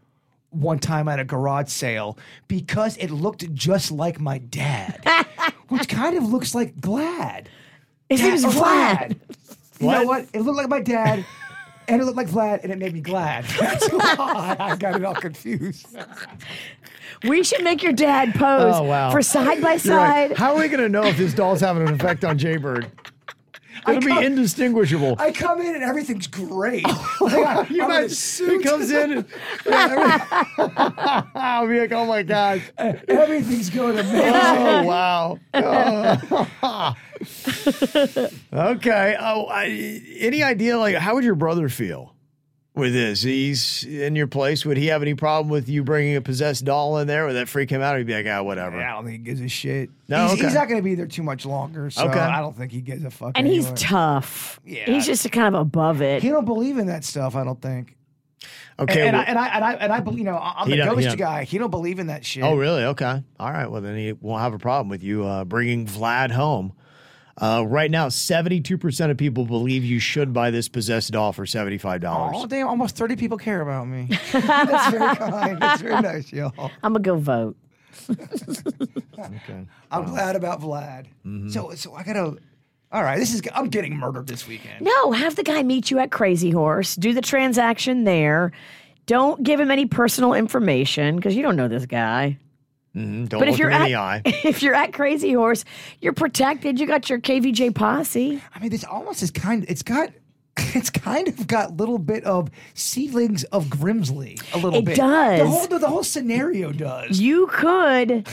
one 0.55 0.79
time 0.79 1.09
at 1.09 1.19
a 1.21 1.25
garage 1.25 1.69
sale 1.69 2.19
because 2.49 2.97
it 2.99 3.11
looked 3.11 3.53
just 3.55 3.91
like 3.93 4.21
my 4.21 4.39
dad, 4.39 5.05
which 5.69 5.89
kind 5.89 6.17
of 6.17 6.25
looks 6.25 6.55
like 6.55 6.81
Glad. 6.81 7.49
his 8.09 8.21
Yeah, 8.21 8.29
name's 8.29 8.45
vlad 8.45 9.17
You 9.81 9.87
know 9.89 10.05
What? 10.05 10.07
what? 10.07 10.27
It 10.33 10.41
looked 10.43 10.59
like 10.59 10.69
my 10.69 10.81
dad. 10.81 11.25
And 11.87 12.01
it 12.01 12.07
looked 12.07 12.17
like 12.17 12.29
Vlad, 12.29 12.63
and 12.63 12.73
it 12.73 12.79
made 12.79 12.95
me 12.95 13.03
glad. 13.03 13.45
That's 13.61 13.87
why 13.93 14.57
I 14.59 14.75
got 14.75 14.97
it 14.97 15.05
all 15.05 15.15
confused. 15.15 15.85
we 17.29 17.45
should 17.45 17.63
make 17.63 17.83
your 17.83 17.93
dad 17.93 18.35
pose 18.35 18.75
Oh, 18.77 18.85
wow. 18.85 19.11
for 19.11 19.21
side 19.21 19.61
by 19.61 19.73
You're 19.83 19.95
right. 19.99 20.31
side 20.31 20.37
How 20.39 20.55
are 20.55 20.61
we 20.63 20.69
going 20.69 20.81
to 20.81 20.89
know 20.89 21.05
if 21.05 21.19
this 21.19 21.35
doll's 21.35 21.61
having 21.61 21.87
an 21.87 21.93
effect 21.95 22.25
on 22.25 22.39
Jaybird? 22.39 22.91
It'll 23.89 24.01
be 24.01 24.25
indistinguishable. 24.25 25.17
I 25.19 25.33
come 25.33 25.61
in 25.61 25.75
and 25.75 25.85
everything's 25.85 26.27
great. 26.27 26.85
Oh, 26.97 27.19
like, 27.21 27.71
you 27.71 27.83
I'm 27.83 27.91
in 27.91 27.97
a 27.97 27.99
imagine 27.99 28.09
suit. 28.11 28.63
he 28.63 28.69
comes 28.69 28.91
in 28.91 29.13
and 29.13 29.27
I'll 31.35 31.67
be 31.69 31.81
like, 31.81 31.93
oh 31.93 32.07
my 32.07 32.23
god. 32.23 32.63
Eh, 32.79 32.97
everything's 33.09 33.71
going 33.71 33.99
amazing. 33.99 34.33
Oh 34.35 34.83
wow. 34.85 35.39
Oh. 35.55 36.95
okay. 38.53 39.17
Oh, 39.21 39.47
I, 39.47 40.03
any 40.19 40.43
idea? 40.43 40.77
Like, 40.79 40.97
how 40.97 41.15
would 41.15 41.25
your 41.25 41.35
brother 41.37 41.69
feel 41.69 42.14
with 42.75 42.93
this? 42.93 43.23
He's 43.23 43.85
in 43.85 44.17
your 44.17 44.27
place. 44.27 44.65
Would 44.67 44.77
he 44.77 44.87
have 44.87 45.03
any 45.03 45.15
problem 45.15 45.49
with 45.51 45.69
you 45.69 45.85
bringing 45.85 46.17
a 46.17 46.21
possessed 46.21 46.65
doll 46.65 46.99
in 46.99 47.07
there? 47.07 47.27
Would 47.27 47.35
that 47.35 47.49
freak 47.49 47.71
him 47.71 47.81
out? 47.83 47.95
Or 47.95 47.99
he'd 47.99 48.07
be 48.07 48.15
like, 48.15 48.27
ah, 48.29 48.43
whatever. 48.43 48.81
I 48.83 48.93
don't 48.93 49.05
think 49.05 49.19
he 49.19 49.25
gives 49.25 49.41
a 49.41 49.49
shit. 49.49 49.91
No, 50.09 50.25
he's, 50.25 50.33
okay. 50.33 50.45
he's 50.45 50.55
not 50.55 50.69
going 50.69 50.79
to 50.81 50.85
be 50.85 50.95
there 50.95 51.07
too 51.07 51.23
much 51.23 51.47
longer, 51.47 51.91
so 51.91 52.09
Okay. 52.09 52.19
I 52.19 52.41
don't 52.41 52.57
think 52.57 52.73
he 52.73 52.81
gives 52.81 53.05
a 53.05 53.11
fuck. 53.11 53.33
and 53.37 53.47
he's 53.47 53.71
tough 53.73 54.61
Yeah. 54.65 54.85
he's 54.85 55.07
just 55.07 55.31
kind 55.33 55.55
of 55.55 55.61
above 55.61 56.03
it 56.03 56.23
he 56.23 56.29
don't 56.29 56.45
believe 56.45 56.79
in 56.79 56.87
that 56.89 57.05
stuff. 57.05 57.35
I 57.37 57.45
don't 57.45 57.61
think. 57.63 57.97
Okay. 58.79 59.07
and, 59.07 59.17
well- 59.17 59.23
I, 59.23 59.25
and 59.31 59.39
I 59.39 59.47
and 59.49 59.65
I 59.65 59.73
and 59.75 59.93
I 59.93 60.01
believe. 60.01 60.19
You 60.19 60.25
know, 60.25 60.37
I'm 60.39 60.67
He 60.69 60.73
the 60.77 60.85
don't- 60.85 60.99
he 60.99 61.05
ghost 61.05 61.17
guy. 61.17 61.45
He 61.45 61.59
don't 61.59 61.71
believe 61.71 61.99
in 62.01 62.09
that 62.09 62.25
shit. 62.27 62.43
Oh, 62.43 62.57
really? 62.57 62.83
Okay. 62.85 63.23
All 63.39 63.51
right. 63.53 63.71
Well, 63.71 63.81
then 63.81 63.97
he 63.97 64.13
won't 64.13 64.43
have 64.43 64.53
a 64.53 64.59
problem 64.59 64.89
with 64.89 65.03
you 65.05 65.25
uh, 65.25 65.45
bringing 65.45 65.87
Vlad 65.87 66.33
home. 66.33 66.73
Uh, 67.37 67.65
right 67.67 67.91
now, 67.91 68.07
72% 68.09 69.11
of 69.11 69.17
people 69.17 69.45
believe 69.45 69.85
you 69.85 69.99
should 69.99 70.33
buy 70.33 70.51
this 70.51 70.69
possessed 70.69 71.11
doll 71.13 71.33
for 71.33 71.45
$75. 71.45 72.31
Oh 72.35 72.47
damn! 72.47 72.69
Almost 72.69 72.97
thirty 72.97 73.17
people 73.17 73.39
care 73.39 73.61
about 73.61 73.89
me. 73.89 74.09
That's 74.33 74.91
very 74.93 75.17
kind. 75.17 75.61
That's 75.61 75.83
very 75.83 76.01
nice, 76.01 76.33
y'all. 76.33 76.53
i'm 76.83 76.93
gonna 76.93 77.01
go 77.01 77.17
vote 77.17 77.57
Okay. 79.19 79.67
I'm 79.91 80.05
glad 80.05 80.37
about 80.37 80.61
Vlad. 80.61 81.07
Mm-hmm. 81.27 81.49
So 81.49 81.73
so 81.75 81.95
I 81.95 82.03
gotta. 82.03 82.37
All 82.93 83.03
right, 83.03 83.19
this 83.19 83.35
is. 83.35 83.43
I'm 83.53 83.69
getting 83.69 83.97
murdered 83.97 84.27
this 84.29 84.47
weekend. 84.47 84.85
no 84.85 85.13
have 85.13 85.35
the 85.37 85.43
guy 85.43 85.63
meet 85.63 85.91
you 85.91 85.99
at 85.99 86.11
crazy 86.11 86.51
horse 86.51 86.95
do 86.95 87.13
the 87.13 87.21
transaction 87.21 88.05
there 88.05 88.53
don't 89.07 89.43
give 89.43 89.59
him 89.61 89.71
any 89.71 89.87
personal 89.87 90.33
information 90.35 91.17
because 91.17 91.35
you 91.35 91.43
don't 91.43 91.57
know 91.57 91.69
this 91.69 91.87
guy 91.87 92.39
Mhm. 92.97 93.29
Don't 93.29 93.41
but 93.41 93.49
look 93.49 93.55
if 93.55 93.59
you're 93.59 93.71
in 93.71 93.83
at, 93.83 93.87
the 93.87 93.97
eye. 93.97 94.23
if 94.25 94.63
you're 94.63 94.75
at 94.75 94.93
crazy 94.93 95.33
horse 95.33 95.65
you're 96.01 96.13
protected 96.13 96.79
you 96.79 96.87
got 96.87 97.11
your 97.11 97.19
kvj 97.21 97.75
posse 97.75 98.41
I 98.55 98.61
mean, 98.61 98.71
this 98.71 98.85
almost 98.85 99.23
is 99.23 99.31
kind. 99.31 99.65
It's 99.69 99.83
got. 99.83 100.11
It's 100.77 100.91
kind 100.91 101.27
of 101.27 101.47
got 101.49 101.77
little 101.77 101.99
bit 101.99 102.23
of 102.25 102.49
seedlings 102.75 103.43
of 103.45 103.67
Grimsley. 103.67 104.41
A 104.55 104.59
little 104.59 104.79
It 104.81 104.85
bit. 104.85 104.97
does. 104.97 105.41
The 105.41 105.47
whole 105.47 105.67
the 105.81 105.89
whole 105.89 106.05
scenario 106.05 106.71
does. 106.71 107.21
you 107.21 107.49
could 107.49 108.29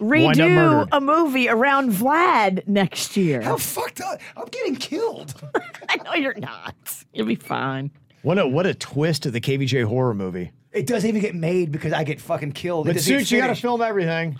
redo 0.00 0.86
a 0.92 1.00
movie 1.00 1.48
around 1.48 1.90
vlad 1.92 2.66
next 2.68 3.16
year 3.16 3.42
How 3.42 3.56
fucked 3.56 4.00
up! 4.00 4.20
I'm 4.36 4.46
getting 4.46 4.76
killed. 4.76 5.34
i 5.88 5.96
know 6.04 6.14
you're 6.14 6.38
not 6.38 6.74
you'll 7.12 7.26
be 7.26 7.34
fine 7.36 7.90
What 8.22 8.38
a 8.38 8.46
what 8.46 8.66
a 8.66 8.74
twist 8.74 9.26
of 9.26 9.32
the 9.32 9.40
KVJ 9.40 9.84
horror 9.84 10.14
movie. 10.14 10.52
It 10.74 10.86
doesn't 10.86 11.08
even 11.08 11.20
get 11.20 11.34
made 11.34 11.70
because 11.72 11.92
I 11.92 12.02
get 12.04 12.20
fucking 12.20 12.52
killed. 12.52 12.88
It 12.88 12.94
But 12.94 13.02
suits, 13.02 13.30
you 13.30 13.38
got 13.38 13.46
to 13.46 13.54
film 13.54 13.80
everything. 13.80 14.36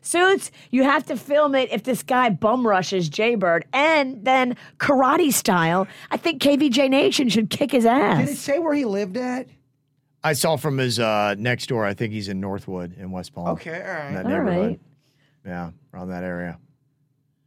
Suits, 0.00 0.50
you 0.70 0.84
have 0.84 1.04
to 1.06 1.16
film 1.16 1.54
it 1.54 1.70
if 1.72 1.82
this 1.82 2.02
guy 2.02 2.30
bum 2.30 2.66
rushes 2.66 3.08
Jaybird 3.08 3.64
and 3.72 4.24
then 4.24 4.56
karate 4.78 5.32
style. 5.32 5.86
I 6.10 6.16
think 6.16 6.40
KVJ 6.40 6.88
Nation 6.88 7.28
should 7.28 7.50
kick 7.50 7.72
his 7.72 7.84
ass. 7.84 8.18
Did 8.26 8.28
it 8.34 8.38
say 8.38 8.58
where 8.58 8.74
he 8.74 8.84
lived 8.84 9.16
at? 9.16 9.48
I 10.22 10.32
saw 10.34 10.56
from 10.56 10.78
his 10.78 10.98
uh, 10.98 11.34
next 11.38 11.66
door. 11.68 11.84
I 11.84 11.94
think 11.94 12.12
he's 12.12 12.28
in 12.28 12.40
Northwood 12.40 12.96
in 12.96 13.10
West 13.10 13.34
Palm. 13.34 13.48
Okay, 13.48 13.70
all 13.82 14.06
In 14.08 14.14
that 14.14 14.24
All 14.24 14.30
neighborhood. 14.30 14.66
right. 14.68 14.80
Yeah, 15.44 15.70
around 15.92 16.08
that 16.10 16.24
area. 16.24 16.58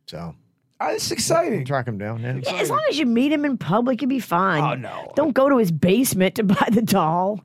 So 0.08 0.36
Uh, 0.82 0.94
this 0.94 1.06
is 1.06 1.12
exciting. 1.12 1.64
track 1.66 1.88
him 1.88 1.98
down. 2.00 2.22
Yeah. 2.22 2.40
As 2.56 2.70
long 2.70 2.84
as 2.90 2.98
you 2.98 3.06
meet 3.06 3.32
him 3.32 3.46
in 3.46 3.58
public, 3.58 4.02
you'll 4.02 4.10
be 4.10 4.20
fine. 4.20 4.64
Oh, 4.64 4.74
no. 4.76 5.12
Don't 5.16 5.34
go 5.34 5.48
to 5.48 5.58
his 5.58 5.72
basement 5.72 6.36
to 6.36 6.44
buy 6.56 6.68
the 6.72 6.82
doll. 6.82 7.40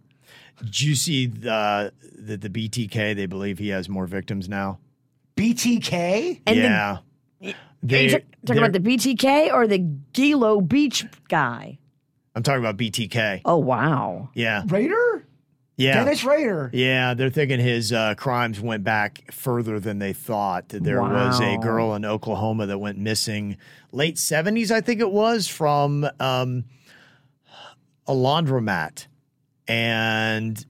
Did 0.63 0.81
you 0.81 0.95
see 0.95 1.27
the, 1.27 1.93
the 2.19 2.39
the 2.39 2.49
BTK? 2.49 3.15
They 3.15 3.27
believe 3.27 3.59
he 3.59 3.69
has 3.69 3.89
more 3.91 4.07
victims 4.07 4.49
now. 4.49 4.79
BTK? 5.37 6.41
And 6.47 6.59
the- 6.59 6.63
yeah. 6.63 6.99
Are 7.43 7.47
you 7.49 7.55
They- 7.83 8.09
ta- 8.09 8.19
talking 8.47 8.63
about 8.63 8.73
the 8.73 8.81
BTK 8.81 9.53
or 9.53 9.67
the 9.67 9.81
Gilgo 10.15 10.67
Beach 10.67 11.05
guy? 11.29 11.79
I'm 12.35 12.43
talking 12.43 12.61
about 12.61 12.77
BTK. 12.79 13.43
Oh 13.45 13.59
wow. 13.59 14.31
Yeah. 14.35 14.63
Rader? 14.67 15.26
Yeah. 15.77 16.03
Dennis 16.05 16.25
Rader. 16.25 16.71
Yeah, 16.73 17.15
they're 17.15 17.31
thinking 17.31 17.61
his 17.61 17.93
uh, 17.93 18.15
crimes 18.15 18.61
went 18.61 18.83
back 18.83 19.31
further 19.31 19.79
than 19.79 19.99
they 19.99 20.15
thought. 20.15 20.71
There 20.71 21.03
was 21.03 21.41
a 21.41 21.59
girl 21.59 21.95
in 21.95 22.05
Oklahoma 22.05 22.67
that 22.67 22.79
went 22.79 22.99
missing 22.99 23.59
late 23.93 24.17
70s, 24.17 24.71
I 24.71 24.81
think 24.81 25.01
it 25.01 25.11
was, 25.11 25.49
from 25.49 26.09
um, 26.19 26.65
a 28.07 28.13
laundromat. 28.13 29.07
And 29.69 30.65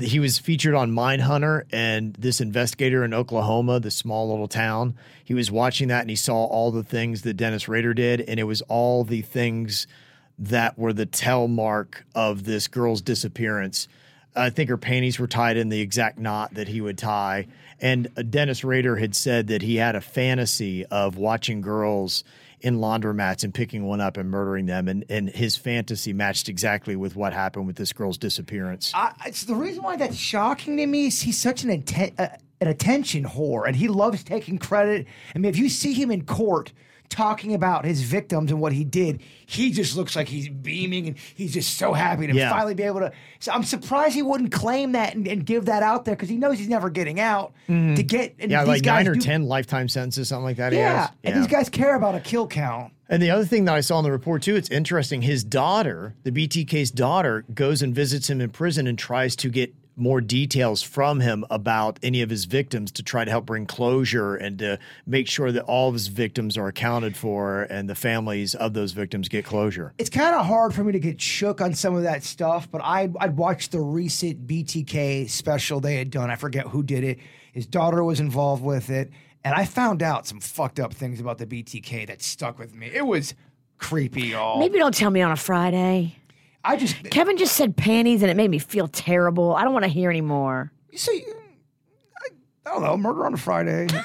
he 0.00 0.18
was 0.18 0.38
featured 0.38 0.74
on 0.74 0.90
Mindhunter, 0.90 1.64
and 1.72 2.14
this 2.14 2.40
investigator 2.40 3.04
in 3.04 3.14
Oklahoma, 3.14 3.80
the 3.80 3.90
small 3.90 4.30
little 4.30 4.48
town, 4.48 4.96
he 5.22 5.34
was 5.34 5.50
watching 5.50 5.88
that 5.88 6.02
and 6.02 6.10
he 6.10 6.16
saw 6.16 6.44
all 6.44 6.70
the 6.70 6.82
things 6.82 7.22
that 7.22 7.34
Dennis 7.34 7.68
Rader 7.68 7.94
did, 7.94 8.20
and 8.22 8.38
it 8.40 8.44
was 8.44 8.62
all 8.62 9.04
the 9.04 9.22
things 9.22 9.86
that 10.38 10.78
were 10.78 10.92
the 10.92 11.06
tell 11.06 11.48
mark 11.48 12.04
of 12.14 12.44
this 12.44 12.68
girl's 12.68 13.00
disappearance. 13.00 13.88
I 14.36 14.50
think 14.50 14.68
her 14.70 14.76
panties 14.76 15.18
were 15.18 15.26
tied 15.26 15.56
in 15.56 15.68
the 15.68 15.80
exact 15.80 16.18
knot 16.18 16.54
that 16.54 16.68
he 16.68 16.80
would 16.80 16.98
tie. 16.98 17.46
And 17.80 18.08
Dennis 18.30 18.64
Rader 18.64 18.96
had 18.96 19.14
said 19.14 19.48
that 19.48 19.62
he 19.62 19.76
had 19.76 19.94
a 19.94 20.00
fantasy 20.00 20.84
of 20.86 21.16
watching 21.16 21.60
girls 21.60 22.24
in 22.60 22.78
laundromats 22.78 23.44
and 23.44 23.52
picking 23.52 23.84
one 23.84 24.00
up 24.00 24.16
and 24.16 24.30
murdering 24.30 24.66
them. 24.66 24.88
And, 24.88 25.04
and 25.08 25.28
his 25.28 25.56
fantasy 25.56 26.12
matched 26.12 26.48
exactly 26.48 26.96
with 26.96 27.14
what 27.14 27.32
happened 27.32 27.66
with 27.66 27.76
this 27.76 27.92
girl's 27.92 28.18
disappearance. 28.18 28.90
I, 28.94 29.12
it's 29.26 29.44
the 29.44 29.54
reason 29.54 29.82
why 29.82 29.96
that's 29.96 30.16
shocking 30.16 30.78
to 30.78 30.86
me 30.86 31.08
is 31.08 31.20
he's 31.20 31.40
such 31.40 31.62
an 31.64 31.84
uh, 32.18 32.28
an 32.60 32.68
attention 32.68 33.24
whore, 33.24 33.66
and 33.66 33.76
he 33.76 33.88
loves 33.88 34.24
taking 34.24 34.58
credit. 34.58 35.06
I 35.34 35.38
mean, 35.38 35.50
if 35.50 35.58
you 35.58 35.68
see 35.68 35.92
him 35.92 36.10
in 36.10 36.24
court 36.24 36.72
talking 37.08 37.54
about 37.54 37.84
his 37.84 38.02
victims 38.02 38.50
and 38.50 38.60
what 38.60 38.72
he 38.72 38.84
did, 38.84 39.20
he 39.46 39.70
just 39.70 39.96
looks 39.96 40.16
like 40.16 40.28
he's 40.28 40.48
beaming 40.48 41.08
and 41.08 41.18
he's 41.34 41.54
just 41.54 41.76
so 41.76 41.92
happy 41.92 42.26
to 42.26 42.34
Yeah. 42.34 42.50
finally 42.50 42.74
be 42.74 42.82
able 42.82 43.00
to. 43.00 43.12
So 43.38 43.52
I'm 43.52 43.62
surprised 43.64 44.14
he 44.14 44.22
wouldn't 44.22 44.52
claim 44.52 44.92
that 44.92 45.14
and, 45.14 45.26
and 45.28 45.44
give 45.46 45.66
that 45.66 45.82
out 45.82 46.04
there 46.04 46.14
because 46.14 46.28
he 46.28 46.36
knows 46.36 46.58
he's 46.58 46.68
never 46.68 46.90
getting 46.90 47.20
out 47.20 47.52
mm-hmm. 47.68 47.94
to 47.94 48.02
get. 48.02 48.34
And 48.38 48.50
yeah, 48.50 48.60
these 48.62 48.68
like 48.68 48.82
guys 48.82 49.04
nine 49.04 49.08
or 49.08 49.14
do- 49.14 49.20
10 49.20 49.44
lifetime 49.44 49.88
sentences, 49.88 50.28
something 50.28 50.44
like 50.44 50.56
that. 50.56 50.72
he 50.72 50.78
Yeah, 50.78 51.10
and 51.22 51.36
these 51.36 51.46
guys 51.46 51.68
care 51.68 51.94
about 51.94 52.14
a 52.14 52.20
kill 52.20 52.46
count. 52.46 52.92
And 53.08 53.22
the 53.22 53.30
other 53.30 53.44
thing 53.44 53.66
that 53.66 53.74
I 53.74 53.80
saw 53.80 53.98
in 53.98 54.04
the 54.04 54.10
report 54.12 54.42
too, 54.42 54.56
it's 54.56 54.70
interesting. 54.70 55.22
His 55.22 55.44
daughter, 55.44 56.14
the 56.22 56.32
BTK's 56.32 56.90
daughter, 56.90 57.44
goes 57.52 57.82
and 57.82 57.94
visits 57.94 58.30
him 58.30 58.40
in 58.40 58.50
prison 58.50 58.86
and 58.86 58.98
tries 58.98 59.36
to 59.36 59.50
get 59.50 59.74
more 59.96 60.20
details 60.20 60.82
from 60.82 61.20
him 61.20 61.44
about 61.50 61.98
any 62.02 62.22
of 62.22 62.30
his 62.30 62.44
victims 62.46 62.90
to 62.92 63.02
try 63.02 63.24
to 63.24 63.30
help 63.30 63.46
bring 63.46 63.66
closure 63.66 64.34
and 64.34 64.58
to 64.58 64.78
make 65.06 65.28
sure 65.28 65.52
that 65.52 65.62
all 65.64 65.88
of 65.88 65.94
his 65.94 66.08
victims 66.08 66.56
are 66.56 66.66
accounted 66.68 67.16
for 67.16 67.62
and 67.64 67.88
the 67.88 67.94
families 67.94 68.54
of 68.54 68.74
those 68.74 68.92
victims 68.92 69.28
get 69.28 69.44
closure. 69.44 69.92
it's 69.98 70.10
kind 70.10 70.34
of 70.34 70.46
hard 70.46 70.74
for 70.74 70.82
me 70.84 70.92
to 70.92 70.98
get 70.98 71.20
shook 71.20 71.60
on 71.60 71.74
some 71.74 71.94
of 71.94 72.02
that 72.02 72.22
stuff, 72.22 72.70
but 72.70 72.80
I 72.82 73.10
I'd 73.20 73.36
watched 73.36 73.72
the 73.72 73.80
recent 73.80 74.46
BTK 74.46 75.28
special 75.30 75.80
they 75.80 75.96
had 75.96 76.10
done. 76.10 76.30
I 76.30 76.36
forget 76.36 76.66
who 76.66 76.82
did 76.82 77.04
it. 77.04 77.18
His 77.52 77.66
daughter 77.66 78.02
was 78.02 78.20
involved 78.20 78.64
with 78.64 78.90
it, 78.90 79.10
and 79.44 79.54
I 79.54 79.64
found 79.64 80.02
out 80.02 80.26
some 80.26 80.40
fucked 80.40 80.80
up 80.80 80.92
things 80.92 81.20
about 81.20 81.38
the 81.38 81.46
BTK 81.46 82.06
that 82.08 82.22
stuck 82.22 82.58
with 82.58 82.74
me. 82.74 82.90
It 82.92 83.06
was 83.06 83.34
creepy, 83.78 84.28
y'all. 84.28 84.58
Maybe 84.58 84.78
don't 84.78 84.94
tell 84.94 85.10
me 85.10 85.20
on 85.20 85.30
a 85.30 85.36
Friday. 85.36 86.16
I 86.64 86.76
just 86.76 87.02
Kevin 87.10 87.36
just 87.36 87.54
said 87.56 87.76
panties 87.76 88.22
and 88.22 88.30
it 88.30 88.36
made 88.36 88.50
me 88.50 88.58
feel 88.58 88.88
terrible. 88.88 89.54
I 89.54 89.64
don't 89.64 89.72
want 89.72 89.84
to 89.84 89.90
hear 89.90 90.10
anymore. 90.10 90.72
you- 90.90 90.98
see 90.98 91.24
I, 92.18 92.28
I 92.66 92.72
don't 92.72 92.82
know, 92.82 92.96
murder 92.96 93.26
on 93.26 93.34
a 93.34 93.36
Friday. 93.36 93.86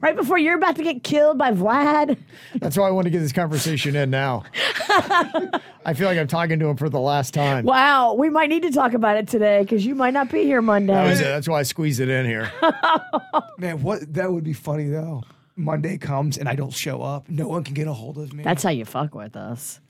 Right 0.00 0.16
before 0.16 0.38
you're 0.38 0.56
about 0.56 0.74
to 0.76 0.82
get 0.82 1.04
killed 1.04 1.38
by 1.38 1.52
Vlad. 1.52 2.18
That's 2.56 2.76
why 2.76 2.88
I 2.88 2.90
want 2.90 3.04
to 3.04 3.10
get 3.10 3.20
this 3.20 3.32
conversation 3.32 3.94
in 3.94 4.10
now. 4.10 4.42
I 4.88 5.94
feel 5.94 6.08
like 6.08 6.18
I'm 6.18 6.26
talking 6.26 6.58
to 6.58 6.66
him 6.66 6.76
for 6.76 6.88
the 6.88 6.98
last 6.98 7.32
time. 7.32 7.64
Wow, 7.64 8.14
we 8.14 8.28
might 8.28 8.48
need 8.48 8.62
to 8.64 8.72
talk 8.72 8.92
about 8.92 9.16
it 9.16 9.28
today 9.28 9.62
because 9.62 9.86
you 9.86 9.94
might 9.94 10.14
not 10.14 10.32
be 10.32 10.42
here 10.42 10.58
That 10.60 10.66
Monday. 10.66 11.08
was 11.08 11.20
it. 11.20 11.24
That's 11.24 11.48
why 11.48 11.60
I 11.60 11.62
squeezed 11.62 12.00
it 12.00 12.08
in 12.08 12.26
here. 12.26 12.50
Oh. 12.60 13.40
Man, 13.58 13.82
what 13.82 14.12
that 14.14 14.32
would 14.32 14.42
be 14.44 14.52
funny 14.52 14.88
though. 14.88 15.22
Monday 15.54 15.96
comes 15.96 16.38
and 16.38 16.48
I 16.48 16.54
don't 16.56 16.72
show 16.72 17.02
up. 17.02 17.28
No 17.28 17.46
one 17.46 17.62
can 17.62 17.74
get 17.74 17.86
a 17.86 17.92
hold 17.92 18.18
of 18.18 18.32
me. 18.32 18.42
That's 18.42 18.62
how 18.64 18.70
you 18.70 18.84
fuck 18.84 19.14
with 19.14 19.36
us. 19.36 19.80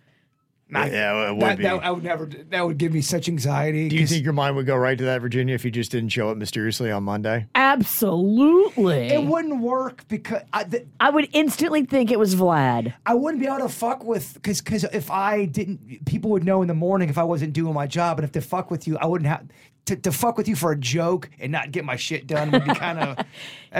Not- 0.70 0.92
Yeah, 0.92 1.30
it 1.30 1.32
would 1.32 1.42
that, 1.42 1.56
be. 1.58 1.62
that- 1.64 1.82
I 1.84 1.90
would 1.90 2.04
never. 2.04 2.26
That 2.26 2.66
would 2.66 2.76
give 2.78 2.92
me 2.92 3.00
such 3.00 3.28
anxiety. 3.28 3.88
Do 3.88 3.96
you 3.96 4.06
think 4.06 4.22
your 4.24 4.32
mind 4.34 4.54
would 4.56 4.66
go 4.66 4.76
right 4.76 4.98
to 4.98 5.04
that, 5.04 5.20
Virginia, 5.22 5.54
if 5.54 5.64
you 5.64 5.70
just 5.70 5.90
didn't 5.90 6.10
show 6.10 6.28
up 6.28 6.36
mysteriously 6.36 6.90
on 6.90 7.04
Monday? 7.04 7.46
Absolutely. 7.54 9.08
it 9.08 9.24
wouldn't 9.24 9.60
work 9.62 10.06
because 10.08 10.42
I, 10.52 10.64
th- 10.64 10.86
I 11.00 11.10
would 11.10 11.28
instantly 11.32 11.84
think 11.84 12.10
it 12.10 12.18
was 12.18 12.34
Vlad. 12.34 12.92
I 13.06 13.14
wouldn't 13.14 13.40
be 13.42 13.46
able 13.46 13.58
to 13.60 13.68
fuck 13.68 14.04
with 14.04 14.34
because 14.34 14.60
because 14.60 14.84
if 14.84 15.10
I 15.10 15.46
didn't, 15.46 16.04
people 16.04 16.30
would 16.30 16.44
know 16.44 16.62
in 16.62 16.68
the 16.68 16.74
morning 16.74 17.08
if 17.08 17.18
I 17.18 17.24
wasn't 17.24 17.52
doing 17.54 17.72
my 17.74 17.86
job, 17.86 18.18
and 18.18 18.24
if 18.24 18.32
to 18.32 18.40
fuck 18.40 18.70
with 18.70 18.86
you, 18.86 18.98
I 18.98 19.06
wouldn't 19.06 19.28
have 19.28 19.46
to, 19.88 19.96
to 19.96 20.12
fuck 20.12 20.36
with 20.36 20.48
you 20.48 20.56
for 20.56 20.72
a 20.72 20.76
joke 20.76 21.30
and 21.38 21.50
not 21.50 21.72
get 21.72 21.84
my 21.84 21.96
shit 21.96 22.26
done 22.26 22.50
would 22.50 22.64
be 22.64 22.74
kind 22.74 22.98
of. 22.98 23.26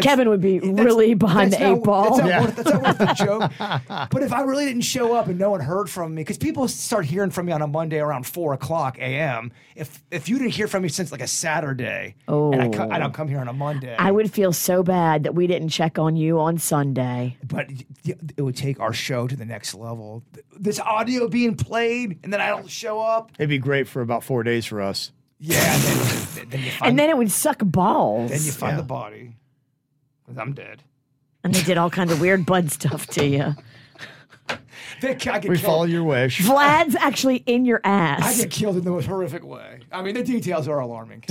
Kevin 0.02 0.28
would 0.28 0.40
be 0.40 0.58
really 0.60 1.14
behind 1.14 1.52
the 1.52 1.72
eight 1.72 1.82
ball. 1.82 2.16
That's 2.16 2.18
not, 2.18 2.28
Yeah. 2.28 2.40
worth, 2.42 2.56
that's 2.56 2.70
not 2.70 2.82
worth 2.82 2.98
the 2.98 3.14
joke. 3.14 3.52
but 4.10 4.22
if 4.22 4.32
I 4.32 4.42
really 4.42 4.64
didn't 4.64 4.82
show 4.82 5.14
up 5.14 5.28
and 5.28 5.38
no 5.38 5.50
one 5.50 5.60
heard 5.60 5.88
from 5.88 6.14
me, 6.14 6.22
because 6.22 6.38
people 6.38 6.66
start 6.68 7.04
hearing 7.04 7.30
from 7.30 7.46
me 7.46 7.52
on 7.52 7.62
a 7.62 7.66
Monday 7.66 7.98
around 7.98 8.26
four 8.26 8.52
o'clock 8.52 8.98
a.m. 8.98 9.52
If 9.76 10.02
if 10.10 10.28
you 10.28 10.38
didn't 10.38 10.52
hear 10.52 10.66
from 10.66 10.82
me 10.82 10.88
since 10.88 11.12
like 11.12 11.20
a 11.20 11.26
Saturday, 11.26 12.16
oh. 12.26 12.52
and 12.52 12.62
I, 12.62 12.68
co- 12.68 12.88
I 12.90 12.98
don't 12.98 13.10
oh. 13.10 13.12
come 13.12 13.28
here 13.28 13.38
on 13.38 13.48
a 13.48 13.52
Monday, 13.52 13.94
I 13.96 14.10
would 14.10 14.32
feel 14.32 14.52
so 14.52 14.82
bad 14.82 15.22
that 15.24 15.34
we 15.34 15.46
didn't 15.46 15.68
check 15.68 15.98
on 15.98 16.16
you 16.16 16.40
on 16.40 16.58
Sunday. 16.58 17.36
but 17.44 17.70
it 18.04 18.42
would 18.42 18.56
take 18.56 18.80
our 18.80 18.92
show 18.92 19.26
to 19.26 19.36
the 19.36 19.44
next 19.44 19.74
level. 19.74 20.22
This 20.58 20.80
audio 20.80 21.28
being 21.28 21.54
played, 21.54 22.18
and 22.22 22.32
then 22.32 22.40
I 22.40 22.48
don't 22.48 22.68
show 22.68 23.00
up. 23.00 23.32
It'd 23.38 23.48
be 23.48 23.58
great 23.58 23.88
for 23.88 24.02
about 24.02 24.24
four 24.24 24.42
days 24.42 24.66
for 24.66 24.80
us. 24.80 25.12
Yeah, 25.40 25.72
and 25.74 25.82
then, 25.82 26.48
then 26.50 26.60
you 26.64 26.70
find, 26.72 26.90
And 26.90 26.98
then 26.98 27.10
it 27.10 27.16
would 27.16 27.30
suck 27.30 27.58
balls. 27.62 28.30
then 28.30 28.42
you 28.42 28.50
find 28.52 28.72
Yeah. 28.72 28.80
the 28.82 28.86
body. 28.86 29.36
'Cause 30.26 30.36
I'm 30.38 30.52
dead. 30.52 30.82
and 31.44 31.54
they 31.54 31.62
did 31.62 31.78
all 31.78 31.88
kinds 31.90 32.10
of 32.12 32.20
weird 32.20 32.44
bud 32.44 32.70
stuff 32.72 33.06
to 33.08 33.24
you. 33.26 33.54
They- 35.00 35.10
I 35.10 35.14
get 35.14 35.48
We 35.48 35.56
follow 35.58 35.84
your 35.84 36.02
wish. 36.02 36.40
Vlad's 36.40 36.96
actually 36.96 37.36
in 37.46 37.64
your 37.64 37.80
ass. 37.84 38.40
I 38.40 38.42
get 38.42 38.50
killed 38.50 38.76
in 38.78 38.84
the 38.84 38.90
most 38.90 39.06
horrific 39.06 39.44
way. 39.44 39.80
I 39.92 40.02
mean, 40.02 40.14
the 40.14 40.24
details 40.24 40.66
are 40.66 40.80
alarming. 40.80 41.22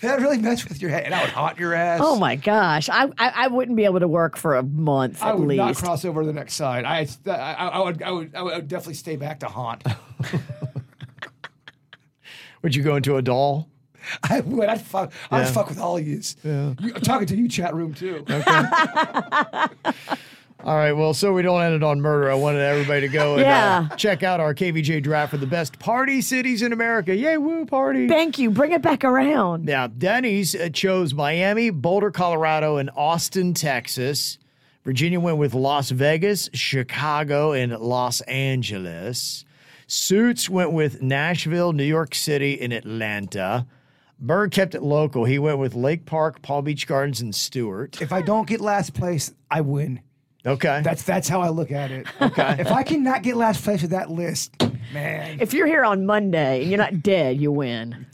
that 0.00 0.18
really 0.20 0.38
messed 0.38 0.66
with 0.68 0.80
your 0.80 0.90
head, 0.90 1.04
and 1.04 1.14
I 1.14 1.20
would 1.22 1.30
haunt 1.30 1.58
your 1.58 1.74
ass. 1.74 2.00
Oh 2.02 2.16
my 2.18 2.36
gosh, 2.36 2.88
I, 2.88 3.04
I 3.18 3.32
I 3.44 3.46
wouldn't 3.48 3.76
be 3.76 3.84
able 3.84 4.00
to 4.00 4.08
work 4.08 4.36
for 4.38 4.56
a 4.56 4.62
month 4.62 5.22
I 5.22 5.30
at 5.30 5.38
would 5.38 5.56
not 5.56 5.76
cross 5.76 6.04
over 6.06 6.22
to 6.22 6.26
the 6.26 6.32
next 6.32 6.54
side. 6.54 6.84
I, 6.86 7.06
I, 7.26 7.52
I, 7.68 7.78
would, 7.80 8.02
I 8.02 8.10
would, 8.10 8.34
I 8.34 8.42
would 8.42 8.68
definitely 8.68 8.94
stay 8.94 9.16
back 9.16 9.40
to 9.40 9.46
haunt. 9.46 9.84
Would 12.62 12.74
you 12.74 12.82
go 12.82 12.96
into 12.96 13.16
a 13.16 13.22
doll? 13.22 13.68
I 14.22 14.40
would. 14.40 14.68
I'd 14.68 14.80
fuck. 14.80 15.12
I'd 15.30 15.48
fuck 15.48 15.68
with 15.68 15.78
all 15.78 15.98
of 15.98 16.06
yous. 16.06 16.36
You, 16.42 16.74
I'm 16.80 17.00
talking 17.02 17.26
to 17.28 17.36
you, 17.36 17.48
chat 17.48 17.74
room 17.74 17.92
too. 17.94 18.24
All 20.62 20.76
right. 20.76 20.92
Well, 20.92 21.14
so 21.14 21.32
we 21.32 21.40
don't 21.40 21.62
end 21.62 21.74
it 21.74 21.82
on 21.82 22.02
murder. 22.02 22.30
I 22.30 22.34
wanted 22.34 22.60
everybody 22.60 23.00
to 23.02 23.08
go 23.08 23.32
and 23.34 23.40
Yeah. 23.42 23.88
uh, 23.90 23.96
check 23.96 24.22
out 24.22 24.40
our 24.40 24.54
KVJ 24.54 25.02
draft 25.02 25.30
for 25.30 25.38
the 25.38 25.46
best 25.46 25.78
party 25.78 26.20
cities 26.20 26.60
in 26.60 26.74
America. 26.74 27.14
Yay, 27.16 27.38
woo, 27.38 27.64
party. 27.64 28.06
Thank 28.08 28.38
you. 28.38 28.50
Bring 28.50 28.72
it 28.72 28.82
back 28.82 29.02
around. 29.02 29.64
Now, 29.64 29.86
Denny's 29.86 30.54
uh, 30.54 30.68
chose 30.70 31.14
Miami, 31.14 31.70
Boulder, 31.70 32.10
Colorado, 32.10 32.76
and 32.76 32.90
Austin, 32.94 33.54
Texas. 33.54 34.36
Virginia 34.84 35.18
went 35.18 35.38
with 35.38 35.54
Las 35.54 35.90
Vegas, 35.90 36.50
Chicago, 36.52 37.52
and 37.52 37.72
Los 37.78 38.20
Angeles. 38.22 39.46
Suits 39.90 40.48
went 40.48 40.70
with 40.70 41.02
Nashville, 41.02 41.72
New 41.72 41.82
York 41.82 42.14
City, 42.14 42.60
and 42.60 42.72
Atlanta. 42.72 43.66
Berg 44.20 44.52
kept 44.52 44.76
it 44.76 44.84
local. 44.84 45.24
He 45.24 45.36
went 45.40 45.58
with 45.58 45.74
Lake 45.74 46.06
Park, 46.06 46.42
Palm 46.42 46.64
Beach 46.64 46.86
Gardens, 46.86 47.20
and 47.20 47.34
Stuart. 47.34 48.00
If 48.00 48.12
I 48.12 48.22
don't 48.22 48.46
get 48.46 48.60
last 48.60 48.94
place, 48.94 49.34
I 49.50 49.62
win. 49.62 50.00
Okay. 50.46 50.80
That's 50.84 51.02
that's 51.02 51.28
how 51.28 51.40
I 51.40 51.48
look 51.48 51.72
at 51.72 51.90
it. 51.90 52.06
Okay. 52.22 52.56
If 52.60 52.70
I 52.70 52.84
cannot 52.84 53.24
get 53.24 53.36
last 53.36 53.64
place 53.64 53.82
with 53.82 53.90
that 53.90 54.10
list, 54.10 54.52
man, 54.92 55.40
If 55.40 55.52
you're 55.52 55.66
here 55.66 55.84
on 55.84 56.06
Monday 56.06 56.60
and 56.62 56.70
you're 56.70 56.78
not 56.78 57.02
dead, 57.02 57.40
you 57.40 57.50
win. 57.50 58.06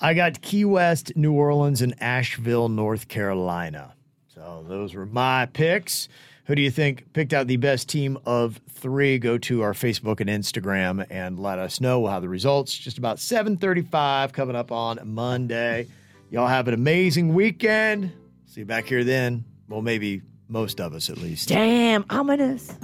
I 0.00 0.14
got 0.14 0.42
Key 0.42 0.64
West, 0.64 1.12
New 1.14 1.32
Orleans, 1.32 1.80
and 1.80 1.94
Asheville, 2.02 2.68
North 2.68 3.06
Carolina. 3.06 3.94
So 4.34 4.64
those 4.68 4.94
were 4.94 5.06
my 5.06 5.46
picks. 5.46 6.08
Who 6.46 6.54
do 6.54 6.60
you 6.60 6.70
think 6.70 7.12
picked 7.14 7.32
out 7.32 7.46
the 7.46 7.56
best 7.56 7.88
team 7.88 8.18
of 8.26 8.60
three? 8.68 9.18
Go 9.18 9.38
to 9.38 9.62
our 9.62 9.72
Facebook 9.72 10.20
and 10.20 10.28
Instagram 10.28 11.06
and 11.08 11.38
let 11.38 11.58
us 11.58 11.80
know. 11.80 12.00
We'll 12.00 12.10
have 12.12 12.22
the 12.22 12.28
results 12.28 12.76
just 12.76 12.98
about 12.98 13.18
7:35 13.18 14.32
coming 14.32 14.54
up 14.54 14.70
on 14.70 15.00
Monday. 15.04 15.86
Y'all 16.30 16.46
have 16.46 16.68
an 16.68 16.74
amazing 16.74 17.32
weekend. 17.32 18.12
See 18.46 18.60
you 18.60 18.66
back 18.66 18.86
here 18.86 19.04
then. 19.04 19.44
Well, 19.68 19.80
maybe 19.80 20.20
most 20.48 20.80
of 20.80 20.92
us 20.92 21.08
at 21.08 21.16
least. 21.16 21.48
Damn, 21.48 22.04
ominous. 22.10 22.76